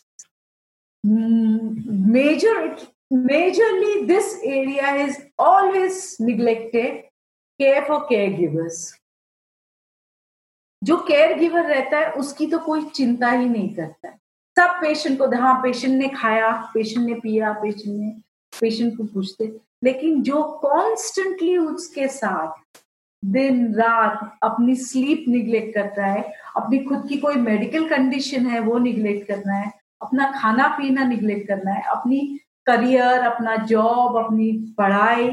major, 1.03 2.77
majorly 3.11 4.05
this 4.05 4.37
area 4.43 5.05
is 5.05 5.17
always 5.37 6.19
neglected 6.19 7.03
care 7.59 7.85
for 7.85 7.99
caregivers. 8.09 8.95
जो 10.83 10.97
केयर 10.97 11.37
गिवर 11.39 11.65
रहता 11.65 11.97
है, 11.97 12.11
उसकी 12.11 12.47
तो 12.47 12.59
कोई 12.59 12.83
चिंता 12.85 13.29
ही 13.29 13.45
नहीं 13.45 13.75
करता 13.75 14.07
है। 14.07 14.15
सब 14.59 14.79
पेशेंट 14.81 15.17
को 15.17 15.27
हाँ 15.41 15.53
पेशेंट 15.63 15.93
ने 15.93 16.07
खाया 16.07 16.51
पेशेंट 16.73 17.05
ने 17.07 17.15
पिया 17.19 17.51
पेशेंट 17.53 17.99
ने 17.99 18.09
पेशेंट 18.61 18.97
को 18.97 19.03
पूछते। 19.03 19.51
लेकिन 19.83 20.21
जो 20.23 20.43
कॉन्स्टेंटली 20.43 21.57
उसके 21.57 22.07
साथ 22.07 22.78
दिन, 23.23 23.73
रात 23.75 24.37
अपनी 24.43 24.75
स्लीप 24.75 25.25
निग्लेक्ट 25.27 25.73
करता 25.73 26.05
है, 26.05 26.21
अपनी 26.57 26.79
खुद 26.79 27.05
की 27.09 27.17
कोई 27.17 27.35
मेडिकल 27.35 27.87
कंडीशन 27.89 28.45
है, 28.45 28.59
वो 28.59 28.77
निग्लेक्ट 28.79 29.27
करना 29.27 29.53
है, 29.53 29.71
अपना 30.01 30.31
खाना 30.31 30.67
पीना 30.77 31.03
निग्लेक्ट 31.05 31.47
करना 31.47 31.71
है, 31.71 31.81
अपनी 31.81 32.39
करियर 32.67 33.21
अपना 33.21 33.55
जॉब 33.65 34.17
अपनी 34.17 34.51
पढ़ाई, 34.77 35.29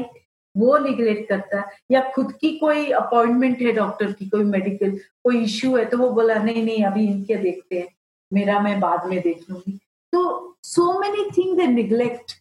वो 0.55 0.77
निग्लेक्ट 0.77 1.29
करता 1.29 1.59
है। 1.59 1.65
या 1.91 2.01
खुद 2.15 2.31
की 2.41 2.57
कोई 2.57 2.89
अपॉइंटमेंट 2.91 3.61
है 3.61 3.71
डॉक्टर 3.71 4.11
की, 4.11 4.29
कोई 4.29 4.43
मेडिकल 4.43 4.97
कोई 5.23 5.43
इश्यू 5.43 5.75
है 5.77 5.85
तो 5.85 5.97
वो 5.97 6.09
बोला, 6.09 6.35
नहीं 6.35 6.63
नहीं, 6.63 6.83
अभी 6.83 7.05
इनके 7.07 7.35
देखते 7.35 7.79
हैं, 7.79 7.87
मेरा 8.31 8.59
मैं 8.59 8.79
बाद 8.79 9.05
में 9.05 9.19
देख 9.21 9.45
लूँगी। 9.49 9.79
तो 10.13 10.57
so 10.63 10.99
many 10.99 11.29
thing 11.37 11.57
they 11.57 11.67
neglect 11.67 12.31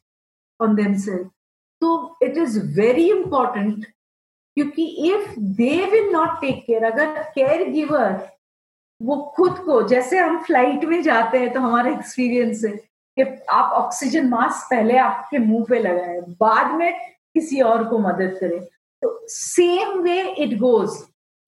on 0.61 0.75
them 0.75 0.95
तो 1.83 2.17
इट 2.23 2.37
इज़ 2.37 2.59
वेरी 2.77 3.11
इंपॉर्टेंट 3.11 3.87
क्योंकि 4.57 4.85
if 5.13 5.39
they 5.39 5.85
will 5.91 6.11
not 6.13 6.41
take 6.41 6.65
care 6.67 6.85
अगर 6.85 7.23
केयर 7.35 7.69
गिवर 7.71 8.29
वो 9.01 9.17
खुद 9.37 9.59
को, 9.59 9.83
जैसे 9.83 10.19
हम 10.19 10.39
फ़्लाइट 10.43 10.85
में 10.85 11.03
जाते 11.03 11.39
हैं 11.39 11.53
तो 11.53 11.61
हमारा 11.61 11.91
एक्सपीरियंस 11.91 12.65
है 12.65 12.71
कि 13.17 13.23
आप 13.53 13.73
ऑक्सीजन 13.75 14.29
मास्क 14.29 14.67
पहले 14.71 14.97
आपके 14.99 15.39
मुँह 15.39 15.65
पे 15.69 15.79
लगाए, 15.79 16.21
बाद 16.21 16.75
में 16.75 16.93
किसी 17.35 17.61
और 17.61 17.85
को 17.89 17.99
मदद 17.99 18.37
करें। 18.41 18.61
तो 19.03 19.27
same 19.29 20.01
way 20.03 20.21
it 20.23 20.59
goes 20.59 20.97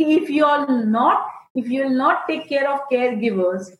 if 0.00 0.30
you 0.32 0.44
are 0.44 0.68
not 0.70 1.58
if 1.58 1.68
you 1.68 1.88
not 1.88 2.26
take 2.26 2.46
care 2.48 2.66
of 2.66 2.80
caregivers 3.16 3.72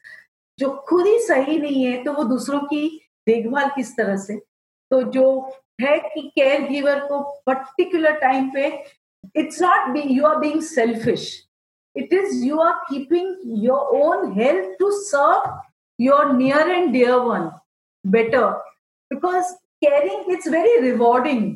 जो 0.58 0.70
खुद 0.88 1.06
ही 1.06 1.18
सही 1.20 1.58
नहीं 1.58 1.84
है 1.84 2.02
तो 2.04 2.12
वो 2.12 2.24
दूसरों 2.24 2.60
की 2.60 2.86
देखभाल 3.26 3.68
किस 3.76 3.96
तरह 3.96 4.16
से? 4.16 4.36
तो 4.90 5.02
जो 5.02 5.40
है 5.80 5.98
कि 5.98 6.20
केयर 6.34 6.62
गिवर 6.68 7.00
को 7.00 7.20
पर्टिकुलर 7.46 8.18
टाइम 8.20 8.50
पे 8.50 8.68
it's 9.36 9.62
not 9.62 9.96
you 9.96 10.24
are 10.26 10.36
being 10.38 10.60
selfish 10.62 11.30
it 11.96 12.12
is 12.14 12.44
you 12.44 12.58
are 12.60 12.74
keeping 12.90 13.64
your 13.64 13.96
own 14.02 14.32
health 14.32 14.76
to 14.78 14.90
serve 14.90 15.60
your 15.98 16.32
near 16.32 16.70
and 16.70 16.92
dear 16.92 17.14
one 17.30 17.50
better 18.04 18.50
because 19.10 19.52
caring 19.84 20.32
it's 20.32 20.48
very 20.48 20.76
rewarding 20.80 21.52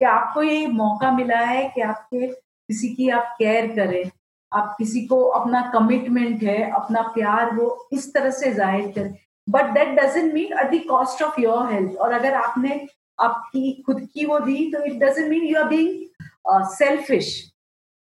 कि 0.00 0.04
आपको 0.04 0.42
ये 0.42 0.66
मौका 0.66 1.10
मिला 1.10 1.38
है 1.38 1.62
कि 1.74 1.80
आपके, 1.80 2.26
किसी 2.26 2.88
की 2.94 3.08
आप 3.10 3.34
केयर 3.38 3.66
करें। 3.76 4.10
आप 4.52 4.74
किसी 4.78 5.04
को 5.06 5.20
अपना 5.38 5.60
कमिटमेंट 5.74 6.42
है, 6.42 6.70
अपना 6.70 7.02
प्यार 7.14 7.54
वो 7.54 7.88
इस 7.92 8.12
तरह 8.14 8.30
से 8.30 8.52
ज़ाहिर 8.54 8.90
करें। 8.92 9.14
But 9.48 9.70
that 9.74 9.88
doesn't 9.98 10.32
mean 10.34 10.52
at 10.58 10.70
the 10.74 10.82
cost 10.88 11.22
of 11.22 11.40
your 11.40 11.72
health 11.72 11.96
और 11.96 12.12
अगर 12.12 12.34
आपने 12.34 12.86
आपकी, 13.18 13.82
खुद 13.86 14.06
की 14.14 14.26
वो 14.26 14.38
दी 14.40 14.70
तो 14.72 14.84
it 14.84 14.98
doesn't 15.02 15.28
mean 15.30 15.44
you 15.44 15.58
are 15.58 15.68
being 15.68 16.04
selfish 16.48 17.30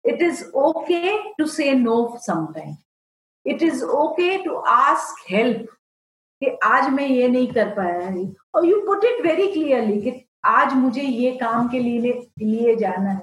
it 0.05 0.21
is 0.21 0.43
okay 0.55 1.17
to 1.33 1.45
say 1.47 1.71
no 1.73 1.95
sometime 2.21 2.75
it 3.45 3.63
is 3.63 3.83
okay 3.83 4.37
to 4.43 4.55
ask 4.69 5.25
help 5.29 5.67
कि 6.41 6.57
आज 6.65 6.89
मैं 6.93 7.07
ये 7.07 7.27
नहीं 7.27 7.47
कर 7.53 7.69
पाया 7.75 8.09
और 8.55 8.65
you 8.65 8.79
put 8.85 9.05
it 9.05 9.25
very 9.25 9.51
clearly 9.51 10.01
कि 10.01 10.25
आज 10.45 10.73
मुझे 10.73 11.01
ये 11.01 11.31
काम 11.37 11.67
के 11.69 11.79
लिए 11.79 12.11
लिए 12.39 12.75
जाना 12.75 13.09
है। 13.09 13.21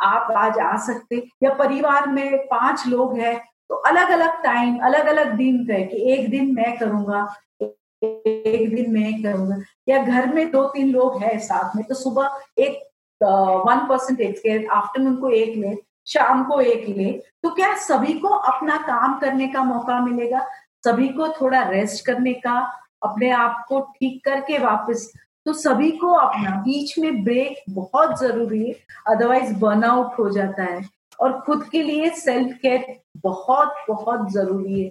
आप 0.00 0.30
आज 0.36 0.58
आ 0.58 0.76
सकते 0.86 1.16
या 1.42 1.52
परिवार 1.54 2.06
में 2.08 2.46
पाँच 2.46 2.86
लोग 2.86 3.18
हैं 3.18 3.36
तो 3.70 3.74
अलग 3.86 4.10
अलग 4.10 4.42
टाइम 4.42 4.78
अलग 4.86 5.06
अलग 5.06 5.32
दिन 5.36 5.64
पे 5.66 5.82
कि 5.86 5.96
एक 6.12 6.28
दिन 6.30 6.54
मैं 6.54 6.76
करूँगा, 6.78 7.22
एक 7.62 8.74
दिन 8.74 8.90
मैं 8.92 9.22
करूँगा। 9.22 9.56
या 9.88 10.02
घर 10.04 10.32
में 10.34 10.50
दो 10.50 10.64
तीन 10.68 10.90
लोग 10.92 11.22
हैं 11.22 11.38
साथ 11.38 11.76
में 11.76 11.84
तो 11.86 11.94
सुबह 11.94 12.40
एक 12.58 12.78
वन 13.20 13.86
परसेंट 13.88 14.20
एक 14.20 14.68
आफ्टरनून 14.72 15.16
को 15.16 15.30
एक 15.30 15.56
ले, 15.56 15.74
शाम 16.06 16.44
को 16.44 16.60
एक 16.60 16.88
ले 16.88 17.10
तो 17.42 17.50
क्या 17.50 17.74
सभी 17.78 18.12
को 18.18 18.28
अपना 18.28 18.76
काम 18.86 19.18
करने 19.20 19.48
का 19.48 19.62
मौका 19.64 20.00
मिलेगा? 20.00 20.46
सभी 20.84 21.08
को 21.08 21.28
थोड़ा 21.40 21.62
रेस्ट 21.70 22.04
करने 22.06 22.32
का, 22.34 22.58
अपने 23.02 23.30
आप 23.30 23.64
को 23.68 23.80
ठीक 23.80 24.24
करके 24.24 24.58
वापस 24.58 25.10
तो 25.46 25.52
सभी 25.52 25.90
को 25.90 26.12
अपना 26.12 26.50
बीच 26.62 26.98
में 26.98 27.22
ब्रेक 27.24 27.62
बहुत 27.70 28.18
ज़रूरी 28.20 28.64
है 28.64 28.74
अदरवाइज़ 29.06 29.54
बर्नआउट 29.58 30.18
हो 30.18 30.28
जाता 30.30 30.62
है। 30.62 30.80
और 31.20 31.40
खुद 31.40 31.64
के 31.72 31.82
लिए 31.82 32.10
सेल्फ 32.16 32.56
केयर 32.62 32.84
बहुत 33.22 33.74
बहुत 33.88 34.30
ज़रूरी 34.32 34.82
है। 34.82 34.90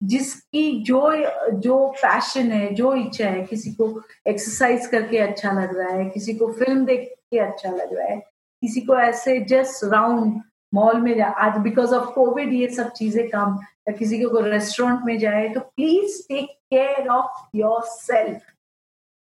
जिसकी 0.00 0.84
जो 0.84 1.00
जो 1.60 1.86
पैशन 1.96 2.50
है, 2.52 2.74
जो 2.74 2.94
इच्छा 2.94 3.28
है, 3.28 3.42
किसी 3.44 3.72
को 3.72 3.88
एक्सरसाइज 4.28 4.86
करके 4.86 5.18
अच्छा 5.18 5.52
लग 5.52 5.76
रहा 5.78 5.96
है, 5.96 6.08
किसी 6.10 6.34
को 6.34 6.52
फ़िल्म 6.52 6.84
देख 6.84 7.12
के 7.32 7.38
अच्छा 7.38 7.70
लग 7.70 7.94
रहा 7.94 8.06
है। 8.06 8.18
किसी 8.62 8.80
को 8.80 8.96
ऐसे 8.96 9.38
जस्ट 9.44 9.84
राउंड 9.92 10.40
मॉल 10.72 11.00
में 11.00 11.16
जाए 11.16 11.32
आज 11.40 11.58
बिकॉज़ 11.62 11.94
ऑफ़ 11.94 12.10
कोविड 12.14 12.52
ये 12.52 12.68
सब 12.74 12.90
चीज़ें 12.92 13.28
कम, 13.28 13.58
या 13.88 13.96
किसी 13.96 14.18
को 14.22 14.40
रेस्टोरेंट 14.40 15.00
में 15.04 15.18
जाए 15.18 15.48
तो 15.48 15.60
please 15.60 16.22
take 16.28 16.50
care 16.70 17.08
of 17.08 17.56
yourself 17.86 18.40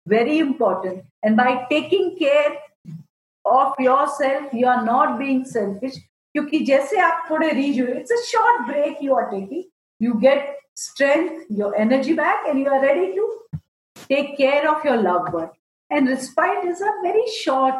very 0.07 0.37
important 0.39 1.01
and 1.25 1.37
by 1.37 1.55
taking 1.69 2.11
care 2.19 2.59
of 3.45 3.81
yourself 4.09 4.55
you 4.55 4.67
are 4.67 4.83
not 4.83 5.17
being 5.19 5.43
selfish 5.45 5.97
क्योंकि 6.35 6.59
जैसे 6.65 6.99
आप 7.01 7.25
थोड़े 7.29 7.51
रीज 7.51 7.79
हुए 7.81 7.93
it's 7.93 8.11
a 8.11 8.21
short 8.25 8.65
break 8.67 9.03
you 9.03 9.15
are 9.15 9.29
taking 9.31 9.63
you 10.01 10.13
get 10.19 10.57
strength 10.77 11.45
your 11.51 11.75
energy 11.75 12.13
back 12.13 12.45
and 12.47 12.59
you 12.59 12.73
are 12.73 12.85
ready 12.85 13.11
to 13.13 13.27
take 14.09 14.35
care 14.37 14.67
of 14.67 14.87
your 14.87 14.97
love 14.97 15.29
word 15.37 15.49
And 15.89 16.07
respite 16.07 16.65
is 16.65 16.81
a 16.81 16.91
very 17.01 17.27
short, 17.27 17.75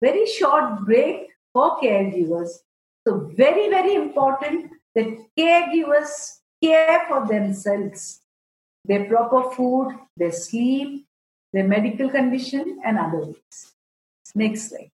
very 0.00 0.26
short 0.26 0.84
break 0.84 1.28
for 1.52 1.78
caregivers. 1.80 2.50
So, 3.06 3.30
very, 3.34 3.68
very 3.68 3.94
important 3.94 4.72
that 4.94 5.06
caregivers 5.38 6.38
care 6.62 7.04
for 7.08 7.26
themselves. 7.26 8.20
Their 8.84 9.04
proper 9.04 9.50
food, 9.50 9.98
their 10.16 10.32
sleep, 10.32 11.06
their 11.52 11.66
medical 11.66 12.08
condition, 12.08 12.80
and 12.84 12.98
other 12.98 13.18
ways. 13.18 13.74
Next 14.34 14.68
slide. 14.68 14.90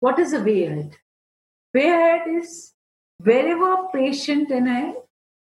What 0.00 0.18
is 0.18 0.32
a 0.32 0.40
way 0.40 0.64
ahead? 0.64 0.96
Way 1.74 1.88
ahead 1.88 2.28
is 2.28 2.72
wherever 3.22 3.88
patient 3.92 4.50
and 4.50 4.68
I, 4.68 4.94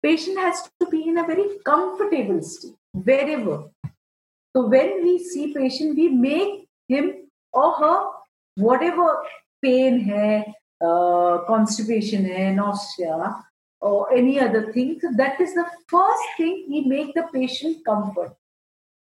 patient 0.02 0.38
has 0.38 0.70
to 0.80 0.86
be 0.86 1.08
in 1.08 1.18
a 1.18 1.26
very 1.26 1.58
comfortable 1.64 2.42
state, 2.42 2.74
wherever. 2.92 3.70
So 4.54 4.66
when 4.66 5.02
we 5.02 5.18
see 5.18 5.52
patient, 5.54 5.96
we 5.96 6.08
make 6.08 6.68
him 6.88 7.28
or 7.52 7.72
her 7.74 8.06
whatever 8.56 9.22
pain 9.62 10.08
hai, 10.08 10.54
uh, 10.84 11.38
constipation 11.46 12.24
hai, 12.24 12.52
nausea, 12.52 13.44
or 13.80 14.12
any 14.12 14.38
other 14.40 14.72
thing. 14.72 14.98
So 15.00 15.10
that 15.16 15.40
is 15.40 15.54
the 15.54 15.66
first 15.88 16.22
thing 16.36 16.66
we 16.68 16.82
make 16.82 17.14
the 17.14 17.26
patient 17.32 17.84
comfort 17.84 18.36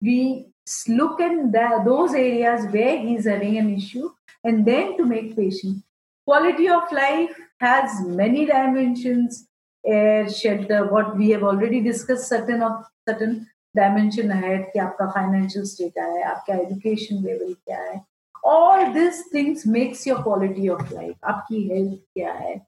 we 0.01 0.47
look 0.89 1.21
at 1.21 1.53
the, 1.53 1.83
those 1.85 2.15
areas 2.15 2.67
where 2.73 2.99
he's 2.99 3.27
having 3.27 3.59
an 3.59 3.75
issue 3.75 4.11
and 4.45 4.65
then 4.67 4.97
to 4.97 5.05
make 5.05 5.37
patient. 5.37 5.83
Quality 6.27 6.69
of 6.69 6.91
life 6.93 7.37
has 7.61 8.07
many 8.07 8.47
dimensions, 8.47 9.47
air, 9.85 10.29
shelter, 10.31 10.91
what 10.91 11.17
we 11.17 11.31
have 11.31 11.43
already 11.43 11.81
discussed, 11.81 12.29
certain 12.29 12.63
of 12.63 12.85
certain 13.09 13.47
dimension 13.77 14.31
है 14.31 14.57
कि 14.59 14.79
आपका 14.79 15.07
financial 15.07 15.65
state 15.65 15.99
है, 15.99 16.23
आपका 16.23 16.55
education 16.55 17.23
level 17.25 17.53
क्या 17.53 17.83
है? 17.83 18.01
All 18.45 18.85
this 18.93 19.23
things 19.35 19.67
makes 19.67 20.07
your 20.07 20.23
quality 20.23 20.69
of 20.69 20.95
life 20.95 21.25
आपकी 21.25 21.63
health 21.69 21.99
क्या 22.15 22.33
है? 22.33 22.61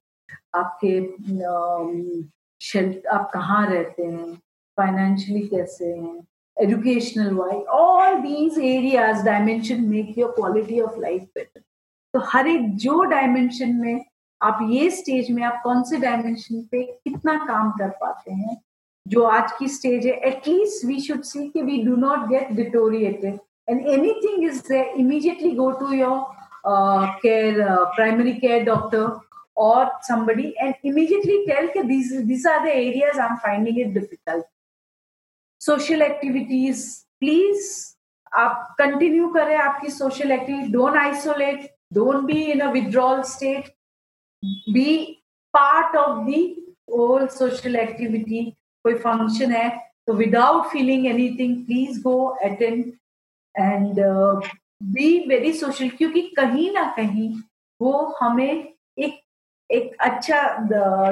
आपके 0.55 1.00
um, 1.00 2.24
शेल्ट 2.61 3.07
आप 3.07 3.30
कहाँ 3.34 3.66
रहते 3.70 4.03
हैं? 4.03 4.34
फाइनेंशियली 4.78 5.46
कैसे 5.48 5.86
हैं? 5.86 6.26
Educational 6.57 7.34
wise 7.34 7.62
all 7.64 8.16
these 8.20 8.59
areas 8.59 9.24
dimension 9.24 9.80
make 9.80 10.18
your 10.18 10.30
quality 10.30 10.80
of 10.80 10.98
life 11.00 11.22
better 11.22 11.61
तो 12.14 12.20
हर 12.24 12.48
एक 12.48 12.76
जो 12.76 13.03
डायमेंशन 13.03 13.74
में 13.74 14.05
आप 14.40 14.59
ये 14.70 14.90
स्टेज 14.90 15.30
में 15.30 15.42
आप 15.42 15.61
कौन 15.64 15.82
से 15.82 15.96
डायमेंशन 15.96 16.62
पे 16.62 16.82
कितना 16.82 17.34
काम 17.46 17.70
कर 17.70 17.88
पाते 17.88 18.32
हैं 18.32 18.57
जो 19.07 19.22
आज 19.28 19.53
की 19.59 19.68
स्टेज 19.68 20.07
है 20.07 20.12
एटलीस्ट 20.28 20.84
वी 20.86 21.00
शुड 21.00 21.22
सी 21.24 21.48
कि 21.48 21.62
we 21.62 21.82
do 21.84 21.96
not 21.96 22.28
get 22.28 22.53
deteriorated 22.57 23.38
and 23.68 23.86
anything 23.88 24.44
is 24.44 24.61
there 24.68 24.94
immediately 25.00 25.50
go 25.57 25.70
to 25.80 25.92
your 25.92 26.24
care 27.22 27.62
primary 27.96 28.32
care 28.34 28.64
doctor 28.64 29.20
or 29.57 29.90
somebody 30.03 30.55
and 30.59 30.74
immediately 30.82 31.44
tell 31.46 31.66
that 31.74 31.86
these 31.86 32.24
these 32.26 32.46
are 32.46 32.64
the 32.64 32.72
areas 32.72 33.18
i'm 33.18 33.38
finding 33.38 33.78
it 33.78 33.94
difficult. 33.94 34.44
Social 35.61 36.03
activities 36.03 36.84
please 37.20 37.66
आप 38.32 38.74
continue 38.78 39.28
करें 39.34 39.57
आपकी 39.57 39.90
social 39.90 40.30
activity 40.32 40.72
don't 40.72 40.96
isolate 40.96 41.68
don't 41.94 42.24
be 42.26 42.40
in 42.53 42.61
a 42.61 42.70
withdrawal 42.72 43.22
state 43.32 43.68
be 44.72 44.96
part 45.55 45.96
of 45.96 46.18
the 46.26 46.40
all 47.00 47.26
social 47.36 47.76
activity 47.76 48.42
कोई 48.85 48.95
function 48.99 49.53
है 49.53 49.68
तो 50.07 50.14
without 50.14 50.66
feeling 50.72 51.07
anything 51.07 51.57
please 51.66 52.01
go 52.03 52.16
attend 52.45 52.85
and 53.55 54.01
be 54.95 55.09
very 55.28 55.53
social 55.53 55.89
क्योंकि 55.99 56.20
कहीं 56.37 56.70
ना 56.72 56.85
कहीं 56.97 57.33
वो 57.80 57.93
हमें 58.20 58.53
एक 58.99 59.20
एक 59.70 59.95
अच्छा 60.01 60.41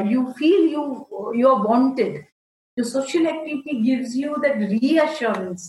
you 0.07 0.25
feel 0.39 0.69
you 0.73 0.83
you 1.37 1.49
are 1.49 1.67
wanted 1.67 2.19
जो 2.77 2.85
social 2.85 3.27
activity 3.27 3.81
gives 3.83 4.17
you 4.17 4.37
that 4.43 4.57
reassurance 4.71 5.69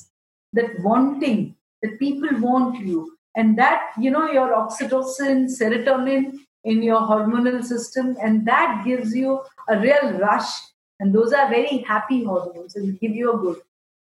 that 0.54 0.76
wanting 0.82 1.46
that 1.84 1.98
people 2.00 2.36
want 2.42 2.86
you 2.88 3.08
and 3.38 3.56
that 3.58 4.00
you 4.04 4.12
know 4.12 4.28
your 4.34 4.52
oxytocin 4.54 5.48
serotonin 5.50 6.32
in 6.72 6.84
your 6.84 7.02
hormonal 7.04 7.62
system 7.68 8.14
and 8.20 8.42
that 8.50 8.84
gives 8.86 9.16
you 9.16 9.36
a 9.36 9.74
real 9.74 10.14
rush 10.24 10.60
And 11.02 11.16
those 11.16 11.34
are 11.34 11.50
very 11.50 11.80
happy 11.80 12.24
hormones 12.24 12.76
and 12.76 13.00
give 13.00 13.16
you 13.16 13.34
a 13.34 13.38
good. 13.38 13.58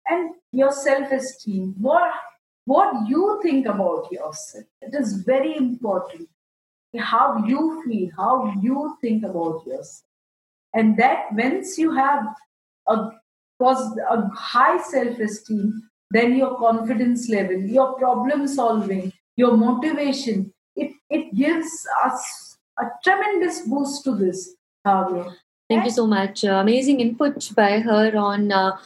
And 0.06 0.36
your 0.52 0.74
self 0.74 1.10
esteem, 1.14 1.76
what, 1.80 2.12
what 2.66 3.08
you 3.08 3.40
think 3.42 3.68
about 3.68 4.12
yourself, 4.12 4.66
it 4.82 4.94
is 4.94 5.24
very 5.26 5.56
important. 5.56 6.28
How 6.98 7.46
you 7.48 7.82
feel, 7.86 8.10
how 8.18 8.54
you 8.62 8.98
think 9.00 9.24
about 9.24 9.66
yourself. 9.66 10.04
And 10.74 10.98
that 10.98 11.32
once 11.32 11.78
you 11.78 11.96
have 11.96 12.26
a, 12.86 13.12
a 13.62 14.30
high 14.36 14.82
self-esteem, 14.82 15.82
then 16.12 16.36
your 16.36 16.58
confidence 16.58 17.30
level, 17.30 17.62
your 17.62 17.94
problem 17.94 18.46
solving, 18.46 19.14
your 19.38 19.56
motivation, 19.56 20.54
it, 20.76 20.92
it 21.10 21.34
gives 21.34 21.88
us 22.04 22.58
a 22.78 22.86
tremendous 23.04 23.62
boost 23.62 24.04
to 24.04 24.16
this. 24.16 24.54
Thank 25.69 25.85
you 25.87 25.91
so 25.91 26.07
much. 26.07 26.45
Uh, 26.45 26.61
amazing 26.63 27.01
input 27.01 27.51
by 27.57 27.81
her 27.81 28.17
on 28.17 28.53
uh, 28.53 28.77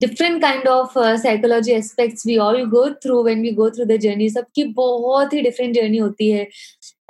different 0.00 0.40
kind 0.42 0.66
of 0.66 0.96
uh, 0.96 1.16
psychology 1.16 1.74
aspects 1.74 2.24
we 2.24 2.38
all 2.38 2.66
go 2.66 2.94
through 2.94 3.24
when 3.24 3.42
we 3.42 3.52
go 3.52 3.70
through 3.70 3.86
the 3.86 3.98
journey. 3.98 4.28
सबकी 4.28 4.64
बहुत 4.74 5.32
ही 5.32 5.42
different 5.42 5.76
journey 5.76 6.00
होती 6.00 6.30
है. 6.30 6.46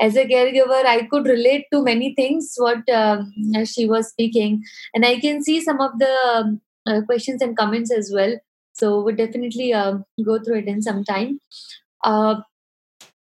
As 0.00 0.16
a 0.16 0.26
caregiver, 0.26 0.84
I 0.84 1.06
could 1.06 1.26
relate 1.26 1.66
to 1.72 1.82
many 1.82 2.14
things 2.14 2.54
what 2.58 2.88
um, 2.90 3.32
she 3.64 3.86
was 3.86 4.08
speaking, 4.08 4.62
and 4.94 5.06
I 5.06 5.18
can 5.20 5.42
see 5.42 5.60
some 5.60 5.80
of 5.80 5.98
the 5.98 6.12
um, 6.34 6.60
uh, 6.86 7.00
questions 7.02 7.42
and 7.42 7.56
comments 7.56 7.92
as 7.92 8.10
well. 8.12 8.34
So 8.74 9.02
we'll 9.02 9.16
definitely 9.16 9.72
uh, 9.72 9.98
go 10.24 10.38
through 10.42 10.58
it 10.58 10.66
in 10.66 10.82
some 10.82 11.04
time. 11.04 11.40
Uh, 12.02 12.40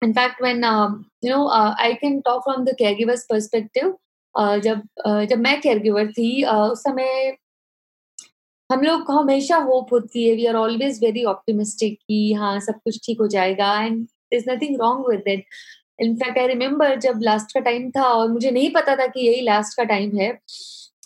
in 0.02 0.14
fact, 0.14 0.42
when 0.42 0.64
um, 0.64 1.10
you 1.22 1.32
know, 1.32 1.48
uh, 1.48 1.76
I 1.78 1.96
can 1.96 2.22
talk 2.22 2.44
from 2.44 2.66
the 2.66 2.76
caregiver's 2.76 3.26
perspective. 3.26 3.94
जब 4.35 4.83
जब 5.31 5.39
मैं 5.39 5.61
care 5.61 5.79
giver 5.79 6.11
थी 6.13 6.43
उस 6.45 6.83
समय 6.83 7.37
हम 8.71 8.83
लोग 8.83 9.05
को 9.07 9.13
हमेशा 9.13 9.57
होप 9.61 9.93
होती 9.93 10.29
है 10.29 10.35
we 10.37 10.47
are 10.47 10.55
always 10.55 10.99
very 11.03 11.25
optimistic 11.25 11.99
कि 11.99 12.33
हाँ 12.33 12.59
सब 12.61 12.81
कुछ 12.85 12.99
ठीक 13.07 13.21
हो 13.21 13.27
जाएगा 13.29 13.73
and 13.83 14.07
is 14.33 14.51
nothing 14.51 14.81
wrong 14.81 15.09
with 15.09 15.29
it 15.29 15.45
in fact 16.01 16.39
I 16.39 16.47
remember 16.47 16.99
जब 17.01 17.21
लास्ट 17.23 17.53
का 17.55 17.61
टाइम 17.61 17.91
था 17.91 18.05
और 18.05 18.29
मुझे 18.29 18.51
नहीं 18.51 18.71
पता 18.71 18.97
था 18.97 19.07
कि 19.07 19.27
यही 19.27 19.41
लास्ट 19.41 19.77
का 19.77 19.85
टाइम 19.85 20.17
है 20.19 20.31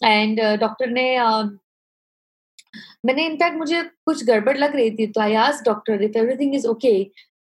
एंड 0.05 0.41
डॉक्टर 0.61 0.91
ने 0.91 1.07
मैंने 3.05 3.27
इनफैक्ट 3.27 3.57
मुझे 3.57 3.83
कुछ 3.83 4.25
गड़बड़ 4.25 4.57
लग 4.57 4.77
रही 4.77 4.91
थी 4.91 5.07
तो 5.07 5.21
आई 5.21 5.35
आज 5.41 5.63
doctor 5.65 6.03
if 6.03 6.19
everything 6.19 6.55
is 6.55 6.67
okay 6.67 6.93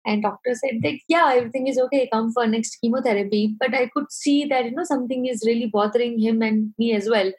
And 0.07 0.23
doctor 0.23 0.55
said 0.55 0.81
that, 0.83 0.99
yeah, 1.09 1.33
everything 1.35 1.67
is 1.67 1.79
okay, 1.79 2.09
come 2.13 2.33
for 2.33 2.47
next 2.47 2.77
chemotherapy. 2.81 3.55
But 3.59 3.75
I 3.75 3.89
could 3.89 4.11
see 4.11 4.45
that, 4.47 4.67
you 4.67 4.73
know, 4.73 4.85
something 4.85 5.27
is 5.27 5.45
really 5.47 5.67
bothering 5.67 6.19
him 6.19 6.43
and 6.43 6.75
me 6.79 6.95
as 6.95 7.09
well. 7.09 7.33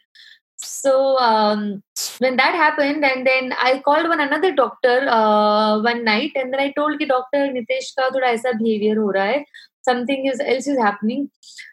So 0.57 1.18
um, 1.20 1.84
when 2.20 2.38
that 2.38 2.55
happened, 2.55 3.03
and 3.03 3.28
then 3.28 3.53
I 3.61 3.82
called 3.84 4.07
one 4.07 4.20
another 4.20 4.53
doctor 4.53 5.07
uh, 5.07 5.82
one 5.82 6.03
night, 6.03 6.32
and 6.36 6.51
then 6.51 6.59
I 6.59 6.72
told 6.72 6.99
the 6.99 7.05
doctor 7.05 7.38
Nitesh 7.38 7.93
ka 7.97 8.09
thoda 8.09 8.32
aisa 8.34 8.57
behavior 8.57 8.95
ho 8.95 9.11
raha 9.13 9.34
hai. 9.34 9.45
Something 9.84 10.26
is 10.26 10.39
else 10.39 10.68
is 10.68 10.80
happening. 10.80 11.30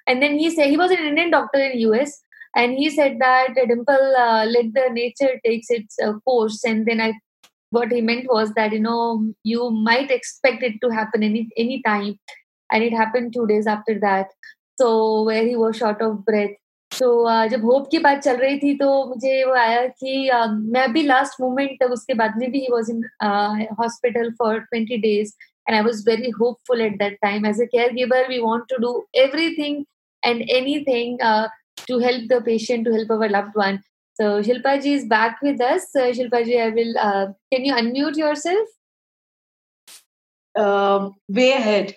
And 0.07 0.23
then 0.23 0.39
he 0.39 0.51
said 0.51 0.69
he 0.69 0.77
was 0.77 0.91
an 0.91 0.99
Indian 0.99 1.31
doctor 1.31 1.59
in 1.59 1.79
US, 1.91 2.21
and 2.55 2.75
he 2.75 2.91
said 2.91 3.19
that 3.21 3.55
Dimple, 3.55 4.17
uh, 4.19 4.45
let 4.47 4.75
the 4.75 4.89
nature 4.91 5.41
takes 5.45 5.71
its 5.71 5.97
uh, 5.99 6.15
course. 6.27 6.63
And 6.65 6.85
then 6.87 7.01
I 7.01 7.15
what 7.72 7.92
he 7.92 8.02
meant 8.02 8.28
was 8.30 8.54
that 8.54 8.72
you 8.72 8.80
know 8.80 9.34
you 9.44 9.70
might 9.88 10.12
expect 10.12 10.64
it 10.64 10.80
to 10.84 10.90
happen 10.90 11.24
any 11.24 11.48
any 11.58 11.82
time 11.82 12.14
and 12.70 12.84
it 12.84 12.94
happened 12.94 13.34
two 13.34 13.48
days 13.48 13.68
after 13.68 14.00
that 14.00 14.28
so 14.80 15.24
where 15.24 15.44
he 15.46 15.56
was 15.56 15.78
short 15.78 16.02
of 16.02 16.24
breath 16.26 16.56
तो 16.92 17.08
uh, 17.30 17.48
जब 17.50 17.64
hope 17.66 17.88
की 17.92 18.00
बात 18.00 18.20
चल 18.24 18.38
रही 18.38 18.58
थी 18.60 18.74
तो 18.78 18.88
मुझे 19.08 19.44
वो 19.46 19.54
आया 19.54 19.86
कि 19.88 20.30
uh, 20.34 20.48
मैं 20.74 20.92
भी 20.94 21.02
लास्ट 21.04 21.42
मोमेंट 21.42 21.72
तक 21.80 21.92
उसके 21.94 22.14
बाद 22.22 22.38
में 22.38 22.50
भी 22.52 22.60
he 22.60 22.68
was 22.72 22.90
in 22.90 23.02
hospital 23.80 24.32
for 24.40 24.60
20 24.76 25.02
days 25.02 25.34
and 25.68 25.76
I 25.76 25.82
was 25.82 26.02
very 26.02 26.32
hopeful 26.32 26.82
at 26.82 26.98
that 27.00 27.18
time. 27.24 27.46
As 27.46 27.60
a 27.60 27.68
caregiver, 27.68 28.28
we 28.28 28.40
want 28.40 28.70
to 28.70 28.78
do 28.80 29.04
everything 29.14 29.86
and 30.24 30.44
anything 30.48 31.22
uh, 31.22 31.50
to 31.88 32.00
help 32.00 32.30
the 32.30 32.42
patient, 32.42 32.86
to 32.86 32.94
help 32.94 33.12
our 33.12 33.30
loved 33.30 33.56
one. 33.56 33.84
So 34.15 34.43
Shilpa 34.43 34.83
ji 34.83 34.95
is 34.95 35.07
back 35.07 35.41
with 35.43 35.61
us. 35.61 35.87
Uh, 35.97 36.13
Shilpa 36.13 36.45
ji, 36.45 36.61
I 36.61 36.69
will. 36.69 36.99
Uh, 36.99 37.27
can 37.53 37.65
you 37.65 37.75
unmute 37.75 38.17
yourself? 38.17 38.69
Uh, 40.55 41.11
way 41.29 41.53
ahead. 41.53 41.97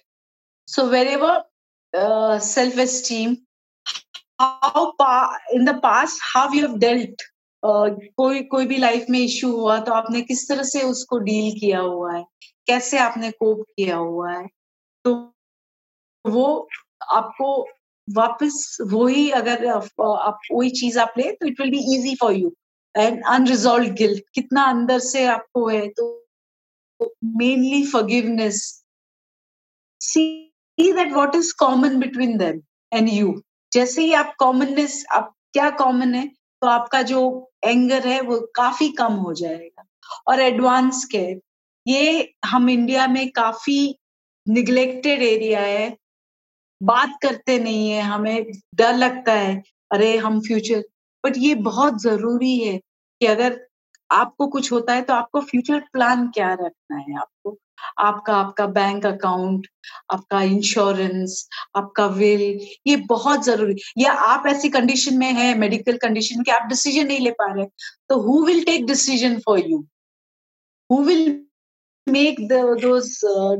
So 0.67 0.89
wherever 0.89 1.43
uh, 1.93 2.39
self-esteem, 2.39 3.45
how 4.39 4.93
pa- 4.97 5.37
in 5.53 5.65
the 5.65 5.75
past 5.79 6.19
how 6.33 6.51
you 6.51 6.67
have 6.67 6.79
dealt 6.79 7.23
uh, 7.63 7.89
कोई 8.17 8.41
कोई 8.51 8.65
भी 8.67 8.77
life 8.77 9.05
में 9.09 9.19
issue 9.19 9.51
हुआ 9.51 9.79
तो 9.85 9.93
आपने 9.93 10.21
किस 10.21 10.47
तरह 10.49 10.63
से 10.71 10.81
उसको 10.83 11.17
डील 11.27 11.59
किया 11.59 11.79
हुआ 11.79 12.13
है 12.15 12.23
कैसे 12.67 12.97
आपने 12.99 13.31
कोप 13.31 13.61
किया 13.77 13.95
हुआ 13.95 14.31
है 14.31 14.45
तो 15.05 15.13
वो 16.25 16.45
आपको 17.13 17.49
वापस 18.07 18.77
वही 18.91 19.29
अगर 19.31 19.65
आप, 19.67 20.39
वही 20.51 20.69
चीज़ 20.69 20.99
आप 20.99 21.13
ले 21.17 21.31
तो 21.31 21.47
it 21.47 21.61
will 21.61 21.71
be 21.71 21.95
easy 21.95 22.15
for 22.15 22.33
you 22.33 22.55
and 22.95 23.23
unresolved 23.27 23.93
guilt 23.93 24.23
कितना 24.33 24.63
अंदर 24.63 24.99
से 24.99 25.25
आपको 25.25 25.67
है 25.67 25.87
तो 25.89 26.07
mainly 27.23 27.85
forgiveness 27.85 28.61
see 30.01 30.51
that 30.77 31.11
what 31.13 31.35
is 31.35 31.53
common 31.59 31.99
between 31.99 32.37
them 32.37 32.61
and 32.91 33.09
you 33.09 33.41
जैसे 33.73 34.01
ही 34.01 34.13
आप 34.13 34.35
कॉमननेस 34.39 35.05
आप 35.13 35.33
क्या 35.53 35.69
कॉमन 35.69 36.13
है 36.15 36.27
तो 36.61 36.67
आपका 36.67 37.01
जो 37.01 37.51
एंगर 37.63 38.07
है, 38.07 38.21
वो 38.21 38.39
काफ़ी 38.55 38.89
कम 38.89 39.13
हो 39.13 39.33
जाएगा. 39.33 39.83
और 40.27 40.39
एडवांस 40.39 41.03
केयर 41.05 41.39
ये 41.87 42.33
हम 42.45 42.69
इंडिया 42.69 43.07
में 43.07 43.29
काफ़ी 43.31 43.95
निग्लेक्टेड 44.47 45.21
एरिया 45.21 45.59
है 45.59 45.97
बात 46.81 47.17
करते 47.21 47.57
नहीं 47.59 47.89
है, 47.89 48.01
हमें 48.03 48.45
डर 48.75 48.95
लगता 48.95 49.33
है, 49.33 49.61
अरे 49.91 50.15
हम 50.17 50.39
फ्यूचर 50.41 50.83
बट 51.23 51.37
ये 51.37 51.53
बहुत 51.63 52.01
ज़रूरी 52.01 52.57
है 52.59 52.77
कि 53.21 53.25
अगर 53.27 53.59
आपको 54.09 54.47
कुछ 54.47 54.71
होता 54.71 54.93
है 54.93 55.01
तो 55.01 55.13
आपको 55.13 55.41
फ्यूचर 55.41 55.79
प्लान 55.93 56.27
क्या 56.29 56.51
रखना 56.53 56.97
है 56.99 57.17
आपको? 57.19 57.57
आपका 57.99 58.33
आपका 58.35 58.65
बैंक 58.69 59.05
अकाउंट 59.05 59.67
आपका 60.11 60.41
इंश्योरेंस 60.43 61.47
आपका 61.77 62.05
विल 62.09 62.41
ये 62.87 62.95
बहुत 63.09 63.43
ज़रूरी 63.45 63.75
या 63.99 64.11
आप 64.27 64.47
ऐसी 64.47 64.69
कंडीशन 64.69 65.17
में 65.17 65.31
है 65.33 65.53
मेडिकल 65.59 65.97
कंडीशन 65.99 66.43
कि, 66.43 66.51
आप 66.51 66.67
डिसीज़न 66.69 67.07
नहीं 67.07 67.19
ले 67.19 67.31
पा 67.41 67.51
रहे 67.53 67.65
तो 68.09 68.19
who 68.21 68.43
will 68.45 68.63
take 68.65 68.85
decision 68.87 69.37
for 69.45 69.59
you 69.61 69.85
who 70.89 71.01
will 71.03 71.25
make 72.07 72.39
those 72.49 72.85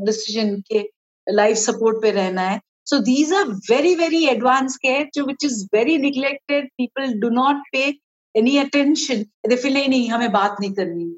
decision 0.06 0.54
के 0.68 0.84
लाइफ 1.26 1.56
सपोर्ट 1.58 2.02
पे 2.02 2.10
रहना 2.12 2.42
है? 2.42 2.60
So 2.86 3.00
these 3.00 3.32
are 3.32 3.46
very, 3.66 3.94
very 3.96 4.26
advanced 4.26 4.80
care, 4.80 5.06
to 5.14 5.24
which 5.24 5.42
is 5.42 5.68
very 5.72 5.98
neglected. 5.98 6.68
People 6.78 7.14
do 7.20 7.30
not 7.30 7.62
pay 7.74 7.98
any 8.34 8.58
attention. 8.58 9.30
They 9.44 9.56
feel 9.56 9.74
nahi, 9.74 10.08
hame 10.08 10.30
baat 10.32 10.58
nahi 10.58 10.74
karni. 10.74 11.12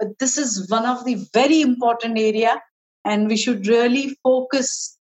But 0.00 0.18
this 0.18 0.36
is 0.36 0.68
one 0.68 0.86
of 0.86 1.04
the 1.04 1.14
very 1.32 1.62
important 1.62 2.18
area, 2.18 2.60
and 3.04 3.28
we 3.28 3.36
should 3.36 3.66
really 3.66 4.16
focus 4.22 4.98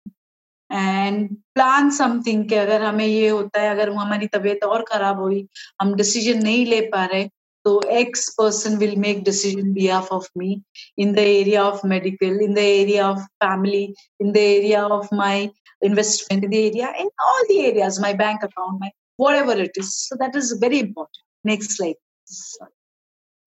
and 0.69 1.27
plan 1.55 1.89
something 1.91 2.47
कि 2.49 2.55
अगर 2.55 2.81
हमें 2.83 3.05
ये 3.05 3.27
होता 3.29 3.61
है 3.61 3.69
अगर 3.69 3.89
हमारी 3.93 4.27
तबीयत 4.33 4.63
और 4.63 4.83
खराब 4.89 5.19
हुई 5.19 5.45
हम 5.81 5.93
डिसीज़न 5.95 6.43
नहीं 6.43 6.65
ले 6.65 6.79
पा 6.93 7.05
रहे 7.05 7.23
तो 7.65 7.79
X 7.99 8.27
person 8.37 8.77
will 8.77 8.95
make 8.99 9.23
decision 9.23 9.73
behalf 9.73 10.11
of 10.11 10.27
me 10.37 10.61
in 10.99 11.13
the 11.13 11.19
area 11.19 11.63
of 11.63 11.85
medical 11.87 12.39
in 12.43 12.53
the 12.53 12.57
area 12.57 13.09
of 13.09 13.25
family 13.43 13.83
in 14.21 14.31
the 14.31 14.37
area 14.37 14.85
of 14.97 15.13
my 15.15 15.49
investment 15.81 16.43
in 16.43 16.51
the 16.51 16.67
area, 16.69 16.93
in 16.99 17.09
all 17.25 17.43
the 17.47 17.65
areas, 17.65 17.99
my 17.99 18.13
bank 18.13 18.43
account, 18.43 18.79
my 18.79 18.91
whatever 19.17 19.53
it 19.53 19.71
is. 19.75 19.95
So 19.95 20.15
that 20.15 20.35
is 20.35 20.51
very 20.59 20.79
important. 20.79 21.23
Next 21.43 21.77
slide. 21.77 21.95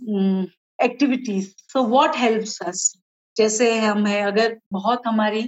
Mm, 0.09 0.51
activities. 0.81 1.55
So 1.69 1.83
what 1.83 2.15
helps 2.15 2.61
us? 2.61 2.97
जैसे 3.37 3.79
हम 3.79 4.07
है 4.07 4.21
अगर 4.23 4.59
बहुत 4.73 5.07
हमारी 5.07 5.43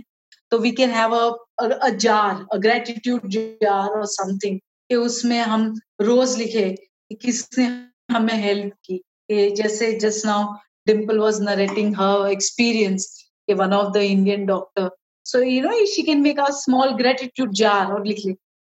तो 0.51 0.59
we 0.59 0.71
can 0.79 0.91
have 0.91 1.15
a 1.15 1.89
jar 2.05 2.47
a 2.53 2.57
gratitude 2.67 3.29
jar 3.31 3.99
और 3.99 4.07
something 4.07 4.59
कि 4.91 4.95
उसमें 4.95 5.39
हम 5.41 5.73
रोज 6.01 6.37
लिखे 6.39 6.69
कि 6.73 7.15
किसने 7.15 7.67
हमें 8.15 8.35
हेल्प 8.35 8.73
की 8.85 8.97
कि 8.99 9.51
जैसे 9.61 9.93
just 10.05 10.27
now 10.27 10.53
Dimple 10.87 11.19
was 11.19 11.41
narrating 11.43 11.95
her 12.01 12.29
experience 12.31 13.07
कि 13.47 13.55
one 13.55 13.73
of 13.73 13.93
the 13.93 13.97
Indian 13.97 14.47
doctor 14.47 14.91
So, 15.27 15.41
you 15.41 15.63
know, 15.63 15.75
she 15.87 16.05
can 16.05 16.23
make 16.23 16.39
a 16.39 16.53
small 16.53 16.97
gratitude 16.97 17.53
jar 17.53 17.93
or 17.93 18.05
like, 18.05 18.19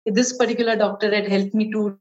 this 0.06 0.34
particular 0.34 0.76
doctor 0.76 1.14
had 1.14 1.28
helped 1.28 1.54
me 1.54 1.70
two 1.70 1.98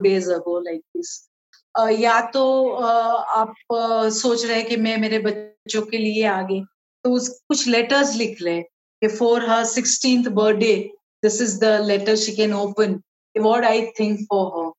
days 0.00 0.28
ago 0.28 0.52
like 0.66 0.82
this. 0.94 1.28
Uh, 1.74 1.90
या 1.90 2.20
तो 2.30 2.44
uh, 2.80 3.24
आप 3.36 3.54
uh, 3.72 4.10
सोच 4.10 4.44
रहे 4.44 4.56
हैं 4.56 4.66
कि 4.68 4.76
मैं 4.76 4.96
मेरे 4.98 5.18
बच्चों 5.18 5.82
के 5.86 5.98
लिए 5.98 6.24
आगे 6.32 6.60
तो 7.04 7.10
उस 7.10 7.28
कुछ 7.48 7.66
लेटर्स 7.68 8.14
लिख 8.16 8.40
ले 8.42 8.60
कि 8.62 9.08
for 9.16 9.48
her 9.50 9.64
sixteenth 9.64 10.28
birthday 10.36 10.74
this 11.22 11.40
is 11.42 11.58
the 11.60 11.80
letter 11.86 12.16
she 12.16 12.36
can 12.36 12.54
open 12.54 13.00
what 13.36 13.64
I 13.64 13.84
think 14.00 14.20
for 14.30 14.46
her 14.58 14.70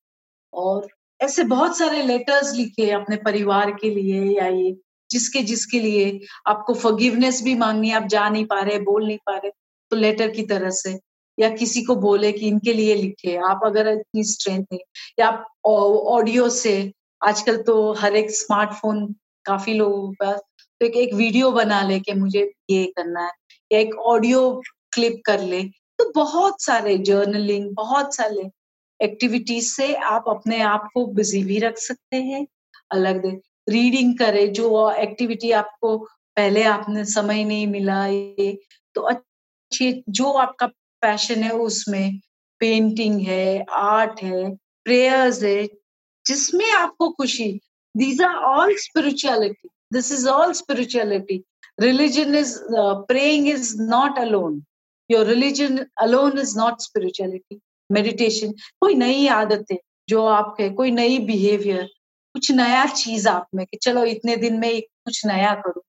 और 0.53 0.87
ऐसे 1.19 1.43
बहुत 1.51 1.77
सारे 1.77 2.03
लेटर्स 2.03 2.53
लिखे 2.55 2.89
अपने 2.91 3.15
परिवार 3.25 3.71
के 3.81 3.89
लिए 3.95 4.23
या 4.37 4.47
ये 4.47 4.71
जिसके 5.11 5.41
जिसके 5.43 5.79
लिए 5.79 6.19
आपको 6.47 6.73
फॉरगिवनेस 6.73 7.43
भी 7.43 7.55
मांगनी 7.55 7.91
आप 7.91 8.03
जा 8.03 8.29
नहीं 8.29 8.45
पा 8.45 8.59
रहे 8.61 8.79
बोल 8.79 9.07
नहीं 9.07 9.17
पा 9.25 9.37
रहे 9.37 9.51
तो 9.91 9.95
लेटर 9.95 10.29
की 10.31 10.43
तरह 10.43 10.69
से 10.69 10.99
या 11.39 11.49
किसी 11.49 11.81
को 11.81 11.95
बोले 11.95 12.31
कि 12.31 12.47
इनके 12.47 12.73
लिए 12.73 12.95
लिखे। 12.95 13.35
आप 13.35 13.61
अगर 13.65 13.87
इतनी 13.87 14.23
स्ट्रेंथ 14.23 14.65
है 14.73 14.79
या 15.19 15.27
आप 15.27 15.47
ऑडियो 15.65 16.49
से 16.49 16.91
आजकल 17.23 17.57
तो 17.57 17.93
हर 17.93 18.15
एक 18.15 18.31
स्मार्टफ़ोन 18.31 19.15
काफ़ी 19.45 19.73
लोगों 19.73 20.11
के 20.11 20.37
तो 20.37 20.85
एक, 20.85 20.95
एक 20.95 21.13
वीडियो 21.13 21.51
बना 21.51 21.81
ले 21.81 21.99
कि 21.99 22.13
मुझे 22.13 22.51
ये 22.69 22.85
करना 22.85 23.23
है 23.25 23.31
या 23.71 23.79
एक 23.79 23.95
ऑडियो 23.95 24.61
क्लिप 24.93 25.21
कर 25.25 25.39
ले 25.39 25.63
तो 25.99 26.11
बहुत 26.15 26.61
सारे 26.61 26.97
जर्नलिंग 26.97 27.69
बहुत 27.75 28.15
सारे 28.15 28.49
एक्टिविटीज़ 28.99 29.73
से 29.73 29.93
आप 29.95 30.25
अपने 30.27 30.61
आप 30.61 30.89
को 30.93 31.05
बिज़ी 31.05 31.43
भी 31.43 31.59
रख 31.59 31.77
सकते 31.77 32.17
हैं 32.17 32.47
अलग 32.91 33.25
रीडिंग 33.67 34.17
करे 34.17 34.47
जो 34.59 34.89
एक्टिविटी 34.91 35.51
आपको 35.61 35.97
पहले 36.35 36.63
आपने 36.63 37.05
समय 37.05 37.43
नहीं 37.43 37.67
मिला 37.67 38.05
ये 38.07 38.57
तो 38.95 39.01
अच्छी 39.01 40.03
जो 40.09 40.31
आपका 40.31 40.67
पैशन 41.01 41.43
है 41.43 41.51
उसमें 41.51 42.19
पेंटिंग 42.59 43.19
है 43.27 43.65
आर्ट 43.79 44.21
है 44.23 44.49
प्रेयर्स 44.83 45.43
है 45.43 45.65
जिसमें 46.25 46.71
आपको 46.71 47.09
खुशी 47.09 47.51
these 47.97 48.21
are 48.21 48.35
all 48.53 48.75
spirituality 48.77 49.69
this 49.93 50.11
is 50.11 50.27
all 50.29 50.53
spirituality 50.53 51.43
is 51.77 52.63
uh, 52.77 53.01
praying 53.03 53.47
is 53.47 53.77
not 53.77 54.17
alone. 54.17 54.65
Your 55.09 55.25
religion 55.25 55.87
alone 55.99 56.37
is 56.37 56.55
not 56.55 56.81
spirituality. 56.81 57.61
Meditation 57.89 58.53
कोई 58.79 58.95
नई 58.95 59.27
आदतें 59.27 59.77
जो 60.09 60.25
आप 60.25 60.55
है 60.59 60.69
कोई 60.69 60.91
नई 60.91 61.17
बिहेवियर 61.19 61.89
कुछ 62.35 62.51
नया 62.51 62.85
चीज़ 62.85 63.27
आप 63.29 63.47
में 63.55 63.65
कि 63.65 63.77
चलो 63.77 64.03
इतने 64.05 64.35
दिन 64.37 64.59
में 64.59 64.81
कुछ 64.81 65.25
नया 65.25 65.53
करो। 65.55 65.83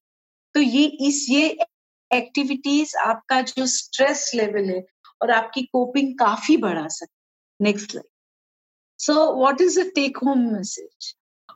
तो 0.55 0.59
ये 0.59 0.83
इस, 0.83 1.25
ये 1.29 1.57
एक्टिविटीज़ 2.11 2.95
आपका 2.97 3.41
जो 3.41 3.65
स्ट्रेस 3.65 4.31
लेवल 4.35 4.69
है 4.69 4.85
और 5.21 5.31
आपकी 5.31 5.61
कोपिंग 5.63 6.13
काफ़ी 6.19 6.57
बढ़ा 6.57 6.87
सकते 6.87 7.63
next 7.63 7.95
like 7.95 8.09
so 8.99 9.13
what 9.39 9.61
is 9.61 9.79
the 9.81 9.91
take 9.95 10.17
home 10.17 10.39
message 10.51 11.13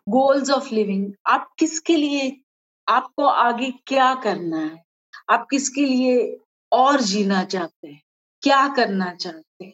goals 0.09 0.49
of 0.49 0.73
living 0.73 1.11
आप 1.27 1.49
किसके 1.59 1.95
लिए, 1.95 2.41
आपको 2.87 3.25
आगे 3.25 3.71
क्या 3.87 4.13
करना 4.15 4.57
है? 4.57 4.83
आप 5.29 5.47
किसके 5.51 5.85
लिए 5.85 6.37
और 6.71 7.01
जीना 7.01 7.43
चाहते 7.43 7.87
हैं? 7.87 8.01
क्या 8.41 8.67
करना 8.67 9.13
चाहते 9.15 9.65
हैं? 9.65 9.73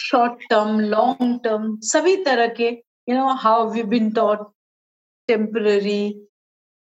शॉर्ट 0.00 0.42
टर्म 0.50 0.80
लॉन्ग 0.80 1.40
टर्म 1.44 1.78
सभी 1.80 2.16
तरह 2.24 2.48
के 2.54 2.70
you 3.10 3.16
know 3.16 3.28
how 3.34 3.68
we 3.70 3.82
been 3.92 4.10
taught 4.10 4.48
temporary 5.28 6.28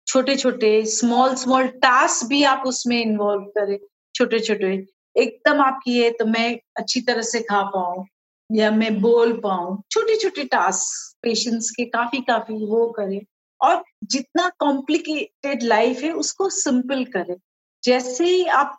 छोटे 0.07 0.37
छोटे 0.37 0.71
स्मॉल 0.87 1.35
स्मॉल 1.35 1.67
टास्क 1.67 2.27
भी 2.27 2.43
आप 2.45 2.63
उसमें 2.67 3.01
इन्वॉल्व 3.01 3.45
करें 3.59 3.79
छोटे 4.15 4.41
छोटे 4.41 4.73
एकदम 5.17 5.61
आपकी 5.61 5.99
है 5.99 6.11
तो 6.11 6.25
मैं 6.27 6.59
अच्छी 6.77 7.01
तरह 7.01 7.23
से 7.23 7.41
खा 7.41 7.63
पाऊँ 7.63 8.07
या 8.51 8.71
मैं 8.71 9.01
बोल 9.01 9.33
पाऊँ। 9.41 9.83
छोटे 9.91 10.17
छोटे 10.17 10.45
टास्क 10.45 11.17
पेशेंस 11.23 11.71
के 11.71 11.85
काफ़ी 11.85 12.21
काफ़ी 12.21 12.55
वो 12.67 12.87
करें 12.91 13.21
और 13.61 13.83
जितना 14.05 14.49
कॉम्प्लिकेटेड 14.59 15.63
लाइफ 15.63 16.03
है, 16.03 16.13
उसको 16.13 16.49
सिंपल 16.51 17.05
करें। 17.05 17.37
जैसे 17.85 18.25
ही 18.25 18.45
आप 18.45 18.79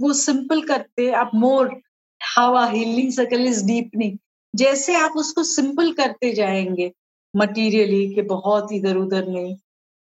वो 0.00 0.12
सिंपल 0.12 0.62
करते, 0.62 1.10
आप 1.10 1.30
more 1.34 1.80
how 2.20 2.54
a 2.54 2.66
healing 2.66 3.12
circle 3.12 3.46
is 3.46 3.64
deepening 3.66 4.18
जैसे 4.54 4.94
आप 4.94 5.12
उसको 5.16 5.42
सिंपल 5.44 5.92
करते 5.92 6.32
जाएँगे 6.32 6.92
मटीरियली 7.36 8.14
के 8.14 8.22
बहुत 8.22 8.72
इधर 8.72 8.96
उधर 8.96 9.26
नहीं, 9.28 9.56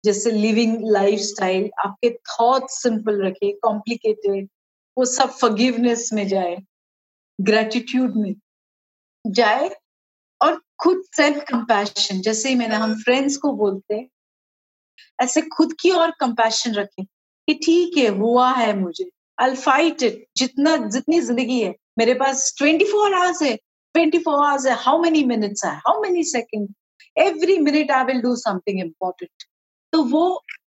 जैसे 0.05 0.30
लिविंग 0.30 0.76
लाइफ 0.90 1.20
स्टाइल 1.20 1.70
आपके 1.78 2.11
थॉट 2.11 2.68
सिंपल 2.70 3.22
रखे 3.22 3.53
कॉम्प्लिकेटेड 3.53 4.49
वो 4.99 5.05
सब 5.05 5.30
फॉरगिवनेस 5.30 6.11
में 6.12 6.26
जाए 6.28 6.57
ग्रेटिट्यूड 7.40 8.16
में 8.16 8.34
जाए 9.26 9.70
और 10.42 10.61
खुद 10.80 11.03
सेल्फ 11.16 11.44
कंपैशन 11.44 12.20
जैसे 12.20 12.49
ही 12.49 12.55
मैंने 12.55 12.74
हम 12.74 12.94
फ्रेंड्स 12.94 13.36
को 13.36 13.53
बोलते 13.53 14.09
ऐसे 15.20 15.42
खुद 15.42 15.72
की 15.80 15.90
और 15.90 16.11
कंपैशन 16.11 16.72
रखें 16.74 17.05
कि 17.05 17.55
ठीक 17.55 17.97
है, 17.97 18.07
हुआ 18.09 18.53
है 18.53 18.78
मुझे 18.78 19.11
आई 19.40 19.55
फाइट 19.55 20.03
इट 20.03 20.24
जितना, 20.36 20.76
जितनी 20.76 21.20
ज़िंदगी 21.20 21.61
है, 21.61 21.74
मेरे 21.99 22.14
पास 22.14 22.55
ट्वेंटी 22.59 22.84
फोर 22.84 23.14
आवर्स 23.14 23.42
है 23.42 23.59
ट्वेंटी 23.97 24.18
फोर 24.18 24.44
आवर्स 24.47 24.66
है 24.66 24.76
हाउ 24.84 25.03
मेनी 25.03 25.24
मिनट्स 25.24 25.64
है 25.64 25.76
how 25.86 26.03
many 26.03 26.24
second 26.34 26.68
every 27.18 27.59
minute 27.59 27.90
I 27.90 28.05
will 28.05 28.20
do 28.22 28.36
something 28.36 28.80
important 28.80 29.44
तो 29.92 30.03
वो 30.05 30.24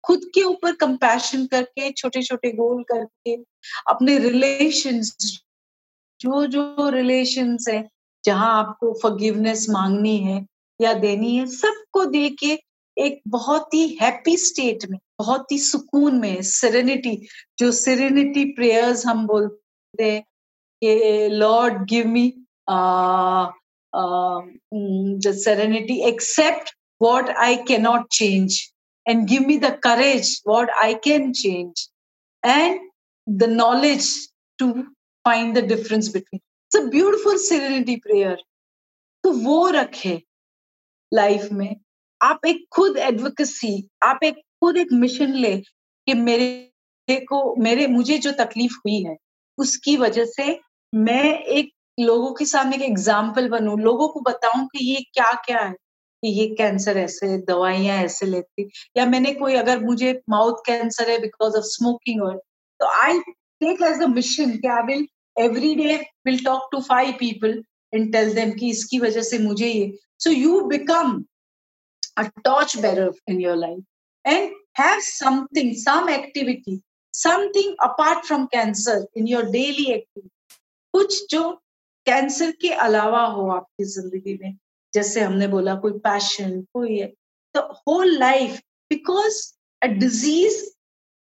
खुद 0.04 0.20
के 0.34 0.42
ऊपर 0.42 0.72
कंपैशन 0.80 1.46
करके 1.46 1.90
छोटे 1.92 2.22
छोटे 2.22 2.50
गोल 2.52 2.82
करके, 2.90 3.34
अपने 3.88 4.18
रिलेशंस 4.18 5.16
जो 6.20 6.46
जो 6.46 6.88
रिलेशंस 6.90 7.66
है, 7.68 7.88
जहाँ 8.24 8.52
आपको 8.58 8.92
फॉरगिवनेस 9.02 9.66
मांगनी 9.70 10.16
है 10.18 10.46
या 10.80 10.92
देनी 10.94 11.36
है, 11.36 11.46
सबको 11.46 12.04
दे 12.04 12.28
के 12.40 12.58
एक 12.96 13.20
बहुत 13.28 13.74
ही 13.74 13.86
हैप्पी 14.02 14.36
स्टेट 14.36 14.86
में, 14.90 14.98
बहुत 15.18 15.52
ही 15.52 15.58
सुकून 15.58 16.18
में 16.20 16.42
सेरेनिटी 16.42 17.16
जो 17.58 17.70
सेरेनिटी 17.72 18.44
प्रेयर्स 18.52 19.06
हम 19.06 19.26
बोलते 19.26 20.10
हैं 20.10 21.28
Lord 21.30 21.84
give 21.88 22.08
me 22.08 22.26
the 25.24 25.32
serenity 25.44 26.00
accept 26.08 26.74
what 27.00 27.30
I 27.42 27.56
cannot 27.68 28.10
change 28.10 28.56
and 29.06 29.26
give 29.28 29.44
me 29.46 29.54
the 29.56 29.70
courage 29.84 30.28
what 30.44 30.68
I 30.80 30.94
can 30.94 31.32
change 31.32 31.88
and 32.42 32.78
the 33.26 33.46
knowledge 33.46 34.08
to 34.58 34.66
find 35.24 35.56
the 35.56 35.62
difference 35.62 36.10
between 36.16 36.40
it's 36.72 36.76
a 36.76 36.88
beautiful 36.90 37.38
serenity 37.38 37.94
prayer 38.00 38.36
तो 39.24 39.30
वो 39.44 39.68
रखे 39.76 40.12
life 41.12 41.48
में 41.52 41.74
आप 42.20 42.46
एक 42.46 42.64
खुद 42.72 42.96
advocacy 43.06 43.72
आप 44.04 44.24
एक 44.24 44.36
खुद 44.62 44.76
एक 44.76 44.92
मिशन 44.92 45.32
ले 45.44 45.56
कि 45.56 46.14
मेरे 46.14 47.16
को 47.30 47.40
मेरे 47.62 47.86
मुझे 47.86 48.18
जो 48.26 48.32
तकलीफ़ 48.44 48.76
हुई 48.86 49.02
है 49.04 49.16
उसकी 49.58 49.96
वजह 49.96 50.24
से 50.36 50.58
मैं 50.94 51.38
एक 51.38 51.72
लोगों 52.00 52.32
के 52.34 52.44
सामने 52.46 52.76
एक 52.76 52.82
एग्ज़ाम्पल 52.82 53.48
बनू, 53.48 53.76
लोगों 53.78 54.08
को 54.08 54.20
बताऊँ 54.20 54.66
कि 54.68 54.84
ये 54.84 55.00
क्या 55.14 55.32
क्या 55.46 55.60
है, 55.60 55.72
कि 55.72 56.28
ये 56.30 56.46
कैंसर 56.56 56.98
ऐसे 56.98 57.36
दवाइयाँ 57.46 57.96
ऐसे 58.04 58.26
लेती 58.26 58.68
या 58.96 59.06
मैंने 59.06 59.32
कोई, 59.34 59.54
अगर 59.56 59.80
मुझे 59.84 60.20
माउथ 60.30 60.60
कैंसर 60.66 61.10
है 61.10 61.18
बिकॉज़ 61.20 61.56
ऑफ़ 61.56 61.64
स्मोकिंग 61.66 62.22
और 62.22 62.36
तो 62.80 62.86
I 63.02 63.18
take 63.18 63.82
as 63.82 64.02
a 64.02 64.06
mission 64.08 64.56
कि 64.56 64.68
I 64.68 64.82
will 64.86 65.06
every 65.36 65.74
day 65.74 65.94
will 66.26 66.44
talk 66.44 66.68
to 66.72 66.80
five 66.82 67.12
people 67.18 67.62
and 67.92 68.12
tell 68.12 68.34
them 68.34 68.50
कि 68.52 68.70
इसकी 68.70 68.98
वजह 69.00 69.22
से 69.22 69.38
मुझे 69.38 69.66
ये। 69.66 69.92
So 70.20 70.30
you 70.30 70.60
become 70.68 71.22
a 72.18 72.22
torch 72.44 72.76
bearer 72.78 73.12
in 73.28 73.40
your 73.40 73.56
life 73.56 74.26
and 74.26 74.52
have 74.78 75.00
something 75.02 75.74
some 75.76 76.08
activity 76.10 76.80
something 77.14 77.74
apart 77.82 78.24
from 78.26 78.44
cancer 78.46 79.06
in 79.16 79.28
your 79.28 79.50
daily 79.50 79.90
activity 79.92 80.28
कुछ 80.94 81.24
जो 81.30 81.42
cancer 82.06 82.50
के 82.60 82.68
अलावा 82.84 83.24
हो 83.26 83.48
आपकी 83.50 83.84
ज़िंदगी 83.84 84.38
में? 84.42 84.56
जैसे 84.94 85.20
हमने 85.20 85.46
बोला, 85.48 85.74
कोई 85.74 85.92
पैशन 86.04 86.60
कोई 86.74 86.98
है 86.98 87.06
तो 87.54 87.60
whole 87.88 88.16
life 88.18 88.58
because 88.90 89.42
a 89.82 89.86
disease 89.86 90.62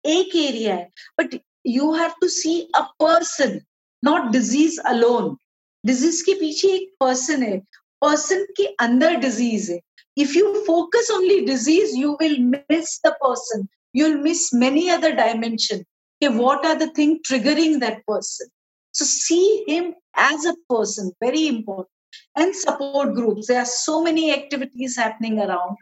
एक 0.04 0.34
एरिया 0.36 0.74
है 0.74 0.90
but 1.20 1.38
you 1.66 1.92
have 1.94 2.10
to 2.20 2.28
see 2.28 2.60
a 2.74 2.80
person 3.02 3.60
not 4.02 4.30
disease 4.32 4.80
alone 4.88 5.36
disease 5.84 6.22
के 6.24 6.34
पीछे 6.40 6.68
एक 6.74 6.94
पर्सन 7.00 7.42
है 7.42 7.58
पर्सन 8.02 8.44
के 8.56 8.66
अंदर 8.86 9.14
डिज़ीज़ 9.16 9.70
है. 9.72 9.80
If 10.16 10.36
you 10.38 10.52
focus 10.66 11.10
only 11.10 11.38
disease 11.46 11.96
you 11.98 12.12
will 12.20 12.38
miss 12.44 13.00
the 13.06 13.12
person 13.22 13.66
you 13.96 14.06
will 14.06 14.16
miss 14.22 14.52
many 14.54 14.88
other 14.88 15.12
dimension 15.16 15.82
के 16.22 16.28
what 16.36 16.66
are 16.66 16.74
the 16.78 16.90
thing 16.98 17.16
triggering 17.26 17.80
that 17.80 18.02
person? 18.10 18.53
so 18.93 19.05
see 19.05 19.63
him 19.67 19.93
as 20.15 20.45
a 20.45 20.55
person 20.69 21.11
very 21.19 21.47
important 21.47 21.89
and 22.35 22.55
support 22.55 23.13
groups 23.13 23.47
there 23.47 23.61
are 23.61 23.71
so 23.73 24.01
many 24.03 24.33
activities 24.33 24.97
happening 24.97 25.39
around 25.39 25.75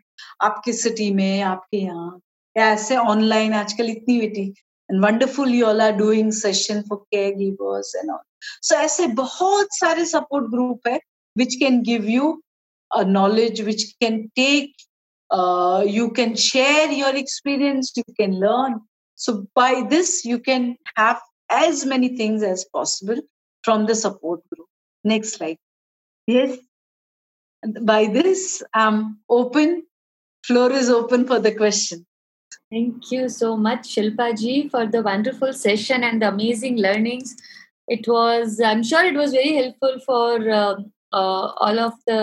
आपके 0.43 0.73
city 0.73 1.11
में 1.13 1.41
आपके 1.41 1.77
यहाँ 1.77 2.19
या 2.57 2.69
ऐसे 2.73 2.95
online 2.97 3.53
आजकल 3.53 3.89
इतनी 3.89 4.19
बेटी 4.19 4.53
and 4.89 5.03
wonderful 5.03 5.49
you 5.49 5.65
all 5.65 5.81
are 5.81 5.95
doing 5.95 6.31
session 6.31 6.83
for 6.89 7.01
caregivers 7.13 7.87
and 8.01 8.11
all 8.11 8.23
so 8.61 8.75
ऐसे 8.75 9.07
बहुत 9.21 9.77
सारे 9.79 10.05
support 10.11 10.49
group 10.51 10.87
है 10.87 10.99
which 11.41 11.57
can 11.59 11.81
give 11.83 12.09
you 12.09 12.29
a 12.91 13.03
knowledge 13.03 13.61
which 13.69 13.83
can 14.01 14.19
take 14.35 14.73
uh, 15.31 15.83
you 15.85 16.09
can 16.11 16.35
share 16.35 16.91
your 16.91 17.15
experience 17.15 17.91
you 17.97 18.03
can 18.19 18.39
learn 18.39 18.79
so 19.15 19.45
by 19.55 19.71
this 19.89 20.23
you 20.25 20.39
can 20.39 20.75
have 20.95 21.19
as 21.60 21.84
many 21.94 22.10
things 22.16 22.42
as 22.42 22.64
possible 22.76 23.20
from 23.62 23.86
the 23.86 23.94
support 23.94 24.40
group 24.50 24.68
next 25.12 25.34
slide 25.38 25.58
yes 26.26 26.58
by 27.92 28.06
this 28.06 28.62
i'm 28.74 29.18
open 29.28 29.82
floor 30.46 30.70
is 30.72 30.88
open 31.00 31.26
for 31.26 31.38
the 31.48 31.54
question 31.54 32.06
Thank 32.70 33.12
you 33.12 33.28
so 33.28 33.56
much, 33.56 33.82
Shilpa 33.94 34.38
ji, 34.38 34.68
for 34.68 34.86
the 34.86 35.02
wonderful 35.02 35.52
session 35.52 36.02
and 36.04 36.22
the 36.22 36.28
amazing 36.28 36.78
learnings. 36.78 37.36
It 37.86 38.08
was, 38.08 38.60
I'm 38.60 38.82
sure, 38.82 39.04
it 39.04 39.14
was 39.14 39.32
very 39.32 39.54
helpful 39.56 39.98
for 40.06 40.50
uh, 40.50 40.76
uh, 41.12 41.52
all 41.66 41.78
of 41.78 41.92
the 42.06 42.18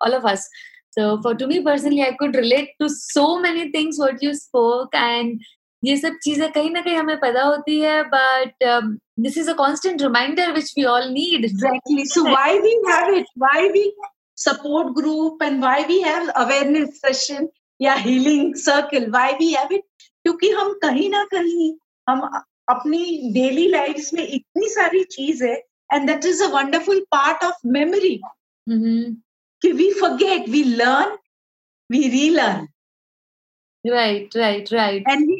all 0.00 0.14
of 0.14 0.24
us. 0.24 0.48
So, 0.90 1.20
for 1.22 1.34
to 1.34 1.46
me 1.46 1.62
personally, 1.62 2.02
I 2.02 2.14
could 2.16 2.36
relate 2.36 2.70
to 2.80 2.88
so 2.88 3.40
many 3.40 3.72
things 3.72 3.98
what 3.98 4.22
you 4.22 4.34
spoke, 4.34 4.94
and 4.94 5.42
ये 5.82 5.96
सब 5.96 6.16
चीज़ें 6.22 6.50
कहीं 6.52 6.70
ना 6.70 6.80
कहीं 6.80 6.96
हमें 6.96 7.16
पता 7.20 7.42
होती 7.42 7.78
है 7.80 8.02
but 8.08 8.64
this 9.20 9.38
is 9.38 9.50
a 9.50 9.52
constant 9.54 10.02
reminder 10.02 10.52
which 10.52 10.72
we 10.78 10.84
all 10.84 11.08
need 11.10 11.44
exactly 11.44 12.04
so 12.06 12.22
why 12.24 12.58
we 12.58 12.74
have 12.88 13.14
it 13.14 13.26
why 13.38 13.68
we 13.68 13.90
support 14.38 14.92
group 14.96 15.42
and 15.42 15.60
why 15.60 15.84
we 15.84 16.00
have 16.02 16.28
awareness 16.36 17.00
session 17.06 17.48
या 17.80 17.94
healing 18.06 18.54
circle 18.58 19.10
why 19.10 19.32
we 19.34 19.52
have 19.52 19.72
it 19.74 19.84
क्योंकि 20.24 20.50
हम 20.50 20.72
कहीं 20.82 21.08
ना 21.10 21.24
कहीं 21.30 21.72
हम 22.06 22.28
अपनी 22.68 23.32
daily 23.34 23.68
life 23.68 24.08
में 24.14 24.26
इतनी 24.26 24.68
सारी 24.68 25.02
चीज़ 25.12 25.44
है 25.44 25.54
and 25.92 26.06
that 26.10 26.24
is 26.24 26.42
a 26.44 26.48
wonderful 26.52 27.00
part 27.10 27.44
of 27.44 27.66
memory 27.76 28.20
कि 28.66 29.72
we 29.72 29.90
forget 30.00 30.48
we 30.48 30.62
learn 30.64 31.16
we 31.90 32.08
relearn 32.08 32.68
right 33.84 34.36
right 34.36 34.72
right 34.72 35.08
and 35.08 35.28
we 35.28 35.36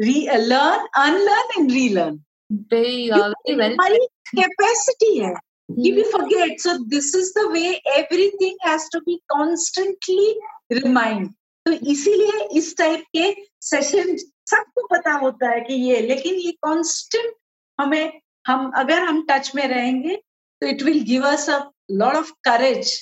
re- 0.00 0.28
uh, 0.28 0.38
learn 0.38 0.86
unlearn 0.96 1.48
and 1.56 1.70
relearn 1.70 2.24
very, 2.70 3.10
uh, 3.10 3.32
very 3.46 3.56
well 3.56 3.76
हमारी 3.76 3.98
capacity 4.34 5.12
है 5.20 5.34
कि 5.68 5.94
we 5.96 6.04
forget 6.10 6.60
so 6.60 6.76
this 6.88 7.14
is 7.14 7.32
the 7.32 7.48
way 7.50 7.80
everything 7.96 8.56
has 8.62 8.88
to 8.88 9.00
be 9.08 9.20
constantly 9.36 10.34
remind 10.82 11.32
तो 11.66 11.72
इसीलिए 11.92 12.48
इस 12.58 12.76
type 12.78 13.04
के 13.16 13.32
session 13.66 14.16
सबको 14.50 14.86
पता 14.86 15.12
होता 15.12 15.50
है 15.50 15.60
कि 15.60 15.74
ये 15.88 16.00
लेकिन 16.06 16.34
ये 16.34 16.50
कांस्टेंट 16.64 17.32
हमें 17.78 18.20
हम 18.46 18.70
अगर 18.76 19.02
हम 19.02 19.24
टच 19.30 19.50
में 19.54 19.66
रहेंगे 19.68 20.16
तो 20.62 20.66
it 20.66 20.82
will 20.82 21.02
give 21.04 21.24
us 21.26 21.48
a 21.50 21.58
lot 21.90 22.16
of 22.16 22.32
courage 22.44 22.92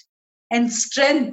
and 0.53 0.69
strength 0.71 1.33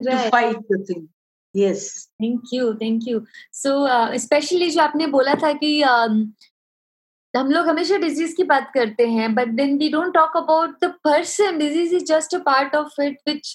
to 0.00 0.16
fight 0.30 0.56
the 0.72 0.84
thing 0.90 1.06
yes 1.54 1.84
thank 2.22 2.54
you 2.54 2.72
thank 2.74 3.08
you 3.08 3.20
so 3.52 3.74
specially 4.18 4.70
जो 4.70 4.80
आपने 4.82 5.06
बोला 5.08 5.34
था 5.34 5.52
कि 5.52 5.80
um, 5.82 6.26
हम 7.34 7.50
लोग 7.50 7.68
हमेशा 7.68 7.96
डिज़ीज़ 7.96 8.34
की 8.36 8.44
बात 8.44 8.70
करते 8.74 9.06
हैं 9.08 9.34
but 9.34 9.48
then 9.50 9.76
we 9.78 9.88
don't 9.88 10.14
talk 10.14 10.36
about 10.36 10.74
the 10.84 10.92
person 11.04 11.58
disease 11.58 11.94
is 11.94 12.04
just 12.04 12.34
a 12.34 12.38
part 12.38 12.74
of 12.74 13.00
it 13.02 13.18
which 13.28 13.54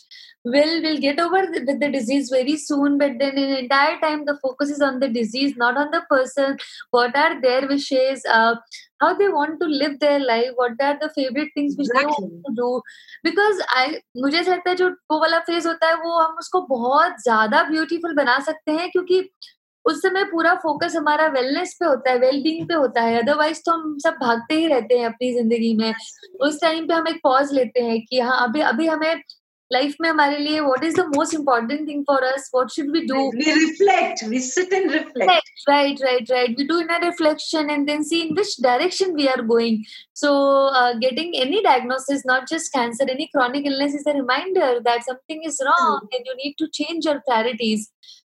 will 0.53 0.81
will 0.81 0.99
get 0.99 1.19
over 1.19 1.41
with 1.51 1.65
the 1.67 1.89
disease 1.89 2.29
very 2.29 2.55
soon 2.57 2.97
but 2.97 3.17
then 3.19 3.37
in 3.37 3.49
entire 3.55 3.99
time 3.99 4.23
the 4.25 4.37
focus 4.41 4.69
is 4.69 4.81
on 4.81 4.99
the 4.99 5.09
disease 5.09 5.55
not 5.57 5.77
on 5.77 5.89
the 5.91 6.01
person 6.09 6.57
what 6.91 7.15
are 7.15 7.41
their 7.41 7.67
wishes 7.67 8.23
uh, 8.31 8.55
how 9.01 9.13
they 9.13 9.29
want 9.29 9.59
to 9.59 9.67
live 9.67 9.99
their 9.99 10.19
life 10.19 10.51
what 10.55 10.79
are 10.79 10.97
the 11.01 11.09
favorite 11.17 11.51
things 11.55 11.75
which 11.77 11.87
exactly. 11.87 12.15
they 12.19 12.27
want 12.27 12.45
to 12.45 12.53
do 12.55 12.69
because 13.23 13.61
i 13.75 13.85
मुझे 14.17 14.39
ऐसा 14.39 14.51
लगता 14.51 14.69
है 14.69 14.75
जो 14.75 14.89
वो 15.11 15.19
वाला 15.19 15.39
phase 15.49 15.67
होता 15.67 15.87
है 15.87 15.95
वो 16.03 16.17
हम 16.19 16.35
उसको 16.39 16.61
बहुत 16.69 17.21
ज़्यादा 17.23 17.63
ब्यूटीफुल 17.69 18.13
बना 18.15 18.39
सकते 18.45 18.71
हैं 18.71 18.89
क्योंकि 18.91 19.29
उस 19.85 20.01
समय 20.01 20.23
पूरा 20.31 20.53
फोकस 20.63 20.95
हमारा 20.95 21.27
वेलनेस 21.33 21.75
पे 21.79 21.85
होता 21.85 22.11
है 22.11 22.17
वेल 22.19 22.41
बींग 22.43 22.67
पे 22.67 22.73
होता 22.73 23.01
है 23.01 23.21
अदरवाइज़ 23.21 23.61
तो 23.65 23.71
हम 23.71 23.97
सब 24.05 24.15
भागते 24.21 24.55
ही 24.55 24.67
रहते 24.67 24.97
हैं 24.97 25.05
अपनी 25.05 25.31
ज़िंदगी 25.33 25.73
में 25.77 25.93
उस 26.47 26.61
टाइम 26.61 26.87
पे 26.87 26.93
हम 26.93 27.07
एक 27.07 27.19
पॉज 27.23 27.53
लेते 27.53 27.83
हैं 27.83 28.01
कि 28.05 28.19
हाँ 28.19 28.39
अभी 28.47 28.61
अभी 28.71 28.87
हमें 28.87 29.21
लाइफ 29.70 29.94
में 30.00 30.08
हमारे 30.08 30.38
लिए 30.38 30.60
what 30.60 30.84
is 30.84 30.94
the 30.96 31.04
most 31.16 31.34
important 31.34 31.88
thing 31.88 32.02
for 32.10 32.22
us 32.24 32.50
what 32.54 32.70
should 32.70 32.90
we 32.92 33.00
do 33.06 33.28
we 33.36 33.52
reflect 33.52 34.24
we 34.28 34.40
sit 34.46 34.72
and 34.72 34.90
reflect 34.92 35.68
right 35.68 36.02
right 36.02 36.30
right 36.30 36.58
we 36.58 36.64
do 36.66 36.78
in 36.80 36.88
a 36.88 36.98
reflection 37.04 37.70
and 37.70 37.86
then 37.86 38.02
see 38.10 38.20
in 38.20 38.34
which 38.38 38.56
direction 38.62 39.14
we 39.14 39.26
are 39.36 39.42
going 39.52 39.84
so 40.22 40.32
uh, 40.78 40.90
getting 41.02 41.32
any 41.44 41.60
diagnosis 41.62 42.20
not 42.30 42.44
just 42.50 42.72
cancer 42.74 43.06
any 43.14 43.24
chronic 43.30 43.64
illness 43.70 43.94
is 44.00 44.04
a 44.10 44.14
reminder 44.18 44.68
that 44.84 45.06
something 45.06 45.40
is 45.48 45.56
wrong 45.68 46.12
and 46.12 46.28
you 46.30 46.36
need 46.42 46.54
to 46.62 46.68
change 46.78 47.08
your 47.08 47.16
priorities 47.30 47.88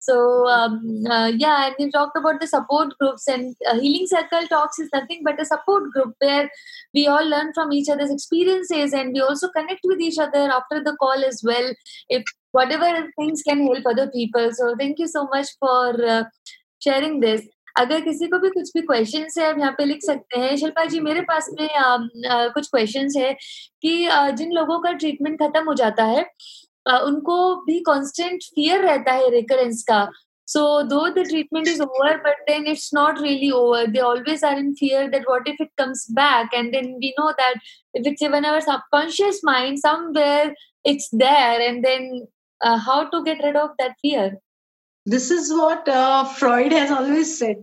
So 0.06 0.16
um, 0.48 0.74
uh, 1.16 1.30
yeah 1.42 1.66
and 1.66 1.74
we 1.78 1.90
talked 1.90 2.16
about 2.20 2.40
the 2.40 2.46
support 2.46 2.94
groups 3.00 3.26
and 3.28 3.54
uh, 3.70 3.78
healing 3.78 4.06
circle 4.06 4.46
talks 4.48 4.78
is 4.78 4.90
nothing 4.92 5.22
but 5.28 5.40
a 5.40 5.44
support 5.52 5.90
group 5.92 6.14
where 6.26 6.50
we 6.94 7.06
all 7.06 7.26
learn 7.34 7.52
from 7.54 7.72
each 7.72 7.88
other's 7.88 8.10
experiences 8.10 8.92
and 8.92 9.12
we 9.12 9.20
also 9.20 9.48
connect 9.56 9.80
with 9.84 10.00
each 10.00 10.18
other 10.18 10.44
after 10.58 10.82
the 10.82 10.96
call 11.04 11.24
as 11.32 11.42
well 11.50 11.72
if 12.08 12.22
whatever 12.52 12.92
things 13.18 13.42
can 13.48 13.66
help 13.66 13.92
other 13.94 14.08
people 14.18 14.50
so 14.52 14.74
thank 14.78 14.98
you 14.98 15.08
so 15.16 15.26
much 15.34 15.48
for 15.58 15.82
uh, 16.16 16.24
sharing 16.80 17.20
this 17.20 17.42
अगर 17.78 18.00
किसी 18.00 18.26
को 18.30 18.38
भी 18.38 18.48
कुछ 18.50 18.70
भी 18.74 18.80
question 18.86 19.26
है 19.38 19.46
आप 19.50 19.58
यहाँ 19.58 19.72
पे 19.78 19.84
लिख 19.84 20.02
सकते 20.06 20.40
हैं 20.40 20.56
शिल्पा 20.56 20.84
जी 20.90 21.00
मेरे 21.06 21.20
पास 21.30 21.48
में 21.60 21.68
आ, 21.68 21.84
आ, 21.84 22.48
कुछ 22.48 22.68
क्वेश्चन 22.74 23.08
है 23.16 23.32
कि 23.82 24.06
आ, 24.06 24.28
जिन 24.30 24.52
लोगों 24.52 24.78
का 24.82 24.92
ट्रीटमेंट 24.92 25.38
खत्म 25.42 25.64
हो 25.68 25.74
जाता 25.80 26.04
है 26.12 26.24
उनको 26.87 27.37
भी 27.65 27.79
कांस्टेंट 27.87 28.43
फियर 28.55 28.81
रहता 28.85 29.13
है 29.13 29.29
रिकरेंस 29.31 29.83
का 29.89 30.07
So 30.49 30.83
though 30.83 31.11
the 31.13 31.25
treatment 31.25 31.67
is 31.67 31.79
over, 31.79 32.19
but 32.23 32.37
then 32.47 32.65
it's 32.65 32.91
not 32.91 33.19
really 33.19 33.51
over. 33.51 33.85
They 33.85 33.99
always 33.99 34.41
are 34.41 34.57
in 34.57 34.75
fear 34.75 35.07
that 35.11 35.27
what 35.27 35.47
if 35.47 35.61
it 35.61 35.69
comes 35.77 36.05
back? 36.07 36.49
And 36.53 36.73
then 36.73 36.95
we 36.99 37.13
know 37.19 37.31
that 37.37 37.59
if 37.93 38.07
it's 38.07 38.23
even 38.23 38.45
our 38.45 38.59
subconscious 38.59 39.43
mind, 39.43 39.77
somewhere 39.77 40.55
it's 40.83 41.07
there. 41.11 41.61
And 41.61 41.85
then 41.85 42.27
uh, 42.61 42.79
how 42.79 43.11
to 43.11 43.23
get 43.23 43.43
rid 43.43 43.57
of 43.57 43.69
that 43.77 43.95
fear? 44.01 44.39
This 45.05 45.29
is 45.29 45.53
what 45.53 45.87
uh, 45.87 46.25
Freud 46.25 46.71
has 46.71 46.89
always 46.89 47.37
said. 47.37 47.57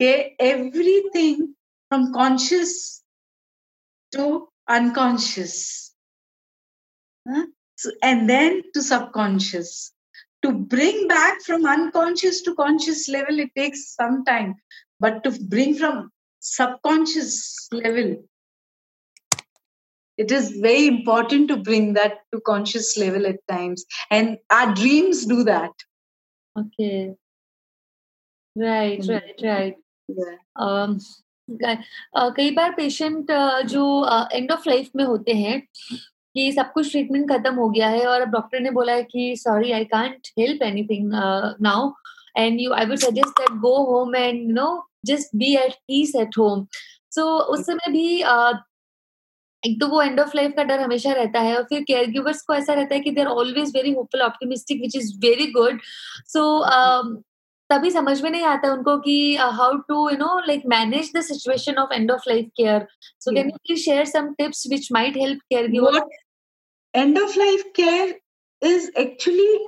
Okay, 0.00 0.36
everything 0.38 1.56
from 1.88 2.12
conscious 2.12 3.02
to 4.12 4.46
unconscious. 4.68 5.92
Huh? 7.28 7.46
So, 7.77 7.91
and 8.01 8.29
then 8.29 8.63
to 8.73 8.81
subconscious 8.81 9.91
to 10.43 10.51
bring 10.51 11.07
back 11.07 11.41
from 11.41 11.65
unconscious 11.65 12.41
to 12.43 12.55
conscious 12.55 13.07
level 13.09 13.39
it 13.39 13.49
takes 13.55 13.93
some 13.95 14.23
time 14.25 14.55
but 14.99 15.23
to 15.23 15.31
bring 15.49 15.75
from 15.75 16.11
subconscious 16.39 17.67
level 17.71 18.23
it 20.17 20.31
is 20.31 20.51
very 20.51 20.87
important 20.87 21.47
to 21.49 21.57
bring 21.57 21.93
that 21.93 22.19
to 22.33 22.39
conscious 22.41 22.97
level 22.97 23.25
at 23.25 23.45
times 23.47 23.85
and 24.11 24.37
our 24.49 24.73
dreams 24.73 25.25
do 25.25 25.43
that 25.43 25.71
okay 26.57 27.15
right 28.55 28.99
mm. 28.99 29.09
right 29.09 29.39
right 29.43 29.77
yeah. 30.07 30.35
um, 30.55 30.99
Uh, 31.47 32.31
कई 32.37 32.51
बार 32.51 32.71
patient 32.75 33.31
जो 33.69 33.83
end 34.33 34.51
of 34.51 34.69
life 34.69 34.89
में 34.95 35.03
होते 35.05 35.33
हैं 35.33 35.61
कि 36.35 36.51
सब 36.51 36.71
कुछ 36.73 36.91
treatment 36.91 37.29
खत्म 37.29 37.53
हो 37.55 37.69
गया 37.69 37.87
है 37.89 38.05
और 38.05 38.21
अब 38.21 38.31
डॉक्टर 38.31 38.59
ने 38.59 38.71
बोला 38.71 38.93
है 38.93 39.03
कि 39.05 39.35
sorry 39.37 39.71
I 39.71 39.85
can't 39.91 40.27
help 40.39 40.63
anything 40.63 41.11
now 41.61 41.91
and 42.37 42.59
you 42.61 42.73
I 42.73 42.85
would 42.85 42.97
suggest 42.99 43.39
that 43.39 43.57
go 43.61 43.75
home 43.85 44.15
and 44.15 44.47
no 44.53 44.67
just 45.05 45.35
be 45.35 45.55
at 45.55 45.73
peace 45.87 46.15
at 46.15 46.37
home 46.37 46.65
so 47.11 47.25
उस 47.49 47.65
समय 47.65 47.91
भी 47.91 48.21
uh, 48.23 48.53
एक 49.63 49.79
तो 49.81 49.87
वो 49.87 50.01
एंड 50.01 50.19
ऑफ़ 50.19 50.31
लाइफ 50.35 50.51
का 50.55 50.63
डर 50.63 50.79
हमेशा 50.79 51.11
रहता 51.13 51.39
है 51.39 51.55
और 51.57 51.63
फिर 51.63 51.83
केयर 51.83 52.09
गिवर्स 52.11 52.41
को 52.41 52.53
ऐसा 52.53 52.73
रहता 52.73 52.95
है 52.95 53.01
कि 53.01 53.11
they 53.11 53.21
are 53.21 53.27
always 53.27 53.71
very 53.75 53.93
hopeful 53.93 54.21
optimistic 54.21 54.81
which 54.81 54.95
is 54.95 55.13
very 55.19 55.47
good 55.51 55.79
so 56.27 56.43
तभी 57.69 57.91
समझ 57.91 58.21
में 58.21 58.29
नहीं 58.29 58.43
आता 58.45 58.71
उनको 58.73 58.97
कि 58.97 59.15
how 59.37 59.77
to 59.87 60.09
you 60.09 60.17
know 60.17 60.37
like 60.47 60.63
manage 60.67 61.11
the 61.15 61.21
situation 61.23 61.77
of 61.77 61.93
end 61.93 62.11
of 62.11 62.29
life 62.29 62.49
care 62.57 62.85
so 63.19 63.33
can 63.35 63.49
you 63.49 63.57
please 63.57 63.81
share 63.83 64.05
some 64.05 64.31
tips 64.33 64.63
which 64.69 64.91
might 64.91 65.17
help 65.17 65.39
caregiver 65.67 65.99
end 66.94 67.18
of 67.18 67.36
life 67.36 67.64
care 67.74 68.14
is 68.60 68.90
actually 68.98 69.60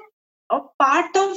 a 0.51 0.61
part 0.79 1.17
of 1.17 1.37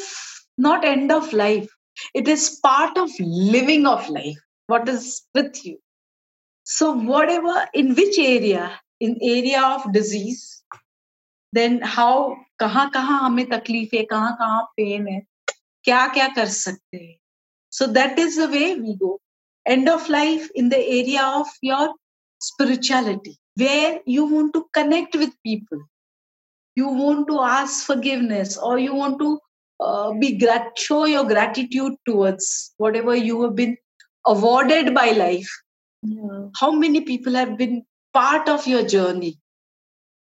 not 0.57 0.86
end 0.86 1.11
of 1.11 1.32
life 1.34 1.70
it 2.13 2.28
is 2.28 2.59
part 2.63 2.97
of 2.97 3.09
living 3.20 3.86
of 3.86 4.07
life 4.09 4.38
what 4.68 4.88
is 4.89 5.22
with 5.34 5.66
you 5.66 5.78
so 6.63 6.91
whatever 6.93 7.68
in 7.74 7.93
which 7.95 8.18
area 8.18 8.80
in 8.99 9.18
area 9.22 9.61
of 9.61 9.91
disease 9.93 10.63
then 11.53 11.80
how 11.82 12.36
कहाँ 12.59 12.89
कहाँ 12.91 13.20
हमें 13.22 13.45
तकलीफ 13.49 13.93
है 13.93 14.03
कहाँ 14.11 14.36
कहाँ 14.39 14.61
pen 14.78 15.07
है 15.07 15.22
क्या 15.84 16.07
क्या 16.13 16.28
कर 16.36 16.45
सकते 16.47 16.97
हैं 16.97 17.18
so 17.70 17.88
that 17.88 18.20
is 18.20 18.36
the 18.38 18.47
way 18.47 18.76
we 18.80 18.95
go 18.95 19.20
end 19.66 19.89
of 19.89 20.07
life 20.09 20.49
in 20.55 20.70
the 20.70 20.78
area 20.99 21.24
of 21.39 21.47
your 21.61 21.93
spirituality 22.39 23.38
where 23.61 24.00
you 24.06 24.24
want 24.26 24.54
to 24.54 24.66
connect 24.74 25.16
with 25.16 25.30
people. 25.44 25.78
You 26.76 26.88
want 26.88 27.28
to 27.28 27.40
ask 27.40 27.86
forgiveness 27.86 28.56
or 28.56 28.78
you 28.78 28.94
want 28.94 29.18
to 29.20 29.38
uh, 29.80 30.12
be 30.14 30.38
grat- 30.38 30.78
show 30.78 31.04
your 31.06 31.24
gratitude 31.24 31.94
towards 32.06 32.72
whatever 32.78 33.14
you 33.14 33.42
have 33.42 33.56
been 33.56 33.76
awarded 34.26 34.94
by 34.94 35.11
life. 35.12 35.50
Yeah. 36.02 36.48
how 36.61 36.72
many 36.72 37.00
people 37.02 37.34
have 37.34 37.56
been 37.58 37.84
part 38.14 38.48
of 38.48 38.66
your 38.66 38.84
journey? 38.86 39.38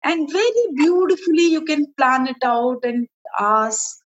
And 0.04 0.30
very 0.30 0.64
beautifully 0.74 1.46
you 1.46 1.62
can 1.64 1.86
plan 1.96 2.26
it 2.28 2.42
out 2.44 2.80
and 2.84 3.08
ask 3.38 3.98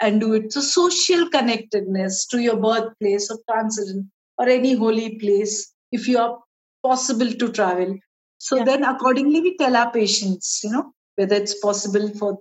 and 0.00 0.20
do 0.20 0.34
it. 0.34 0.52
So 0.52 0.60
social 0.60 1.28
connectedness 1.30 2.26
to 2.28 2.38
your 2.40 2.56
birthplace 2.56 3.30
or 3.30 3.38
transit 3.50 4.04
or 4.38 4.48
any 4.48 4.74
holy 4.74 5.18
place 5.18 5.72
if 5.92 6.08
you 6.08 6.18
are 6.18 6.38
possible 6.84 7.30
to 7.32 7.52
travel 7.52 7.96
so 8.38 8.56
Yeah. 8.56 8.64
then 8.64 8.84
accordingly 8.84 9.40
we 9.40 9.56
tell 9.56 9.76
our 9.76 9.90
patients 9.92 10.60
you 10.64 10.70
know 10.70 10.92
whether 11.16 11.36
it's 11.36 11.58
possible 11.60 12.08
for 12.20 12.40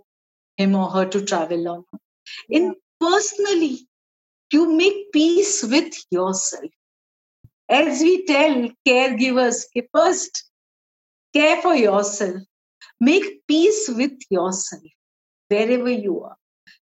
him 0.57 0.75
or 0.75 0.89
her 0.91 1.05
to 1.05 1.21
travel 1.25 1.67
or 1.67 1.77
not 1.91 2.01
in 2.49 2.75
personally 2.99 3.87
you 4.51 4.75
make 4.75 5.11
peace 5.11 5.63
with 5.63 5.93
yourself. 6.11 6.71
As 7.69 8.01
we 8.01 8.25
tell 8.25 8.69
caregivers, 8.87 9.65
first 9.93 10.45
care 11.33 11.61
for 11.61 11.75
yourself, 11.75 12.41
make 12.99 13.45
peace 13.47 13.89
with 13.89 14.13
yourself 14.29 14.83
wherever 15.49 15.89
you 15.89 16.23
are. 16.23 16.37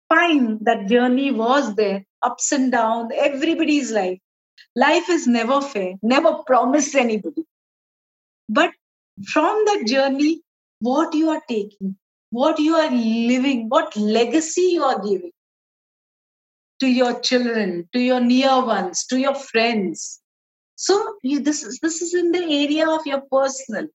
Find 0.09 0.59
that 0.63 0.89
journey 0.89 1.31
was 1.31 1.75
there, 1.77 2.05
ups 2.23 2.53
and 2.53 2.73
downs, 2.73 3.13
everybody's 3.17 3.91
life. 3.93 4.19
Life 4.77 5.09
is 5.11 5.27
never 5.27 5.61
fair, 5.61 5.95
never 6.03 6.39
promised 6.47 6.95
anybody. 6.95 7.45
But 8.49 8.73
from 9.27 9.65
that 9.67 9.85
journey, 9.87 10.43
what 10.81 11.15
you 11.15 11.31
are 11.31 11.43
taking, 11.49 11.97
what 12.31 12.59
you 12.59 12.75
are 12.75 12.91
living, 12.91 13.69
what 13.69 13.97
legacy 13.97 14.63
you 14.73 14.83
are 14.83 15.01
giving 15.01 15.33
to 16.81 16.89
your 16.89 17.21
children, 17.21 17.89
to 17.93 18.01
your 18.01 18.21
near 18.21 18.65
ones, 18.65 19.07
to 19.07 19.19
your 19.19 19.35
friends. 19.35 20.21
So 20.77 21.17
you, 21.23 21.41
this 21.41 21.63
is 21.63 21.79
this 21.81 22.03
is 22.03 22.15
in 22.15 22.33
the 22.33 22.43
area 22.43 22.89
of 22.89 23.07
your 23.07 23.23
personal. 23.31 23.87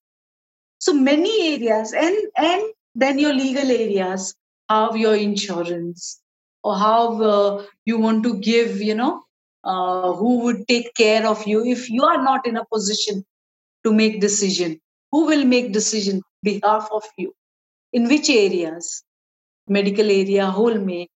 So 0.79 0.93
many 0.93 1.55
areas, 1.55 1.91
and 1.91 2.15
and 2.37 2.63
then 2.95 3.19
your 3.19 3.33
legal 3.33 3.69
areas, 3.69 4.35
how 4.69 4.93
your 4.93 5.15
insurance, 5.15 6.21
or 6.63 6.77
how 6.77 7.21
uh, 7.21 7.65
you 7.85 7.97
want 7.97 8.23
to 8.23 8.37
give, 8.37 8.81
you 8.81 8.95
know, 8.95 9.23
uh, 9.63 10.13
who 10.13 10.43
would 10.43 10.67
take 10.67 10.93
care 10.93 11.27
of 11.27 11.45
you 11.47 11.65
if 11.65 11.89
you 11.89 12.03
are 12.03 12.23
not 12.23 12.47
in 12.47 12.55
a 12.55 12.65
position 12.65 13.25
to 13.83 13.91
make 13.91 14.21
decision 14.21 14.79
who 15.17 15.25
will 15.25 15.45
make 15.45 15.71
decision 15.73 16.21
behalf 16.43 16.87
of 16.91 17.03
you? 17.17 17.33
In 17.91 18.07
which 18.07 18.29
areas? 18.29 19.03
Medical 19.67 20.11
area 20.11 20.51
who 20.51 20.65
will 20.65 20.83
make? 20.89 21.09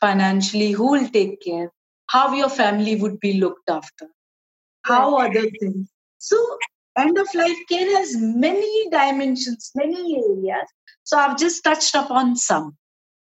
Financially 0.00 0.72
who 0.72 0.90
will 0.90 1.08
take 1.08 1.40
care? 1.40 1.70
How 2.08 2.34
your 2.34 2.50
family 2.50 2.96
would 2.96 3.18
be 3.20 3.32
looked 3.40 3.70
after? 3.70 4.08
How 4.84 5.16
other 5.16 5.46
things 5.58 5.88
so 6.18 6.36
end 6.96 7.16
of 7.18 7.34
life 7.34 7.62
care 7.70 7.96
has 7.96 8.14
many 8.16 8.90
dimensions 8.90 9.72
many 9.74 10.18
areas. 10.18 10.68
So 11.02 11.18
i've 11.18 11.36
just 11.38 11.64
touched 11.64 11.96
upon 11.96 12.36
some. 12.36 12.76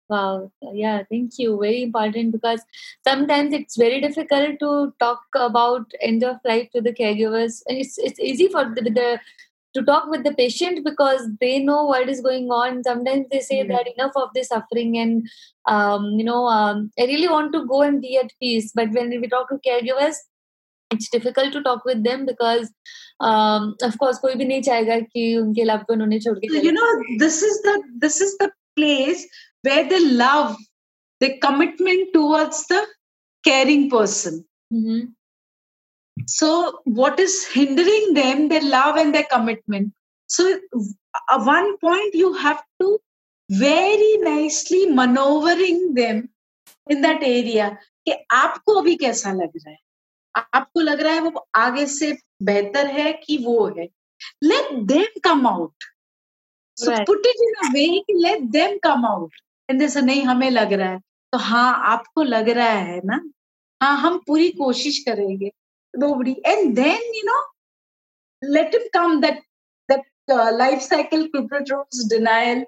Wow. 0.08 0.52
Yeah, 0.72 1.02
thank 1.10 1.39
you. 1.39 1.58
Very 1.60 1.82
important 1.82 2.32
because 2.32 2.62
sometimes 3.08 3.54
it's 3.54 3.76
very 3.76 4.02
difficult 4.02 4.60
to 4.60 4.93
talk 5.00 5.22
about 5.36 5.91
end 6.00 6.24
of 6.24 6.36
life 6.46 6.70
to 6.76 6.82
the 6.82 6.93
caregivers. 6.93 7.64
And 7.68 7.80
it's 7.80 7.98
it's 7.98 8.20
easy 8.20 8.48
for 8.50 8.66
the, 8.66 8.84
the 8.84 9.20
to 9.74 9.83
talk 9.83 10.09
with 10.11 10.24
the 10.24 10.35
patient 10.35 10.85
because 10.85 11.28
they 11.41 11.61
know 11.61 11.85
what 11.85 12.09
is 12.09 12.20
going 12.20 12.49
on. 12.51 12.83
Sometimes 12.83 13.26
they 13.31 13.41
say 13.41 13.61
mm-hmm. 13.61 13.72
that 13.72 13.87
enough 13.97 14.12
of 14.16 14.31
the 14.35 14.43
suffering 14.43 14.99
and 14.99 15.28
um, 15.66 16.05
you 16.18 16.24
know 16.24 16.47
um, 16.47 16.91
I 16.99 17.05
really 17.05 17.28
want 17.28 17.53
to 17.53 17.66
go 17.66 17.83
and 17.83 18.01
be 18.01 18.16
at 18.16 18.33
peace. 18.41 18.72
But 18.74 18.91
when 18.91 19.11
we 19.11 19.28
talk 19.28 19.49
to 19.51 19.61
caregivers, 19.66 20.16
it's 20.91 21.09
difficult 21.09 21.53
to 21.53 21.62
talk 21.62 21.85
with 21.85 22.03
them 22.03 22.26
because 22.26 22.72
um, 23.20 23.76
of 23.83 23.99
course 23.99 24.18
कोई 24.18 24.35
भी 24.35 24.45
नहीं 24.45 24.62
चाहेगा 24.62 24.99
कि 25.12 25.37
उनके 25.43 25.66
loved 25.66 25.89
one 25.89 26.03
उन्हें 26.03 26.20
छोड़ 26.20 26.39
के 26.39 26.62
you 26.64 26.72
know 26.72 26.89
this 27.18 27.43
is 27.43 27.62
the 27.62 27.76
this 27.99 28.20
is 28.20 28.37
the 28.39 28.51
place 28.76 29.26
where 29.62 29.89
they 29.89 30.05
love 30.05 30.57
the 31.20 31.37
commitment 31.39 32.12
towards 32.12 32.66
the 32.66 32.85
caring 33.45 33.89
person. 33.91 34.45
Mm-hmm. 36.18 36.26
So, 36.28 36.82
what 36.86 37.20
is 37.20 37.45
hindering 37.47 38.13
them, 38.13 38.47
their 38.49 38.61
love 38.61 38.95
and 38.97 39.13
their 39.13 39.24
commitment? 39.24 39.93
So, 40.30 40.59
at 41.30 41.45
one 41.45 41.78
point, 41.78 42.13
you 42.13 42.34
have 42.34 42.63
to 42.82 42.99
very 43.49 44.18
nicely 44.18 44.86
maneuvering 44.88 45.93
them 45.93 46.30
in 46.88 47.01
that 47.01 47.24
area 47.24 47.78
कि 48.07 48.13
आपको 48.34 48.74
अभी 48.82 48.95
कैसा 48.95 49.32
लग 49.34 49.51
रहा 49.57 49.70
है 49.70 49.78
आपको 50.36 50.80
लग 50.80 51.01
रहा 51.01 51.13
है 51.13 51.22
वो 51.22 51.47
आगे 51.55 51.86
से 51.88 52.11
बेहतर 52.43 52.88
है 52.88 53.11
कि 53.13 53.38
वो 53.45 53.66
है 53.78 53.88
let 54.43 54.72
them 54.91 55.20
come 55.24 55.47
out 55.47 55.84
so 56.78 56.91
put 57.05 57.26
it 57.28 57.41
in 57.47 57.53
a 57.63 57.72
way 57.74 57.86
let 58.16 58.41
them 58.57 58.78
come 58.84 59.05
out 59.05 59.32
जैसे 59.70 60.01
नहीं 60.01 60.24
हमें 60.24 60.49
लग 60.49 60.74
रहा 60.74 60.89
है 60.89 60.99
तो 61.34 61.38
हाँ 61.38 61.82
आपको 61.91 62.24
लग 62.24 62.49
रहा 62.49 62.78
है 62.89 63.01
ना 63.05 63.22
हाँ 63.82 63.97
हम 63.97 64.18
पूरी 64.28 64.49
कोशिश 64.49 64.99
करेंगे 64.99 65.51
nobody 65.96 66.36
and 66.46 66.76
then 66.76 67.00
you 67.18 67.26
know 67.26 67.43
let 68.56 68.74
him 68.74 68.82
come 68.93 69.22
that 69.22 69.39
that 69.89 70.04
uh, 70.30 70.52
life 70.56 70.82
cycle 70.82 71.28
cripples 71.34 72.08
denial 72.10 72.64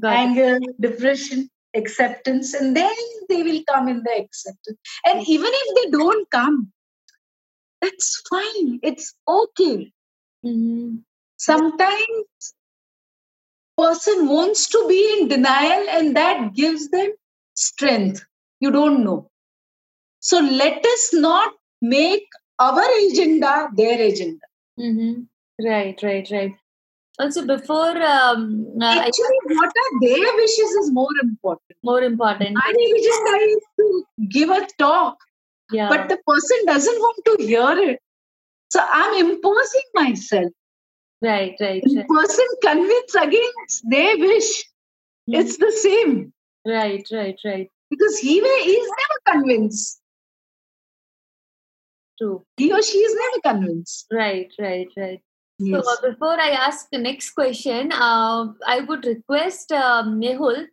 Got 0.00 0.16
anger 0.16 0.56
it. 0.56 0.80
depression 0.80 1.48
acceptance 1.74 2.54
and 2.54 2.76
then 2.76 2.96
they 3.28 3.42
will 3.42 3.62
come 3.68 3.88
in 3.88 4.02
the 4.02 4.14
acceptance 4.16 4.78
and 5.04 5.26
even 5.26 5.50
if 5.52 5.68
they 5.76 5.90
don't 5.90 6.30
come 6.30 6.72
that's 7.80 8.22
fine 8.28 8.78
it's 8.82 9.14
okay 9.26 9.92
mm-hmm. 10.44 10.96
sometimes 11.36 12.54
person 13.76 14.28
wants 14.28 14.68
to 14.68 14.84
be 14.88 15.18
in 15.18 15.28
denial 15.28 15.86
and 15.90 16.16
that 16.16 16.54
gives 16.54 16.88
them 16.90 17.10
strength. 17.54 18.24
You 18.60 18.70
don't 18.70 19.04
know. 19.04 19.30
So 20.20 20.38
let 20.40 20.84
us 20.84 21.10
not 21.12 21.52
make 21.82 22.26
our 22.58 22.84
agenda 23.06 23.68
their 23.74 24.00
agenda. 24.00 24.46
Mm-hmm. 24.78 25.66
Right, 25.66 26.02
right, 26.02 26.28
right. 26.30 26.54
Also, 27.18 27.46
before 27.46 28.02
um, 28.02 28.66
uh, 28.80 28.84
actually, 28.84 29.38
I, 29.50 29.54
what 29.54 29.68
are 29.68 30.00
their 30.00 30.34
wishes 30.36 30.70
is 30.80 30.92
more 30.92 31.10
important. 31.22 31.76
More 31.82 32.02
important. 32.02 32.54
My 32.54 32.70
agenda 32.70 33.44
is 33.44 33.62
to 33.78 34.04
give 34.30 34.48
a 34.48 34.66
talk, 34.78 35.18
yeah. 35.70 35.88
but 35.88 36.08
the 36.08 36.18
person 36.26 36.56
doesn't 36.66 36.98
want 36.98 37.24
to 37.26 37.44
hear 37.44 37.90
it. 37.90 38.00
So 38.70 38.80
I'm 38.82 39.26
imposing 39.26 39.82
myself. 39.94 40.52
Right, 41.20 41.54
right. 41.60 41.82
right. 41.94 42.08
person 42.08 42.46
convince 42.62 43.14
against 43.14 43.90
their 43.90 44.16
wish. 44.18 44.62
Mm-hmm. 45.28 45.34
It's 45.34 45.58
the 45.58 45.70
same. 45.70 46.32
Right, 46.66 47.06
right, 47.12 47.38
right. 47.44 47.68
Because 47.90 48.18
he 48.18 48.38
is 48.38 48.88
never 48.88 49.38
convinced. 49.38 50.01
True. 52.22 52.44
He 52.56 52.72
or 52.72 52.82
she 52.82 52.98
is 52.98 53.14
never 53.14 53.56
convinced. 53.56 54.06
Right, 54.12 54.52
right, 54.60 54.88
right. 54.96 55.20
Yes. 55.58 55.84
So 55.84 55.90
uh, 55.90 56.10
before 56.10 56.40
I 56.40 56.50
ask 56.50 56.86
the 56.92 56.98
next 56.98 57.30
question, 57.30 57.90
uh, 57.92 58.46
I 58.66 58.80
would 58.80 59.04
request 59.04 59.72
um, 59.72 60.20
Mehul, 60.20 60.66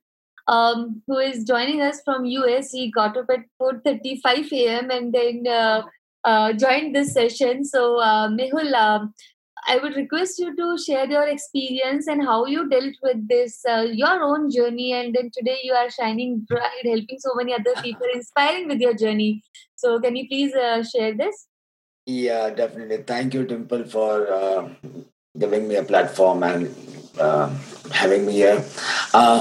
um, 0.48 1.02
who 1.08 1.18
is 1.18 1.44
joining 1.44 1.82
us 1.82 2.02
from 2.06 2.26
US. 2.26 2.72
He 2.72 2.92
got 2.92 3.18
up 3.18 3.26
at 3.32 3.46
4:35 3.60 4.52
a.m. 4.52 4.92
and 4.92 5.12
then 5.12 5.48
uh, 5.48 5.84
uh, 6.24 6.54
joined 6.54 6.96
this 6.96 7.14
session. 7.14 7.66
So 7.66 8.00
uh, 8.00 8.28
Mehul, 8.30 8.72
um, 8.74 9.14
I 9.68 9.78
would 9.78 9.96
request 9.96 10.38
you 10.40 10.56
to 10.56 10.78
share 10.78 11.10
your 11.10 11.28
experience 11.28 12.08
and 12.08 12.24
how 12.24 12.46
you 12.46 12.70
dealt 12.70 12.96
with 13.02 13.28
this, 13.28 13.60
uh, 13.68 13.88
your 13.92 14.24
own 14.24 14.52
journey. 14.52 14.94
And 14.94 15.16
then 15.16 15.32
today 15.36 15.60
you 15.64 15.74
are 15.74 15.90
shining 15.90 16.46
bright, 16.48 16.86
helping 16.86 17.20
so 17.20 17.34
many 17.36 17.54
other 17.54 17.74
people, 17.82 18.08
inspiring 18.14 18.68
with 18.68 18.80
your 18.80 18.94
journey. 18.94 19.44
So, 19.80 19.98
can 20.00 20.16
you 20.18 20.28
please 20.28 20.54
uh, 20.54 20.84
share 20.84 21.16
this? 21.16 21.48
Yeah, 22.06 22.50
definitely. 22.50 22.98
Thank 23.04 23.34
you, 23.34 23.46
Dimple, 23.46 23.86
for 23.86 24.28
uh, 24.28 24.68
giving 25.38 25.68
me 25.70 25.76
a 25.76 25.84
platform 25.84 26.44
and 26.44 26.76
uh, 27.18 27.48
having 27.92 28.26
me 28.26 28.34
here. 28.34 28.66
Uh, 29.14 29.40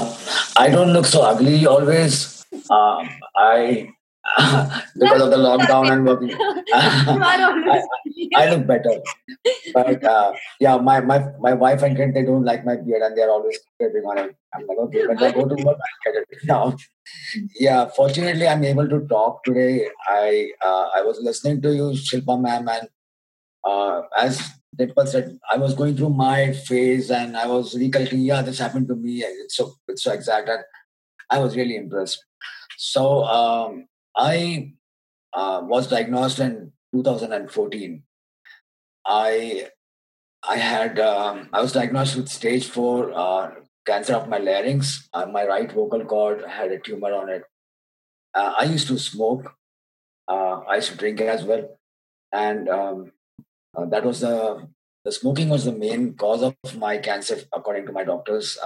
I 0.55 0.69
don't 0.69 0.93
look 0.93 1.05
so 1.05 1.23
ugly 1.23 1.65
always. 1.65 2.45
Uh, 2.69 3.03
I 3.35 3.91
because 4.99 5.21
of 5.21 5.29
the 5.31 5.37
lockdown 5.37 5.91
and 5.91 6.05
working. 6.05 6.31
I, 6.73 7.81
I, 8.35 8.49
look 8.51 8.67
better. 8.67 9.01
But 9.73 10.03
uh, 10.03 10.33
yeah, 10.59 10.77
my, 10.77 11.01
my 11.01 11.25
my 11.39 11.53
wife 11.53 11.81
and 11.81 11.97
kid 11.97 12.13
they 12.13 12.23
don't 12.23 12.45
like 12.45 12.63
my 12.63 12.75
beard 12.75 13.01
and 13.01 13.17
they're 13.17 13.31
always 13.31 13.57
scraping 13.73 14.03
on 14.03 14.17
it. 14.19 14.35
I'm 14.53 14.67
like, 14.67 14.77
okay, 14.77 15.07
when 15.07 15.17
I 15.17 15.31
go 15.31 15.47
to 15.47 15.55
work, 15.65 15.77
I 15.77 16.11
get 16.11 16.15
it 16.21 16.27
now. 16.45 16.77
Yeah, 17.55 17.87
fortunately, 17.95 18.47
I'm 18.47 18.63
able 18.63 18.87
to 18.87 19.01
talk 19.07 19.43
today. 19.43 19.87
I 20.07 20.51
uh, 20.61 20.89
I 20.95 21.01
was 21.01 21.19
listening 21.21 21.61
to 21.61 21.73
you, 21.73 21.91
Shilpa 21.91 22.39
ma'am, 22.41 22.67
and 22.67 22.87
uh, 23.63 24.01
as 24.17 24.41
Dimple 24.75 25.07
said, 25.07 25.39
I 25.51 25.57
was 25.57 25.75
going 25.75 25.97
through 25.97 26.11
my 26.11 26.53
phase 26.53 27.11
and 27.11 27.35
I 27.37 27.47
was 27.47 27.77
recollecting, 27.77 28.21
yeah, 28.21 28.41
this 28.41 28.59
happened 28.59 28.87
to 28.89 28.95
me. 28.95 29.23
It's 29.23 29.55
so 29.55 29.75
it's 29.87 30.03
so 30.03 30.11
exact, 30.13 30.49
and 30.49 30.63
I 31.29 31.39
was 31.39 31.55
really 31.55 31.75
impressed. 31.75 32.23
So 32.77 33.23
um, 33.25 33.87
I 34.15 34.73
uh, 35.33 35.61
was 35.63 35.87
diagnosed 35.87 36.39
in 36.39 36.71
2014. 36.93 38.03
I 39.05 39.67
I 40.47 40.57
had 40.57 40.99
um, 40.99 41.49
I 41.53 41.61
was 41.61 41.73
diagnosed 41.73 42.15
with 42.15 42.29
stage 42.29 42.67
four 42.67 43.11
uh, 43.13 43.51
cancer 43.89 44.15
of 44.15 44.29
my 44.29 44.37
larynx. 44.37 45.09
Uh, 45.13 45.25
my 45.25 45.45
right 45.45 45.71
vocal 45.71 46.03
cord 46.05 46.43
had 46.45 46.71
a 46.71 46.79
tumor 46.79 47.13
on 47.13 47.29
it. 47.29 47.43
Uh, 48.33 48.53
I 48.59 48.65
used 48.65 48.87
to 48.87 48.97
smoke. 48.97 49.53
Uh, 50.27 50.59
I 50.69 50.75
used 50.75 50.91
to 50.91 50.97
drink 50.97 51.21
as 51.21 51.43
well, 51.43 51.63
and 52.31 52.69
um, 52.69 53.11
uh, 53.75 53.85
that 53.85 54.05
was 54.05 54.21
the 54.21 54.67
the 55.05 55.11
smoking 55.11 55.49
was 55.49 55.65
the 55.65 55.71
main 55.71 56.13
cause 56.13 56.43
of 56.43 56.55
my 56.77 56.97
cancer, 56.97 57.37
according 57.51 57.85
to 57.87 57.91
my 57.91 58.03
doctors. 58.03 58.57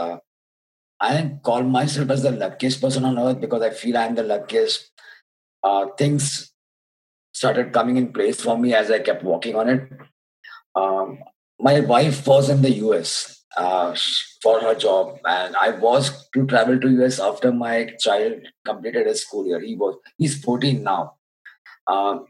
I 1.03 1.37
call 1.43 1.63
myself 1.63 2.09
as 2.11 2.23
the 2.23 2.31
luckiest 2.31 2.79
person 2.81 3.03
on 3.03 3.19
earth 3.19 3.41
because 3.41 3.61
I 3.61 3.71
feel 3.71 3.97
I'm 3.97 4.15
the 4.15 4.23
luckiest 4.23 4.89
uh, 5.63 5.87
things 5.97 6.53
started 7.33 7.73
coming 7.73 7.97
in 7.97 8.13
place 8.13 8.39
for 8.41 8.57
me 8.57 8.73
as 8.73 8.91
I 8.91 8.99
kept 8.99 9.23
walking 9.23 9.55
on 9.55 9.69
it. 9.69 9.89
Um, 10.75 11.19
my 11.59 11.79
wife 11.79 12.25
was 12.27 12.49
in 12.49 12.61
the 12.61 12.71
US 12.87 13.32
uh, 13.56 13.94
for 14.42 14.60
her 14.60 14.74
job, 14.74 15.18
and 15.24 15.56
I 15.56 15.70
was 15.70 16.28
to 16.34 16.46
travel 16.46 16.78
to 16.80 16.88
US 17.02 17.18
after 17.20 17.52
my 17.52 17.94
child 17.98 18.42
completed 18.64 19.06
his 19.06 19.22
school 19.22 19.46
year. 19.46 19.60
He 19.60 19.74
was 19.76 19.96
he's 20.16 20.42
14 20.42 20.82
now, 20.82 21.14
um, 21.86 22.26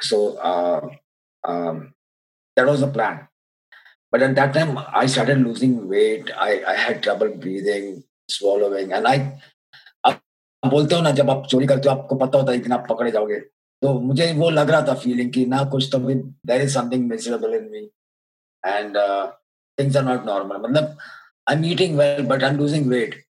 so 0.00 0.36
uh, 0.36 0.88
um, 1.44 1.94
that 2.56 2.66
was 2.66 2.80
the 2.80 2.88
plan. 2.88 3.28
But 4.10 4.22
at 4.22 4.34
that 4.36 4.54
time, 4.54 4.78
I 4.94 5.06
started 5.06 5.38
losing 5.38 5.86
weight. 5.86 6.30
I, 6.34 6.64
I 6.66 6.74
had 6.74 7.02
trouble 7.02 7.28
breathing, 7.28 8.04
swallowing, 8.28 8.92
and 8.92 9.06
I 9.06 9.40
आप 10.64 10.70
बोलते 10.70 10.94
हो 10.94 11.00
ना 11.02 11.10
जब 11.18 11.30
आप 11.30 11.46
चोरी 11.50 11.66
करते 11.66 11.88
हो 11.88 11.94
आपको 11.94 12.16
पता 12.16 12.38
होता 12.38 12.52
है 12.52 12.58
कि 12.58 12.70
आप 12.72 12.86
पकड़े 12.88 13.10
जाओगे 13.10 13.38
तो 13.82 13.92
मुझे 14.00 14.32
वो 14.38 14.48
लग 14.50 14.70
रहा 14.70 14.80
था 14.86 14.94
फीलिंग 15.02 15.32
कि 15.32 15.44
ना 15.46 15.62
कुछ 15.70 15.88
तो 15.92 15.98
there 15.98 16.62
is 16.62 16.72
something 16.74 17.08
miserable 17.08 17.54
in 17.54 17.68
me 17.72 17.84
and 18.66 18.96
things 19.78 19.96
are 19.96 20.04
not 20.04 20.24
normal 20.26 20.56
मतलब 20.68 20.96
I 21.50 21.56
am 21.56 21.64
eating 21.64 21.98
well 21.98 22.26
but 22.26 22.44
I 22.44 22.50
am 22.50 22.56
losing 22.58 22.90
weight 22.90 23.24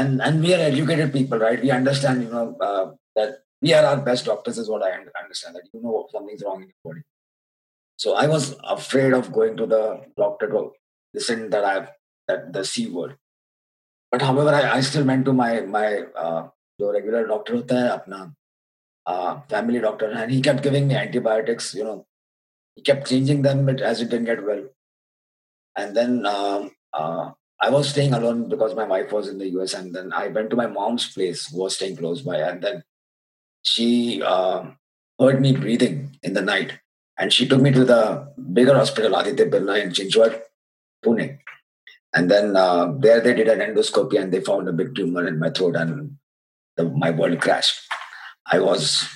and 0.00 0.22
and 0.26 0.44
we 0.44 0.50
are 0.56 0.60
educated 0.66 1.10
people 1.14 1.40
right 1.40 1.64
we 1.64 1.70
understand 1.76 2.22
you 2.24 2.28
know 2.34 2.44
uh, 2.66 2.84
that 3.16 3.32
we 3.64 3.72
are 3.78 3.82
our 3.88 3.98
best 4.06 4.28
doctors 4.28 4.60
is 4.62 4.70
what 4.74 4.84
i 4.86 4.92
understand 5.22 5.58
that 5.58 5.66
you 5.72 5.80
know 5.82 5.98
something's 6.12 6.44
wrong 6.46 6.62
in 6.62 6.70
your 6.70 6.84
body 6.86 7.02
so 8.04 8.14
i 8.22 8.24
was 8.30 8.46
afraid 8.76 9.16
of 9.18 9.28
going 9.38 9.52
to 9.58 9.66
the 9.74 9.82
doctor 10.22 10.48
to 10.54 10.62
listen 11.18 11.42
that 11.54 11.66
i 11.72 11.74
have 11.74 11.90
that 12.30 12.48
the 12.56 12.64
c 12.70 12.86
word 12.96 13.12
but 14.14 14.24
however 14.28 14.54
i, 14.60 14.62
I 14.78 14.80
still 14.90 15.04
went 15.12 15.26
to 15.30 15.34
my 15.42 15.52
my 15.76 15.88
uh, 16.24 16.42
regular 16.98 17.26
doctor 17.34 17.58
hota 17.58 17.82
hai 17.82 17.92
apna 17.98 18.22
uh, 19.06 19.40
family 19.48 19.80
doctor, 19.80 20.10
and 20.10 20.30
he 20.30 20.40
kept 20.40 20.62
giving 20.62 20.88
me 20.88 20.94
antibiotics. 20.94 21.74
You 21.74 21.84
know, 21.84 22.06
he 22.76 22.82
kept 22.82 23.08
changing 23.08 23.42
them, 23.42 23.66
but 23.66 23.80
as 23.80 24.00
it 24.00 24.10
didn't 24.10 24.26
get 24.26 24.44
well. 24.44 24.64
and 25.77 25.95
then 25.95 26.25
um, 26.25 26.71
uh, 26.91 27.31
I 27.61 27.69
was 27.69 27.89
staying 27.89 28.13
alone 28.13 28.49
because 28.49 28.75
my 28.75 28.83
wife 28.83 29.11
was 29.11 29.29
in 29.29 29.37
the 29.37 29.47
US, 29.59 29.73
and 29.73 29.93
then 29.93 30.11
I 30.11 30.27
went 30.27 30.49
to 30.49 30.55
my 30.55 30.67
mom's 30.67 31.13
place, 31.13 31.51
was 31.51 31.75
staying 31.75 31.97
close 31.97 32.21
by, 32.21 32.37
and 32.37 32.61
then 32.61 32.83
she 33.61 34.21
uh, 34.23 34.65
heard 35.19 35.39
me 35.39 35.55
breathing 35.55 36.17
in 36.23 36.33
the 36.33 36.41
night, 36.41 36.79
and 37.17 37.31
she 37.31 37.47
took 37.47 37.61
me 37.61 37.71
to 37.71 37.85
the 37.85 38.33
bigger 38.53 38.75
hospital, 38.75 39.15
Aditya 39.15 39.45
Birla 39.45 39.81
in 39.81 39.89
Chinchwad, 39.91 40.41
Pune. 41.05 41.39
And 42.13 42.31
then 42.31 42.55
uh, 42.55 42.93
there 42.97 43.21
they 43.21 43.33
did 43.33 43.47
an 43.47 43.59
endoscopy 43.59 44.19
and 44.19 44.31
they 44.31 44.41
found 44.41 44.67
a 44.67 44.73
big 44.73 44.95
tumor 44.95 45.27
in 45.27 45.37
my 45.37 45.51
throat, 45.51 45.75
and 45.75 46.17
the, 46.75 46.85
my 46.85 47.11
world 47.11 47.39
crashed. 47.39 47.81
I 48.51 48.59
was, 48.59 49.07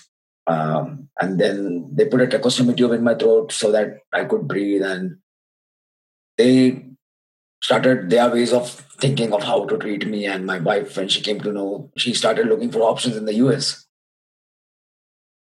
um, 0.46 1.10
and 1.20 1.40
then 1.40 1.90
they 1.94 2.06
put 2.06 2.22
a 2.22 2.28
tracheostomy 2.28 2.76
tube 2.78 2.92
in 2.92 3.04
my 3.04 3.16
throat 3.16 3.52
so 3.52 3.72
that 3.72 4.00
I 4.14 4.26
could 4.26 4.48
breathe. 4.48 4.84
And 4.84 5.18
they 6.42 6.84
started 7.62 8.10
their 8.10 8.30
ways 8.32 8.52
of 8.52 8.70
thinking 9.04 9.34
of 9.34 9.44
how 9.44 9.66
to 9.66 9.78
treat 9.78 10.08
me. 10.08 10.26
And 10.26 10.46
my 10.46 10.60
wife, 10.60 10.98
when 10.98 11.08
she 11.08 11.22
came 11.22 11.40
to 11.42 11.52
know, 11.52 11.92
she 11.98 12.14
started 12.14 12.48
looking 12.48 12.72
for 12.72 12.82
options 12.82 13.16
in 13.16 13.26
the 13.26 13.36
US. 13.46 13.86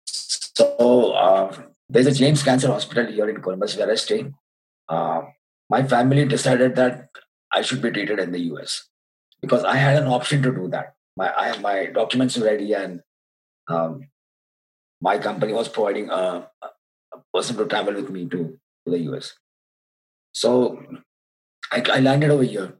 So 0.05 1.11
uh, 1.13 1.55
there's 1.87 2.07
a 2.07 2.19
James 2.21 2.43
Cancer 2.43 2.67
Hospital 2.67 3.05
here 3.05 3.29
in 3.29 3.41
Columbus 3.41 3.77
where 3.77 3.89
I 3.89 3.95
stay. 3.95 4.25
Uh, 4.87 5.21
my 5.69 5.83
family 5.83 6.25
decided 6.25 6.75
that 6.75 7.09
I 7.53 7.61
should 7.61 7.81
be 7.81 7.91
treated 7.91 8.19
in 8.19 8.31
the 8.31 8.41
US 8.53 8.89
because 9.41 9.63
I 9.63 9.75
had 9.75 10.01
an 10.01 10.07
option 10.07 10.41
to 10.43 10.51
do 10.51 10.67
that. 10.69 10.95
My 11.15 11.33
I, 11.35 11.47
have 11.47 11.61
my 11.61 11.85
documents 11.85 12.37
ready 12.37 12.73
and 12.73 13.01
um, 13.67 14.09
my 15.01 15.17
company 15.17 15.53
was 15.53 15.69
providing 15.69 16.09
a, 16.09 16.49
a, 16.61 16.69
person 17.33 17.57
to 17.57 17.65
travel 17.65 17.93
with 17.93 18.09
me 18.09 18.27
to, 18.33 18.37
to 18.85 18.91
the 18.91 18.99
US. 19.11 19.33
So 20.31 20.83
I, 21.71 21.83
I 21.91 21.99
landed 21.99 22.29
over 22.29 22.43
here. 22.43 22.75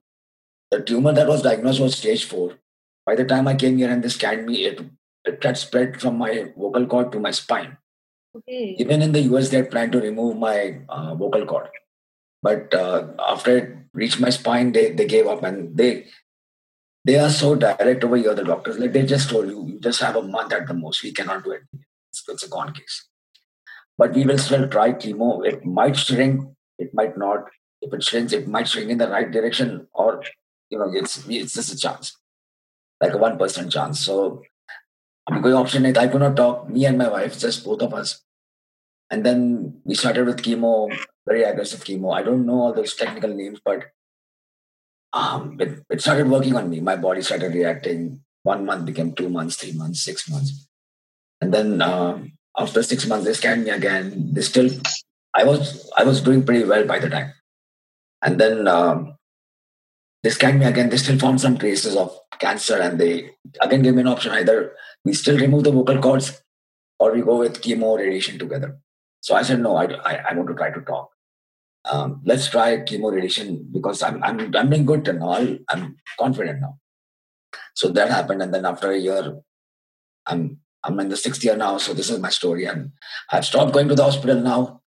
The 0.72 0.82
tumor 0.82 1.14
that 1.14 1.28
was 1.28 1.42
diagnosed 1.42 1.80
was 1.80 1.96
stage 1.96 2.26
four. 2.26 2.56
By 3.06 3.16
the 3.16 3.26
time 3.26 3.48
I 3.48 3.56
came 3.56 3.78
here 3.78 3.90
and 3.90 4.04
they 4.04 4.10
scanned 4.10 4.46
me, 4.46 4.66
it, 4.66 4.82
it 5.26 5.44
had 5.44 5.58
spread 5.58 6.00
from 6.00 6.18
my 6.18 6.52
vocal 6.56 6.86
cord 6.86 7.12
to 7.12 7.20
my 7.20 7.32
spine. 7.32 7.78
Okay. 8.36 8.76
Even 8.78 9.02
in 9.02 9.12
the 9.12 9.22
US, 9.22 9.50
they 9.50 9.58
had 9.58 9.72
planned 9.72 9.92
to 9.94 10.00
remove 10.00 10.38
my 10.38 10.82
uh, 10.88 11.16
vocal 11.16 11.46
cord. 11.46 11.70
But 12.44 12.74
uh, 12.74 13.08
after 13.28 13.58
it 13.58 13.78
reached 13.94 14.20
my 14.20 14.30
spine, 14.30 14.72
they, 14.72 14.92
they 14.92 15.06
gave 15.06 15.28
up 15.28 15.44
and 15.44 15.76
they 15.76 16.06
they 17.06 17.18
are 17.18 17.30
so 17.30 17.56
direct 17.56 18.04
over 18.04 18.18
here, 18.18 18.36
the 18.36 18.44
doctors. 18.44 18.78
Like 18.78 18.94
they 18.94 19.06
just 19.06 19.30
told 19.30 19.48
you, 19.48 19.66
you 19.68 19.80
just 19.80 20.02
have 20.02 20.16
a 20.16 20.22
month 20.22 20.54
at 20.54 20.68
the 20.68 20.74
most. 20.74 21.04
We 21.04 21.12
cannot 21.12 21.44
do 21.44 21.52
it. 21.52 21.62
It's, 22.12 22.24
it's 22.28 22.44
a 22.44 22.50
gone 22.50 22.74
case. 22.74 23.08
But 23.98 24.14
we 24.14 24.26
will 24.26 24.38
still 24.38 24.68
try 24.68 24.94
chemo. 24.94 25.46
It 25.46 25.66
might 25.66 25.98
shrink, 25.98 26.46
it 26.80 26.94
might 26.94 27.18
not. 27.18 27.46
If 27.82 27.94
it 27.94 28.04
shrinks, 28.04 28.34
it 28.34 28.48
might 28.48 28.68
shrink 28.68 28.90
in 28.90 28.98
the 28.98 29.08
right 29.08 29.30
direction, 29.32 29.88
or 29.94 30.24
you 30.70 30.80
know, 30.80 30.92
it's 30.92 31.28
it's 31.30 31.54
just 31.54 31.74
a 31.74 31.78
chance, 31.78 32.18
like 33.00 33.14
a 33.14 33.18
one 33.18 33.38
percent 33.38 33.72
chance. 33.72 34.00
So 34.00 34.42
going 35.38 35.54
option 35.54 35.86
eight. 35.86 35.98
I 35.98 36.08
could 36.08 36.22
not 36.22 36.36
talk. 36.36 36.70
Me 36.70 36.86
and 36.86 36.98
my 36.98 37.08
wife, 37.08 37.38
just 37.40 37.64
both 37.64 37.82
of 37.82 37.94
us. 37.94 38.22
And 39.12 39.26
then 39.26 39.82
we 39.86 39.96
started 39.96 40.26
with 40.26 40.42
chemo, 40.42 40.96
very 41.28 41.44
aggressive 41.44 41.84
chemo. 41.84 42.16
I 42.16 42.24
don't 42.24 42.46
know 42.46 42.62
all 42.62 42.74
those 42.74 42.96
technical 42.96 43.34
names, 43.34 43.60
but 43.64 43.86
um, 45.14 45.58
it, 45.60 45.84
it 45.90 46.02
started 46.02 46.30
working 46.30 46.56
on 46.56 46.70
me. 46.70 46.80
My 46.80 46.96
body 46.96 47.22
started 47.22 47.54
reacting. 47.54 48.22
One 48.44 48.66
month 48.66 48.86
became 48.86 49.14
two 49.14 49.30
months, 49.30 49.56
three 49.56 49.74
months, 49.74 50.02
six 50.02 50.30
months. 50.30 50.68
And 51.42 51.54
then 51.54 51.82
um, 51.82 52.34
after 52.58 52.84
six 52.84 53.08
months, 53.08 53.26
they 53.26 53.34
scanned 53.34 53.64
me 53.64 53.72
again. 53.72 54.34
They 54.34 54.42
still, 54.42 54.70
I 55.34 55.44
was, 55.44 55.90
I 55.98 56.04
was 56.04 56.22
doing 56.22 56.44
pretty 56.44 56.66
well 56.66 56.86
by 56.86 57.00
the 57.00 57.10
time. 57.10 57.34
And 58.22 58.40
then 58.40 58.68
um, 58.68 59.16
they 60.24 60.30
scanned 60.30 60.60
me 60.60 60.66
again. 60.66 60.90
They 60.90 60.98
still 60.98 61.18
found 61.18 61.40
some 61.40 61.58
traces 61.58 61.96
of 61.96 62.18
cancer, 62.40 62.78
and 62.78 63.00
they 63.00 63.32
again 63.62 63.82
gave 63.82 63.94
me 63.94 64.02
an 64.02 64.08
option: 64.08 64.34
either 64.34 64.74
we 65.06 65.14
still 65.14 65.38
remove 65.38 65.64
the 65.64 65.72
vocal 65.72 66.00
cords, 66.00 66.42
or 67.00 67.14
we 67.14 67.22
go 67.22 67.38
with 67.38 67.62
chemo 67.62 67.98
radiation 67.98 68.38
together. 68.38 68.78
So 69.22 69.36
I 69.36 69.44
said, 69.44 69.62
no, 69.62 69.78
I, 69.78 69.86
I, 69.86 70.16
I 70.30 70.34
want 70.34 70.50
to 70.50 70.56
try 70.56 70.72
to 70.72 70.82
talk 70.82 71.12
um, 71.86 72.22
let's 72.26 72.50
try 72.50 72.78
chemo 72.78 73.12
radiation 73.12 73.68
because 73.72 74.04
I'm 74.04 74.24
I'm 74.24 74.54
I'm 74.56 74.70
doing 74.70 74.86
good 74.86 75.06
now. 75.08 75.30
i 75.30 75.60
am 75.72 75.98
confident 76.20 76.62
now. 76.62 76.78
So 77.76 77.90
that 77.90 78.10
happened, 78.10 78.42
and 78.42 78.54
then 78.54 78.66
after 78.66 78.92
a 78.92 78.98
year, 78.98 79.40
I'm 80.26 80.60
I'm 80.84 81.00
in 81.00 81.10
the 81.10 81.18
sixth 81.18 81.44
year 81.44 81.56
now. 81.56 81.78
So 81.78 81.94
this 81.94 82.10
is 82.10 82.20
my 82.20 82.30
story, 82.30 82.66
and 82.66 82.92
I've 83.32 83.46
stopped 83.46 83.74
going 83.74 83.88
to 83.88 83.96
the 83.96 84.04
hospital 84.04 84.40
now. 84.40 84.79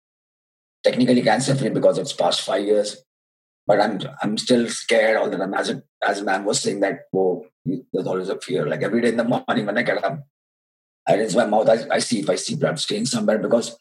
Technically 0.84 1.22
cancer 1.22 1.54
free 1.54 1.70
because 1.70 1.98
it's 1.98 2.12
past 2.12 2.42
five 2.42 2.64
years, 2.64 3.04
but 3.66 3.80
I'm 3.80 4.00
I'm 4.22 4.36
still 4.36 4.68
scared 4.68 5.16
all 5.16 5.30
the 5.30 5.38
time. 5.38 5.54
As 5.54 5.70
a 5.70 5.82
as 6.06 6.22
man 6.22 6.44
was 6.44 6.60
saying 6.60 6.80
that, 6.80 7.06
whoa, 7.12 7.46
there's 7.64 8.06
always 8.06 8.28
a 8.28 8.40
fear. 8.40 8.66
Like 8.66 8.82
every 8.82 9.00
day 9.00 9.10
in 9.10 9.16
the 9.16 9.24
morning 9.24 9.66
when 9.66 9.78
I 9.78 9.82
get 9.82 10.04
up, 10.04 10.26
I 11.06 11.14
rinse 11.14 11.36
my 11.36 11.46
mouth. 11.46 11.68
I, 11.68 11.86
I 11.90 11.98
see 11.98 12.20
if 12.20 12.30
I 12.30 12.34
see 12.34 12.56
blood 12.56 12.78
staying 12.78 13.06
somewhere 13.06 13.38
because 13.38 13.76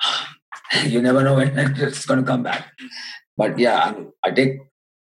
you 0.86 1.02
never 1.02 1.22
know 1.22 1.36
when 1.36 1.58
it's 1.76 2.06
going 2.06 2.20
to 2.20 2.26
come 2.26 2.42
back. 2.42 2.72
But 3.36 3.58
yeah, 3.58 3.80
I'm, 3.80 4.12
i 4.22 4.30
take 4.30 4.58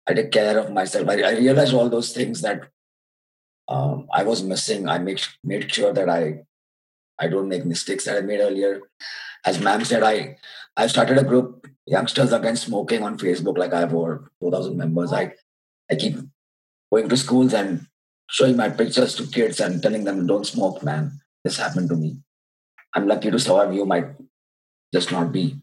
I 0.07 0.15
take 0.15 0.31
care 0.31 0.59
of 0.59 0.73
myself. 0.73 1.09
I, 1.09 1.23
I 1.23 1.31
realized 1.39 1.75
all 1.75 1.89
those 1.89 2.13
things 2.13 2.43
that 2.43 2.69
um, 3.69 4.07
I 4.13 4.23
was 4.23 4.43
missing. 4.43 4.89
I 4.89 4.99
make 4.99 5.21
made 5.43 5.73
sure 5.73 5.93
that 5.93 6.09
I 6.09 6.45
I 7.19 7.29
don't 7.29 7.49
make 7.49 7.65
mistakes 7.65 8.05
that 8.05 8.17
I 8.17 8.21
made 8.21 8.41
earlier. 8.41 8.81
As 9.45 9.61
ma'am 9.61 9.85
said, 9.85 10.03
I 10.03 10.37
I 10.77 10.87
started 10.87 11.19
a 11.19 11.25
group, 11.25 11.69
youngsters 11.87 12.33
against 12.33 12.65
smoking 12.65 13.03
on 13.03 13.19
Facebook. 13.19 13.59
Like 13.59 13.73
I 13.73 13.81
have 13.81 13.95
over 13.95 14.31
two 14.41 14.51
thousand 14.51 14.77
members. 14.77 15.13
I 15.13 15.33
I 15.91 15.95
keep 15.95 16.17
going 16.93 17.09
to 17.09 17.17
schools 17.17 17.55
and 17.55 17.87
showing 18.29 18.57
my 18.57 18.69
pictures 18.69 19.15
to 19.17 19.27
kids 19.27 19.61
and 19.61 19.83
telling 19.83 20.05
them, 20.05 20.27
"Don't 20.27 20.47
smoke, 20.47 20.83
man. 20.83 21.21
This 21.45 21.59
happened 21.59 21.89
to 21.91 21.97
me. 21.97 22.19
I'm 22.95 23.07
lucky 23.07 23.31
to 23.31 23.39
survive. 23.39 23.75
You 23.75 23.87
might 23.87 24.07
just 24.93 25.11
not 25.11 25.33
be. 25.33 25.57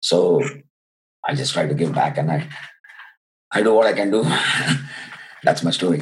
So 0.00 0.42
I 1.24 1.34
just 1.34 1.52
try 1.52 1.66
to 1.66 1.74
give 1.74 1.94
back 1.94 2.18
and 2.18 2.30
I 2.30 2.48
I 3.52 3.62
do 3.62 3.72
what 3.74 3.86
I 3.86 3.92
can 3.92 4.10
do. 4.10 4.24
That's 5.44 5.62
my 5.62 5.70
story. 5.70 6.00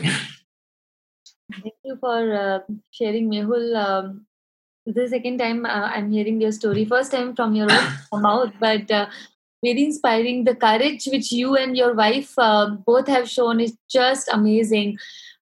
Thank 1.52 1.74
you 1.84 1.98
for 2.00 2.32
uh, 2.32 2.60
sharing, 2.90 3.28
Mehul. 3.30 3.76
Um, 3.76 4.26
the 4.86 5.08
second 5.08 5.38
time 5.38 5.64
uh, 5.64 5.90
I'm 5.94 6.10
hearing 6.10 6.40
your 6.40 6.52
story. 6.52 6.84
First 6.84 7.12
time 7.12 7.34
from 7.34 7.54
your 7.54 7.68
own 7.70 8.22
mouth, 8.22 8.52
but 8.58 8.90
uh, 8.90 9.06
very 9.64 9.84
inspiring. 9.84 10.44
The 10.44 10.54
courage 10.54 11.06
which 11.06 11.32
you 11.32 11.56
and 11.56 11.76
your 11.76 11.94
wife 11.94 12.32
uh, 12.38 12.70
both 12.86 13.06
have 13.08 13.28
shown 13.28 13.60
is 13.60 13.76
just 13.90 14.28
amazing. 14.32 14.98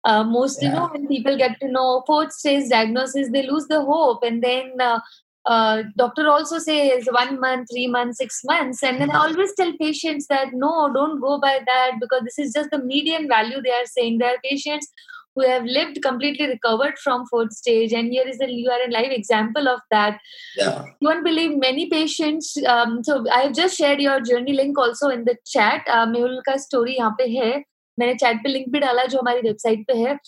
Uh, 0.05 0.23
most, 0.23 0.61
yeah. 0.61 0.69
you 0.69 0.75
know, 0.75 0.89
when 0.91 1.07
people 1.07 1.37
get 1.37 1.59
to 1.59 1.67
know 1.67 2.03
fourth 2.07 2.31
stage 2.31 2.69
diagnosis, 2.69 3.29
they 3.31 3.45
lose 3.47 3.67
the 3.67 3.81
hope, 3.83 4.23
and 4.23 4.41
then 4.41 4.73
uh, 4.79 4.99
uh, 5.45 5.83
doctor 5.97 6.27
also 6.27 6.57
says 6.57 7.07
one 7.11 7.39
month, 7.39 7.67
three 7.71 7.87
months, 7.87 8.17
six 8.17 8.41
months, 8.45 8.83
and 8.83 9.01
then 9.01 9.11
I 9.11 9.17
always 9.17 9.53
tell 9.55 9.73
patients 9.79 10.27
that 10.27 10.53
no, 10.53 10.91
don't 10.93 11.19
go 11.19 11.39
by 11.39 11.59
that 11.65 11.91
because 11.99 12.23
this 12.23 12.39
is 12.39 12.53
just 12.53 12.71
the 12.71 12.79
median 12.79 13.27
value 13.27 13.61
they 13.61 13.71
are 13.71 13.85
saying. 13.85 14.19
There 14.19 14.29
are 14.29 14.41
patients 14.43 14.87
who 15.36 15.46
have 15.46 15.64
lived 15.64 16.01
completely 16.02 16.46
recovered 16.46 16.98
from 17.05 17.26
fourth 17.26 17.52
stage 17.52 17.92
and 17.92 18.12
here 18.12 18.26
is 18.32 18.40
a 18.40 18.51
you 18.51 18.70
are 18.70 18.82
a 18.86 18.90
live 18.90 19.12
example 19.18 19.68
of 19.68 19.80
that 19.90 20.18
yeah 20.56 20.84
you 21.01 21.09
won't 21.09 21.24
believe 21.24 21.56
many 21.59 21.88
patients 21.90 22.56
um, 22.74 23.02
so 23.02 23.18
i 23.30 23.42
have 23.42 23.55
just 23.60 23.76
shared 23.76 24.01
your 24.01 24.18
journey 24.20 24.56
link 24.62 24.78
also 24.78 25.09
in 25.18 25.24
the 25.30 25.36
chat 25.55 25.94
uh, 25.96 26.06
Mehul 26.06 26.40
का 26.46 26.56
story 26.66 26.96
यहाँ 26.96 27.14
पे 27.18 27.28
है 27.36 27.52
मैंने 27.98 28.14
chat 28.14 28.42
पे 28.42 28.48
link 28.48 28.68
भी 28.72 28.80
डाला 28.80 29.05
जो 29.05 29.18
हमारी 29.18 29.40
वेबसाइट 29.40 29.86
पे 29.88 29.96
है 29.98 30.18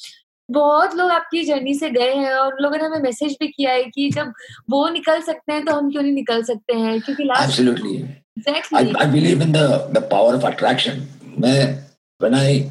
बहुत 0.49 0.95
लोग 0.95 1.11
आपकी 1.11 1.43
जर्नी 1.45 1.75
से 1.75 1.91
गए 1.91 2.13
हैं 2.15 2.33
और 2.33 2.57
लोगों 2.63 2.77
ने 2.79 2.85
हमें 2.85 3.01
मैसेज 3.03 3.37
भी 3.41 3.49
किया 3.49 3.73
है 3.73 3.85
कि 3.95 4.09
जब 4.15 4.33
वो 4.71 4.89
निकल 4.89 5.21
सकते 5.23 5.53
हैं 5.53 5.65
तो 5.65 5.75
हम 5.77 5.91
क्यों 5.91 6.03
नहीं 6.03 6.13
निकल 6.13 6.43
सकते 6.51 6.75
हैं 6.75 7.01
क्योंकि 7.01 7.25
last 7.25 7.51
absolutely 7.51 7.95
exactly 8.39 8.93
I, 8.93 9.03
I 9.05 9.07
believe 9.17 9.45
in 9.47 9.57
the 9.59 9.67
the 9.97 10.05
power 10.15 10.35
of 10.39 10.47
attraction 10.53 11.03
मैं 11.45 11.59
when 12.21 12.39
I 12.43 12.71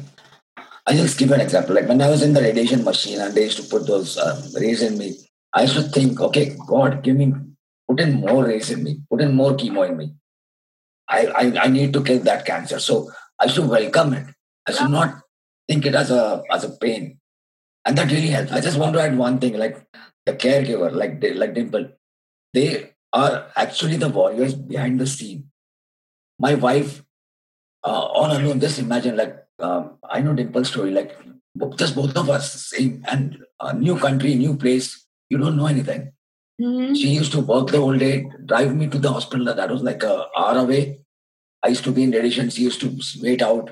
I 0.87 0.93
just 0.93 1.17
give 1.17 1.31
an 1.31 1.41
example. 1.41 1.75
Like 1.75 1.87
when 1.87 2.01
I 2.01 2.09
was 2.09 2.23
in 2.23 2.33
the 2.33 2.41
radiation 2.41 2.83
machine 2.83 3.19
and 3.19 3.33
they 3.33 3.43
used 3.43 3.57
to 3.57 3.69
put 3.69 3.87
those 3.87 4.17
um, 4.17 4.41
rays 4.59 4.81
in 4.81 4.97
me 4.97 5.15
I 5.53 5.63
used 5.63 5.75
to 5.75 5.83
think 5.83 6.19
okay 6.21 6.55
God 6.67 7.03
give 7.03 7.17
me 7.17 7.33
put 7.87 7.99
in 7.99 8.21
more 8.21 8.45
rays 8.45 8.71
in 8.71 8.83
me 8.83 9.01
put 9.09 9.21
in 9.21 9.35
more 9.35 9.51
chemo 9.53 9.87
in 9.87 9.97
me. 9.97 10.13
I 11.09 11.27
I, 11.27 11.43
I 11.63 11.67
need 11.67 11.93
to 11.93 12.03
kill 12.03 12.19
that 12.19 12.45
cancer. 12.45 12.79
So 12.79 13.11
I 13.39 13.47
should 13.47 13.67
welcome 13.67 14.13
it. 14.13 14.27
I 14.67 14.71
should 14.71 14.91
not 14.91 15.21
think 15.67 15.85
it 15.85 15.95
as 15.95 16.11
a 16.11 16.43
as 16.51 16.63
a 16.63 16.69
pain. 16.77 17.19
And 17.85 17.97
that 17.97 18.11
really 18.11 18.27
helps. 18.27 18.51
I 18.51 18.61
just 18.61 18.77
want 18.77 18.93
to 18.93 19.01
add 19.01 19.17
one 19.17 19.39
thing, 19.39 19.57
like 19.57 19.83
the 20.25 20.33
caregiver, 20.33 20.93
like 20.93 21.21
like 21.35 21.53
Dimple, 21.53 21.89
they 22.53 22.93
are 23.11 23.47
actually 23.55 23.97
the 23.97 24.09
warriors 24.09 24.53
behind 24.53 24.99
the 24.99 25.07
scene. 25.07 25.49
My 26.39 26.53
wife, 26.53 27.03
uh, 27.83 28.05
all 28.05 28.31
alone, 28.31 28.59
just 28.59 28.79
imagine, 28.79 29.17
like 29.17 29.35
um, 29.60 29.98
I 30.10 30.20
know 30.20 30.34
Dimple's 30.34 30.68
story, 30.68 30.90
like 30.90 31.16
just 31.76 31.94
both 31.94 32.16
of 32.16 32.28
us, 32.30 32.52
same 32.70 33.04
and 33.08 33.38
a 33.60 33.72
new 33.72 33.98
country, 33.98 34.34
new 34.34 34.56
place. 34.56 35.06
You 35.30 35.38
don't 35.38 35.56
know 35.56 35.66
anything. 35.66 36.12
Mhm. 36.60 36.94
She 36.96 37.08
used 37.08 37.32
to 37.32 37.40
work 37.40 37.70
the 37.70 37.80
whole 37.80 37.96
day, 37.96 38.26
drive 38.44 38.74
me 38.74 38.88
to 38.88 38.98
the 38.98 39.12
hospital. 39.12 39.54
That 39.54 39.70
was 39.70 39.82
like 39.82 40.02
a 40.02 40.26
hour 40.36 40.58
away. 40.58 41.00
I 41.62 41.68
used 41.68 41.84
to 41.84 41.92
be 41.92 42.02
in 42.02 42.10
radiation. 42.10 42.50
She 42.50 42.62
used 42.62 42.80
to 42.80 42.90
wait 43.22 43.42
out, 43.42 43.70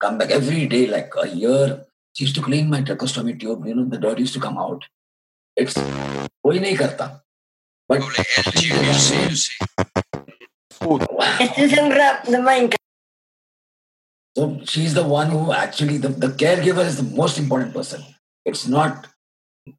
come 0.00 0.18
back 0.18 0.30
every 0.30 0.66
day, 0.66 0.86
like 0.86 1.12
a 1.22 1.28
year. 1.28 1.84
She 2.14 2.24
used 2.24 2.34
to 2.36 2.42
clean 2.42 2.68
my 2.70 2.82
tracheostomy 2.82 3.38
tube. 3.38 3.66
You 3.66 3.74
know, 3.74 3.84
the 3.84 3.98
dirt 3.98 4.18
used 4.18 4.34
to 4.34 4.40
come 4.40 4.58
out. 4.58 4.84
It's 5.56 5.78
कोई 6.46 6.58
नहीं 6.60 6.76
करता. 6.76 7.22
But 7.88 8.02
Este 11.40 12.89
so 14.35 14.61
she's 14.63 14.93
the 14.93 15.03
one 15.03 15.29
who 15.29 15.51
actually 15.51 15.97
the, 15.97 16.09
the 16.09 16.27
caregiver 16.27 16.85
is 16.85 16.97
the 16.97 17.15
most 17.15 17.37
important 17.37 17.73
person. 17.73 18.03
It's 18.45 18.67
not. 18.67 19.07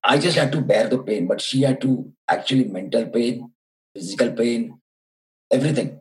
I 0.05 0.19
just 0.19 0.37
had 0.37 0.53
to 0.53 0.61
bear 0.61 0.89
the 0.89 0.99
pain, 0.99 1.27
but 1.27 1.41
she 1.41 1.63
had 1.63 1.81
to 1.81 2.13
actually 2.29 2.65
mental 2.65 3.07
pain, 3.07 3.51
physical 3.95 4.31
pain, 4.31 4.79
everything. 5.51 6.01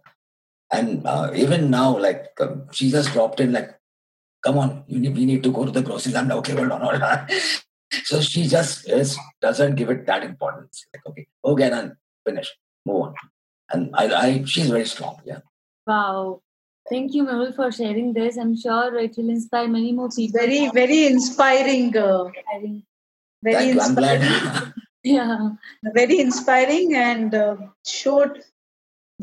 And 0.72 1.06
uh, 1.06 1.32
even 1.34 1.70
now, 1.70 1.98
like 1.98 2.28
um, 2.40 2.68
she 2.72 2.92
just 2.92 3.12
dropped 3.14 3.40
in, 3.40 3.52
like, 3.52 3.78
"Come 4.44 4.58
on, 4.58 4.84
you 4.88 5.00
need, 5.00 5.16
we 5.16 5.26
need 5.26 5.44
to 5.44 5.52
go 5.52 5.66
to 5.66 5.72
the 5.72 5.82
groceries." 5.82 6.16
I'm 6.16 6.32
"Okay, 6.32 6.54
hold 6.54 6.72
on, 6.72 6.82
hold 6.82 7.02
on." 7.02 7.28
so 8.04 8.22
she 8.22 8.48
just 8.48 8.88
is, 8.90 9.18
doesn't 9.42 9.76
give 9.76 9.90
it 9.90 10.06
that 10.06 10.24
importance. 10.24 10.86
Like, 10.94 11.06
okay, 11.08 11.28
get 11.58 11.74
and 11.74 11.94
finish, 12.26 12.50
move 12.86 13.02
on. 13.08 13.16
And 13.72 13.90
I, 13.96 14.06
I, 14.14 14.44
she's 14.46 14.70
very 14.70 14.86
strong. 14.86 15.22
Yeah. 15.26 15.40
Wow. 15.88 16.42
Thank 16.92 17.14
you, 17.14 17.24
Mehul, 17.24 17.56
for 17.56 17.72
sharing 17.72 18.12
this. 18.12 18.38
I'm 18.38 18.56
sure 18.56 18.98
it 19.00 19.16
will 19.18 19.30
inspire 19.30 19.68
many 19.68 19.94
more 19.94 20.10
people. 20.10 20.40
Very, 20.40 20.70
very 20.72 21.06
inspiring. 21.08 21.96
Uh, 21.96 22.26
very 23.42 23.74
Thank 23.74 23.76
you. 23.76 23.82
Inspiring. 23.82 24.74
Yeah. 25.04 25.50
very 25.96 26.20
inspiring 26.20 26.94
and 26.96 27.34
uh, 27.34 27.56
showed 27.84 28.44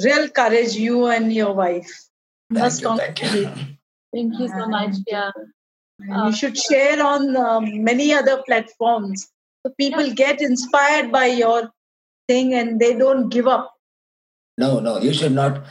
real 0.05 0.29
courage 0.29 0.75
you 0.75 1.07
and 1.07 1.33
your 1.33 1.53
wife 1.53 2.09
thank 2.53 2.81
you. 2.83 2.97
Thank 2.97 3.23
you. 3.23 3.51
Thank 4.13 4.39
you 4.41 4.49
so 4.49 4.67
much. 4.67 4.97
Yeah. 5.07 5.31
Uh, 6.11 6.27
you 6.27 6.33
should 6.33 6.57
share 6.57 7.05
on 7.05 7.37
um, 7.37 7.85
many 7.85 8.13
other 8.13 8.43
platforms 8.47 9.29
so 9.65 9.73
people 9.79 10.13
get 10.13 10.41
inspired 10.41 11.13
by 11.13 11.27
your 11.27 11.71
thing 12.29 12.55
and 12.55 12.81
they 12.81 12.97
don't 12.97 13.29
give 13.29 13.47
up 13.47 13.75
No, 14.57 14.81
no, 14.81 14.99
you 14.99 15.13
should 15.13 15.33
not. 15.33 15.65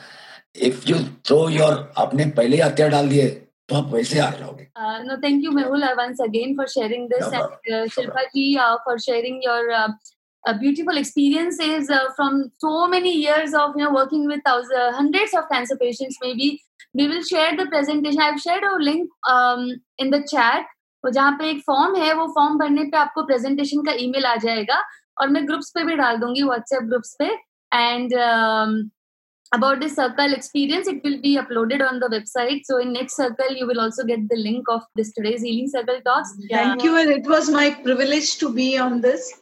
If 0.58 0.88
you 0.90 0.98
throw 1.24 1.48
your 1.48 1.72
अपने 2.04 2.26
पहले 2.38 2.62
हथियार 2.62 2.90
डाल 2.90 3.10
दिए 3.10 3.28
तो 3.70 3.76
आप 3.76 3.92
वैसे 3.94 4.20
आ 4.20 4.30
जाओगे 4.40 4.68
Uh, 4.78 5.04
no, 5.04 5.16
thank 5.22 5.44
you, 5.44 5.52
Mehul, 5.52 5.84
uh, 5.84 5.96
once 5.98 6.20
again 6.20 6.56
for 6.56 6.68
sharing 6.68 7.08
this, 7.10 7.22
No 7.22 7.28
and 7.28 7.50
problem. 7.52 7.78
uh, 7.78 7.86
Shilpa 7.94 8.24
ji 8.36 8.46
uh, 8.66 8.78
for 8.84 8.98
sharing 9.00 9.42
your 9.42 9.72
uh, 9.72 9.88
uh, 10.44 10.54
beautiful 10.60 10.98
experiences 10.98 11.90
uh, 11.90 12.02
from 12.16 12.52
so 12.66 12.88
many 12.88 13.14
years 13.14 13.54
of 13.54 13.76
you 13.76 13.84
know 13.84 13.92
working 13.92 14.26
with 14.28 14.42
thousands, 14.46 14.78
uh, 14.82 14.92
hundreds 14.98 15.34
of 15.34 15.50
cancer 15.52 15.78
patients. 15.78 16.18
Maybe 16.22 16.50
we 16.94 17.08
will 17.08 17.24
share 17.24 17.56
the 17.58 17.66
presentation. 17.66 18.22
I've 18.28 18.40
shared 18.40 18.64
a 18.64 18.76
link 18.90 19.10
um, 19.36 19.66
in 19.98 20.12
the 20.18 20.22
chat. 20.34 20.74
वो 21.06 21.12
जहाँ 21.14 21.32
पे 21.40 21.50
एक 21.50 21.60
form 21.66 21.96
है 22.02 22.14
वो 22.20 22.26
form 22.36 22.58
भरने 22.60 22.84
पे 22.92 22.98
आपको 22.98 23.24
presentation 23.26 23.82
का 23.86 23.92
ईमेल 24.06 24.26
आ 24.26 24.36
जाएगा 24.46 24.82
और 25.22 25.30
मैं 25.30 25.46
ग्रुप्स 25.48 25.70
पे 25.76 25.84
भी 25.86 25.96
डाल 25.96 26.18
दूँगी 26.20 26.44
व्हाट्सएप 26.44 26.84
ग्रुप्स 26.94 27.16
पे 27.20 27.26
and 27.72 28.14
about 29.54 29.80
this 29.80 29.96
circle 29.96 30.34
experience 30.34 30.88
it 30.88 31.04
will 31.04 31.22
be 31.22 31.38
uploaded 31.38 31.82
on 31.88 32.00
the 32.00 32.10
website 32.10 32.62
so 32.66 32.78
in 32.78 32.92
next 32.92 33.16
circle 33.16 33.52
you 33.52 33.66
will 33.66 33.80
also 33.80 34.04
get 34.04 34.28
the 34.30 34.36
link 34.36 34.68
of 34.68 34.82
this 34.96 35.14
today's 35.14 35.42
healing 35.42 35.70
circle 35.70 36.02
talks 36.02 36.34
yeah. 36.50 36.58
thank 36.58 36.84
you 36.84 36.98
and 36.98 37.10
it 37.10 37.26
was 37.26 37.50
my 37.50 37.70
privilege 37.84 38.38
to 38.38 38.54
be 38.54 38.78
on 38.78 39.00
this 39.02 39.34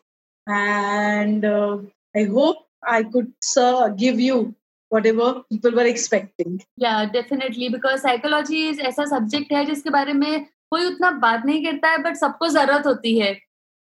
and 0.48 1.46
uh, 1.46 1.78
i 2.16 2.24
hope 2.24 2.58
i 2.84 3.02
could 3.04 3.32
sir, 3.42 3.90
give 3.98 4.20
you 4.20 4.54
whatever 4.90 5.42
people 5.52 5.72
were 5.72 5.86
expecting 5.86 6.62
yeah 6.78 7.06
definitely 7.06 7.70
because 7.70 8.02
psychology 8.02 8.68
is 8.68 8.78
ऐसा 8.80 9.06
subject 9.06 9.52
है 9.54 9.66
जिसके 9.66 9.90
बारे 9.90 10.14
में 10.14 10.46
कोई 10.72 10.86
उतना 10.86 11.12
बात 11.26 11.46
नहीं 11.46 11.66
करता 11.66 11.90
है 11.90 11.98
बट 12.04 12.16
सबको 12.16 12.48
ज़रूरत 12.48 12.86
होती 12.86 13.18
है 13.20 13.34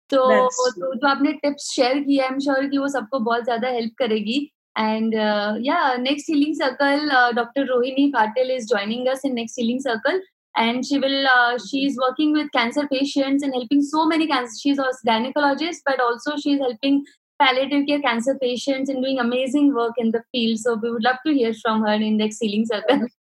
तो. 0.09 0.17
तो 0.47 0.93
जो 0.95 1.07
आपने 1.07 1.31
टिप्स 1.33 1.69
शेयर 1.75 1.99
किया 1.99 2.25
आई 2.25 2.33
एम 2.33 2.39
श्योर 2.39 2.67
कि 2.69 2.77
वो 2.77 2.87
सबको 2.87 3.19
बहुत 3.19 3.43
ज़्यादा 3.43 3.67
हेल्प 3.67 3.93
करेगी 3.99 4.51
and 4.75 5.15
uh, 5.15 5.55
yeah 5.59 5.97
next 5.99 6.25
healing 6.27 6.53
circle 6.53 7.11
uh, 7.11 7.31
dr 7.31 7.65
rohini 7.65 8.11
patel 8.11 8.49
is 8.49 8.67
joining 8.67 9.07
us 9.07 9.23
in 9.23 9.35
next 9.35 9.55
healing 9.55 9.79
circle. 9.79 10.19
And 10.57 10.85
she 10.85 10.97
will 10.97 11.27
uh, 11.27 11.55
is 11.55 11.97
working 12.01 12.31
with 12.31 12.49
cancer 12.53 12.87
patients 12.87 13.43
and 13.43 13.53
helping 13.53 13.81
so 13.81 14.05
many 14.07 14.25
cancer 14.25 14.53
she's 14.61 14.79
a 14.79 14.85
gynecologist 15.05 15.79
but 15.85 15.99
also 15.99 16.37
she's 16.37 16.59
helping 16.59 17.03
palliative 17.41 17.85
care 17.87 17.99
cancer 18.01 18.37
patients 18.41 18.89
and 18.89 19.03
doing 19.03 19.19
amazing 19.19 19.73
work 19.73 19.95
in 19.97 20.11
the 20.11 20.23
field. 20.31 20.59
So 20.59 20.75
we 20.75 20.91
would 20.91 21.03
love 21.03 21.17
to 21.25 21.33
hear 21.33 21.53
from 21.53 21.81
her 21.81 21.95
in 21.95 22.15
next 22.15 22.39
healing 22.39 22.65
circle. 22.65 23.07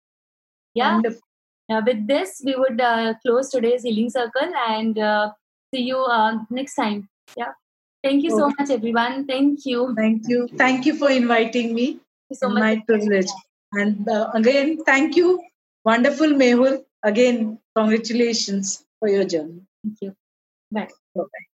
Yeah. 0.74 1.00
Uh, 1.70 1.82
with 1.86 2.06
this 2.08 2.42
we 2.44 2.56
would 2.56 2.80
uh, 2.80 3.14
close 3.24 3.50
today's 3.50 3.82
healing 3.84 4.10
circle 4.10 4.52
and 4.68 4.98
uh, 4.98 5.30
see 5.72 5.82
you 5.82 5.98
uh, 5.98 6.38
next 6.50 6.74
time. 6.74 7.08
Yeah 7.36 7.52
thank 8.02 8.22
you 8.24 8.30
so 8.30 8.48
much 8.58 8.70
everyone. 8.70 9.26
Thank 9.26 9.66
you. 9.66 9.94
Thank 9.96 10.28
you. 10.28 10.48
Thank 10.56 10.86
you 10.86 10.94
for 10.96 11.10
inviting 11.10 11.74
me. 11.74 11.86
Thank 11.86 12.30
you 12.30 12.36
so 12.36 12.48
much. 12.48 12.60
My 12.60 12.82
privilege. 12.86 13.30
And 13.72 14.08
uh, 14.08 14.30
again 14.34 14.78
thank 14.84 15.16
you 15.16 15.42
wonderful 15.84 16.28
mehul. 16.28 16.82
Again 17.02 17.58
congratulations 17.76 18.84
for 18.98 19.08
your 19.08 19.24
journey. 19.24 19.62
Thank 19.84 20.02
you. 20.02 20.16
Bye. 20.72 20.88
Bye-bye. 21.14 21.49